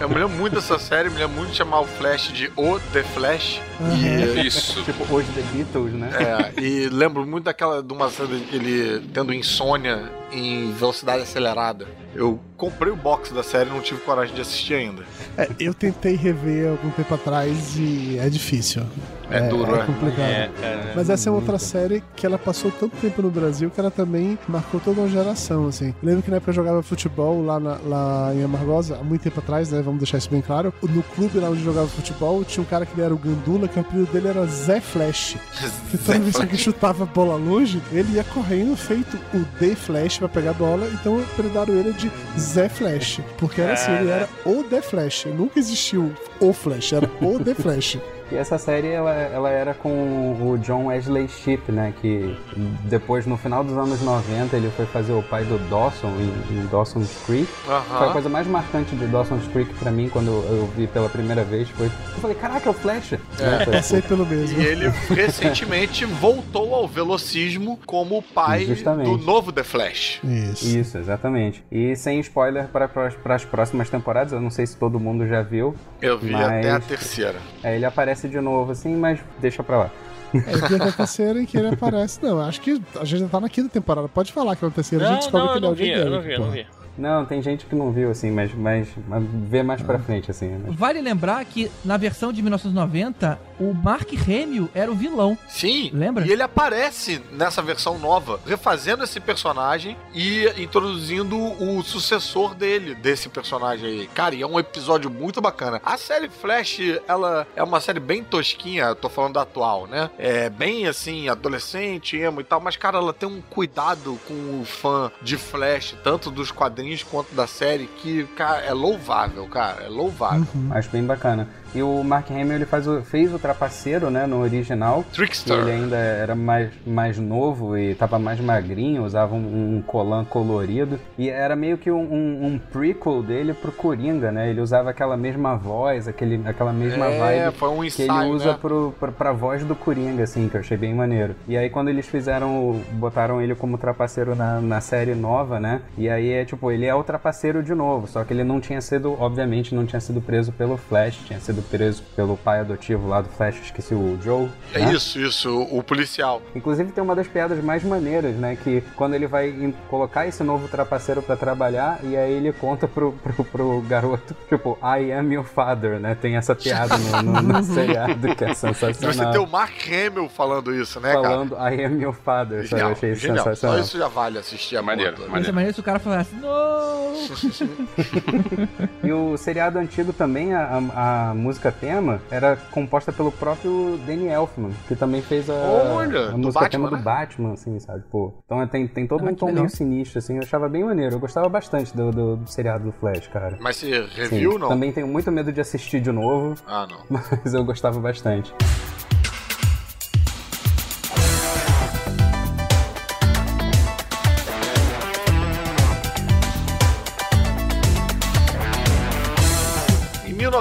[0.00, 2.78] Eu me lembro muito dessa série, me lembro muito de chamar o Flash de O
[2.92, 3.60] The Flash.
[3.80, 3.96] Uhum.
[3.96, 4.82] E, Isso.
[4.84, 6.10] tipo, hoje The Beatles, né?
[6.14, 11.86] É, e lembro muito daquela de uma cena dele tendo insônia em velocidade acelerada.
[12.14, 15.02] Eu comprei o box da série e não tive coragem de assistir ainda.
[15.36, 18.82] É, eu tentei rever algum tempo atrás e é difícil.
[19.30, 19.84] É duro, é é.
[19.84, 20.20] complicado.
[20.20, 23.80] É, é, Mas essa é outra série que ela passou tanto tempo no Brasil que
[23.80, 25.88] ela também marcou toda uma geração, assim.
[25.88, 29.22] Eu lembro que na época eu jogava futebol lá, na- lá em Amargosa, há muito
[29.22, 29.82] tempo atrás, né?
[29.82, 30.72] Vamos deixar isso bem claro.
[30.80, 33.66] No clube lá onde eu jogava futebol, tinha um cara que ele era o Gandula,
[33.66, 35.36] que o apelido dele era Zé Flash.
[35.90, 40.18] Que toda vez que chutava a bola longe, ele ia correndo feito o D Flash
[40.18, 42.10] pra pegar a bola, então apelidaram ele de
[42.46, 43.20] Zé Flash.
[43.38, 45.26] Porque era assim, ele era o The Flash.
[45.26, 47.98] Nunca existiu o Flash, era o The Flash.
[48.30, 51.92] E essa série, ela, ela era com o John Wesley Shipp, né?
[52.00, 52.36] Que
[52.84, 56.66] depois, no final dos anos 90, ele foi fazer o pai do Dawson em, em
[56.66, 57.48] Dawson's Creek.
[57.68, 57.98] Aham.
[57.98, 61.08] Foi a coisa mais marcante de Dawson's Creek pra mim, quando eu, eu vi pela
[61.08, 61.68] primeira vez.
[61.70, 61.90] Foi, eu
[62.20, 63.12] falei, caraca, é o Flash!
[63.12, 63.18] Né,
[63.64, 64.60] foi- Passei pelo mesmo.
[64.60, 69.08] E ele recentemente voltou ao velocismo como o pai Justamente.
[69.10, 70.20] do novo The Flash.
[70.24, 70.66] Isso.
[70.78, 71.64] Isso, exatamente.
[71.70, 72.88] E sem spoiler para
[73.34, 75.74] as próximas temporadas, eu não sei se todo mundo já viu.
[76.00, 77.36] Eu vi mas- até a terceira.
[77.62, 79.90] É, ele aparece de novo, assim, mas deixa pra lá.
[80.34, 82.22] É que a terceira em que ele aparece.
[82.22, 84.08] Não, acho que a gente já tá na quinta temporada.
[84.08, 86.36] Pode falar que é a terceira, a gente descobre que ele é o Jay Garrick,
[86.36, 86.76] pô.
[86.98, 90.48] Não, tem gente que não viu, assim, mas, mas, mas vê mais pra frente, assim.
[90.48, 90.70] Né?
[90.70, 95.38] Vale lembrar que na versão de 1990, o Mark Hamill era o vilão.
[95.48, 95.90] Sim.
[95.92, 96.26] Lembra?
[96.26, 103.28] E ele aparece nessa versão nova, refazendo esse personagem e introduzindo o sucessor dele, desse
[103.28, 104.06] personagem aí.
[104.08, 105.80] Cara, e é um episódio muito bacana.
[105.84, 110.10] A série Flash, ela é uma série bem tosquinha, tô falando da atual, né?
[110.18, 114.64] É bem assim, adolescente, emo e tal, mas, cara, ela tem um cuidado com o
[114.64, 119.84] fã de Flash, tanto dos quadrinhos quanto da série, que, cara, é louvável, cara.
[119.84, 120.46] É louvável.
[120.70, 121.48] Acho bem bacana.
[121.74, 125.04] E o Mark Hamill ele faz o- fez o Trapaceiro, né, no original.
[125.12, 125.58] Trickster.
[125.58, 130.98] Ele ainda era mais, mais novo e tava mais magrinho, usava um, um colã colorido.
[131.18, 134.48] E era meio que um, um, um prequel dele pro Coringa, né?
[134.50, 138.30] Ele usava aquela mesma voz, aquele, aquela mesma É, vibe foi um que ensaio, ele
[138.34, 138.58] usa né?
[138.60, 141.34] pro, pra, pra voz do Coringa, assim, que eu achei bem maneiro.
[141.48, 145.80] E aí quando eles fizeram, botaram ele como trapaceiro na, na série nova, né?
[145.98, 148.80] E aí é tipo, ele é o trapaceiro de novo, só que ele não tinha
[148.80, 153.20] sido, obviamente, não tinha sido preso pelo Flash, tinha sido preso pelo pai adotivo lá
[153.20, 154.48] do Flash, esqueci o Joe.
[154.74, 154.92] É né?
[154.92, 156.42] isso, isso, o policial.
[156.54, 158.56] Inclusive tem uma das piadas mais maneiras, né?
[158.62, 163.12] Que quando ele vai colocar esse novo trapaceiro pra trabalhar, e aí ele conta pro,
[163.12, 166.14] pro, pro garoto, tipo, I am your father, né?
[166.14, 169.32] Tem essa piada no, no, no seriado que é E você sensacional.
[169.32, 171.74] tem o Mark Hamill falando isso, né, Falando cara?
[171.74, 172.82] I am your father, sabe?
[172.82, 173.44] Eu Genial, achei genial.
[173.44, 173.80] Só sensacional.
[173.80, 175.38] isso já vale assistir a Maneiro, porra toda.
[175.38, 177.16] Mas é maneiro se o cara falasse, não!
[179.02, 184.28] E o seriado antigo também, a, a, a música tema, era composta pelo próprio Danny
[184.28, 187.02] Elfman, que também fez a, Olha, a do música Batman, tema do né?
[187.02, 188.02] Batman, assim, sabe?
[188.10, 191.14] Pô, então tem, tem todo Ah, um tom meio sinistro, assim, eu achava bem maneiro.
[191.14, 193.56] Eu gostava bastante do, do, do seriado do Flash, cara.
[193.60, 194.68] Mas você reviu Sim, não?
[194.68, 197.20] Também tenho muito medo de assistir de novo, Ah, não.
[197.44, 198.52] mas eu gostava bastante.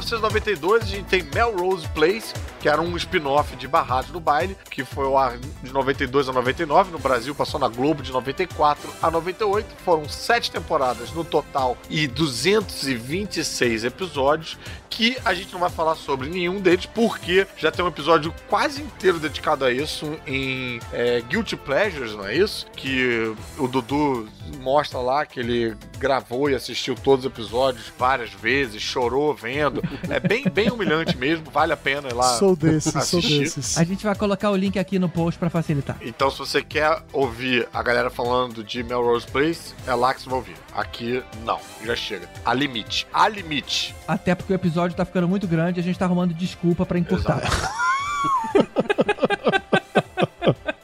[0.05, 2.31] 1992 a gente tem Melrose Place,
[2.65, 6.33] que era um spin-off de Barrados no Baile, que foi ao ar de 92 a
[6.33, 9.67] 99 no Brasil, passou na Globo de 94 a 98.
[9.85, 14.57] Foram sete temporadas no total e 226 episódios,
[14.89, 18.81] que a gente não vai falar sobre nenhum deles, porque já tem um episódio quase
[18.81, 22.65] inteiro dedicado a isso em é, Guilty Pleasures, não é isso?
[22.75, 24.27] Que o Dudu
[24.61, 29.83] mostra lá que ele gravou e assistiu todos os episódios várias vezes, chorou vendo.
[30.09, 32.37] É bem, bem humilhante mesmo, vale a pena ir lá.
[32.55, 33.77] Sou desses, sou desses.
[33.77, 35.97] A gente vai colocar o link aqui no post pra facilitar.
[36.01, 40.29] Então, se você quer ouvir a galera falando de Melrose Place, é lá que você
[40.29, 40.55] vai ouvir.
[40.73, 41.59] Aqui, não.
[41.83, 42.29] Já chega.
[42.45, 43.07] A limite.
[43.13, 43.95] A limite.
[44.07, 46.97] Até porque o episódio tá ficando muito grande e a gente tá arrumando desculpa pra
[46.97, 47.41] encurtar.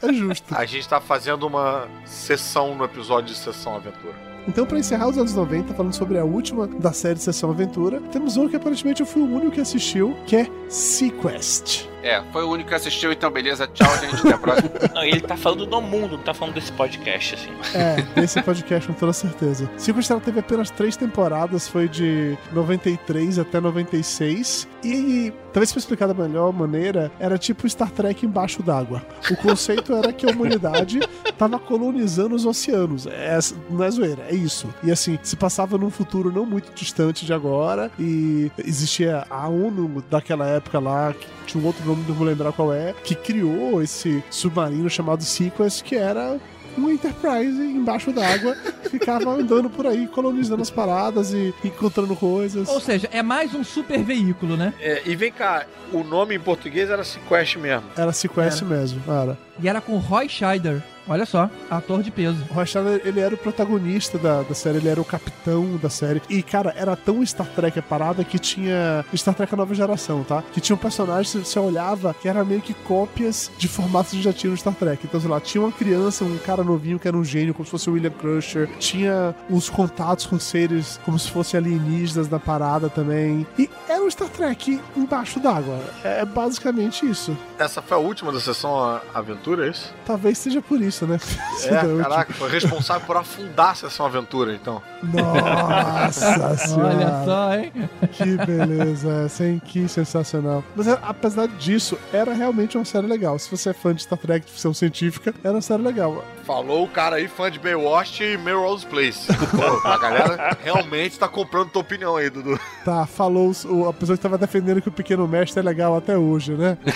[0.02, 0.56] É justo.
[0.56, 4.30] A gente tá fazendo uma sessão no episódio de Sessão Aventura.
[4.47, 8.38] Então, pra encerrar os anos 90, falando sobre a última da série Sessão Aventura, temos
[8.38, 11.88] um que aparentemente eu fui o único que assistiu, que é Sequest.
[12.03, 13.68] É, foi o único que assistiu, então beleza.
[13.68, 14.15] Tchau, gente.
[14.15, 14.72] Até a próxima.
[14.94, 17.49] Não, ele tá falando no mundo, não tá falando desse podcast, assim.
[17.76, 19.69] É, desse podcast com toda certeza.
[19.78, 24.68] Sequest ela teve apenas três temporadas, foi de 93 até 96.
[24.84, 29.02] E talvez pra explicar da melhor maneira, era tipo Star Trek embaixo d'água.
[29.30, 30.99] O conceito era que a humanidade
[31.38, 33.06] tava colonizando os oceanos.
[33.07, 33.38] É,
[33.69, 34.68] não é zoeira, é isso.
[34.84, 40.03] E assim, se passava num futuro não muito distante de agora, e existia a ONU
[40.10, 43.81] daquela época lá, que tinha um outro nome, não vou lembrar qual é, que criou
[43.81, 46.39] esse submarino chamado Sequest, que era
[46.77, 48.55] um Enterprise embaixo d'água,
[48.89, 52.69] ficava andando por aí, colonizando as paradas e encontrando coisas.
[52.69, 54.73] Ou seja, é mais um super veículo, né?
[54.80, 57.84] É, e vem cá, o nome em português era Sequest mesmo.
[57.95, 59.38] Era Sequest mesmo, cara.
[59.61, 60.81] E era com Roy Scheider.
[61.07, 62.45] Olha só, ator de peso.
[62.56, 66.21] O Scheider, ele era o protagonista da, da série, ele era o capitão da série.
[66.30, 70.23] E, cara, era tão Star Trek a parada que tinha Star Trek a nova geração,
[70.23, 70.44] tá?
[70.54, 74.34] Que tinha um personagem, você olhava, que era meio que cópias de formatos que já
[74.34, 75.05] tinha no Star Trek.
[75.05, 77.71] Então, sei lá, tinha uma criança, um cara novinho que era um gênio, como se
[77.71, 78.70] fosse o William Crusher.
[78.80, 83.46] Tinha os contatos com seres como se fossem alienígenas na parada também.
[83.57, 85.80] E era um Star Trek embaixo d'água.
[86.04, 87.36] É basicamente isso.
[87.57, 89.94] Essa foi a última da sessão Aventura, é isso?
[90.05, 91.20] Talvez seja por isso, né?
[91.65, 94.81] É, caraca, foi responsável por afundar a sessão Aventura, então.
[95.03, 96.95] Nossa senhora.
[96.95, 97.71] Olha só, hein?
[98.11, 99.61] Que beleza essa, hein?
[99.63, 100.63] Que sensacional.
[100.76, 103.37] Mas é, apesar disso, era realmente uma série legal.
[103.37, 106.23] Se você é fã de Star Trek de ficção científica, era uma série legal.
[106.45, 109.28] Falou o cara aí, fã de Baywatch e Melrose Place.
[109.28, 112.60] Pô, a galera realmente tá comprando tua opinião aí, Dudu.
[112.84, 116.18] Tá, falou o- a pessoa que tava defendendo que o Pequeno Mestre é legal até
[116.18, 116.78] hoje, né?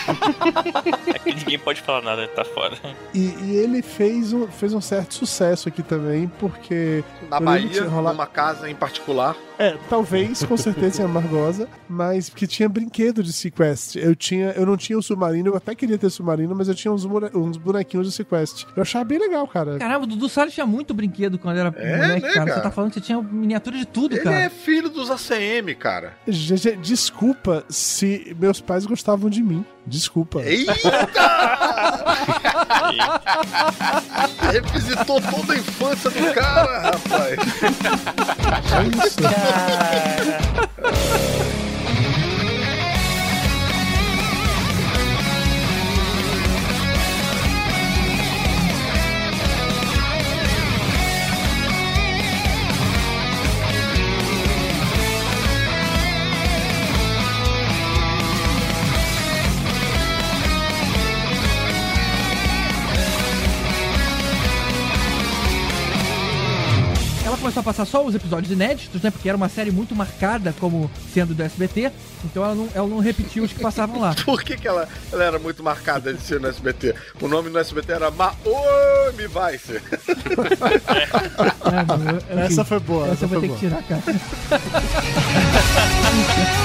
[1.14, 2.76] É que ninguém pode falar nada, ele tá fora.
[3.14, 7.04] E, e ele fez um, fez um certo sucesso aqui também, porque.
[7.30, 9.36] Na Bahia, tinha rolado- numa casa em particular.
[9.58, 13.96] É, talvez, com certeza em Amargosa, mas que tinha brinquedo de Sequest.
[13.96, 16.92] Eu tinha, eu não tinha o submarino, eu até queria ter submarino, mas eu tinha
[16.92, 18.66] uns, uns bonequinhos de Sequest.
[18.76, 19.78] Eu achava bem legal, cara.
[19.78, 22.46] Caramba, o Dudu Salles tinha muito brinquedo quando era É, moleque, né, cara.
[22.46, 22.62] Você cara?
[22.64, 24.36] tá falando que você tinha miniatura de tudo, Ele cara.
[24.36, 26.14] é filho dos ACM, cara.
[26.28, 29.64] GG, desculpa se meus pais gostavam de mim.
[29.88, 30.42] Desculpa.
[34.52, 37.40] Revisitou toda a infância do cara, rapaz.
[39.06, 39.20] Isso.
[39.22, 40.66] Ela
[67.46, 69.12] começou a passar só os episódios inéditos, né?
[69.12, 71.92] Porque era uma série muito marcada como sendo do SBT.
[72.24, 74.16] Então ela não, ela não repetiu os que passavam lá.
[74.26, 76.96] Por que, que ela, ela era muito marcada de ser no SBT?
[77.22, 78.36] O nome no SBT era Maomi
[79.28, 79.80] Vice.
[82.30, 83.82] É, Essa foi boa, Essa, essa eu vou foi ter que boa.
[83.82, 84.04] tirar, cara.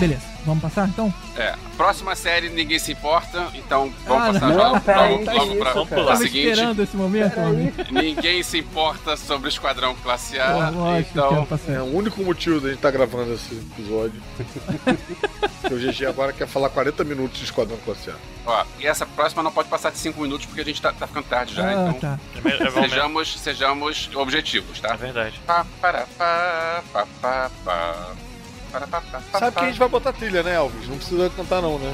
[0.00, 1.12] Beleza, vamos passar então?
[1.36, 4.56] É, próxima série ninguém se importa, então vamos Ah, passar não.
[4.56, 6.48] logo, Não, peraí, logo, que logo isso, pra, pra Tava seguinte.
[6.48, 7.36] esperando esse momento.
[7.92, 11.46] Ninguém se importa sobre o Esquadrão Classe A, Pô, então.
[11.68, 14.20] É o único motivo da gente estar gravando esse episódio.
[15.70, 18.14] o GG agora quer falar 40 minutos de Esquadrão Classe A.
[18.46, 21.06] Ó, e essa próxima não pode passar de 5 minutos porque a gente tá, tá
[21.06, 22.18] ficando tarde já, Ah, então tá.
[22.42, 24.94] É é sejamos, sejamos objetivos, tá?
[24.94, 25.38] É verdade.
[25.46, 27.96] Pá, para, pá, pá, pá, pá.
[29.32, 30.88] Sabe que a gente vai botar trilha, né, Elvis?
[30.88, 31.92] Não precisa cantar, não, né?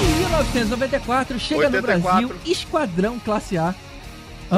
[0.00, 2.28] Em 1994 chega no 84.
[2.28, 3.74] Brasil Esquadrão Classe A.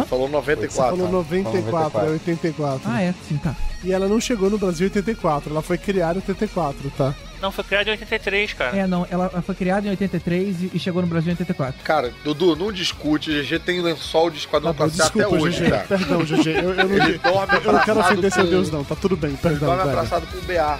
[0.08, 0.96] Falou Você 94.
[0.96, 2.90] falou 94, é 84.
[2.90, 3.54] Ah, é, sim, tá.
[3.82, 7.14] E ela não chegou no Brasil em 84, ela foi criada em 84, tá?
[7.40, 8.76] Não, foi criado em 83, cara.
[8.76, 11.82] É, não, ela foi criada em 83 e- e chegou no Brasil em 84.
[11.84, 13.30] Cara, Dudu, não discute.
[13.42, 15.70] GG tem lençol de Esquadrão Tá Classe até hoje, GG.
[15.70, 15.84] cara.
[15.86, 16.50] Perdão, GG.
[16.50, 18.84] Eu, eu não, Ele dorme eu não quero ofender seu com- Deus, não.
[18.84, 19.98] Tá tudo bem, Ele perdão, dorme velho.
[19.98, 20.78] abraçado com o BA.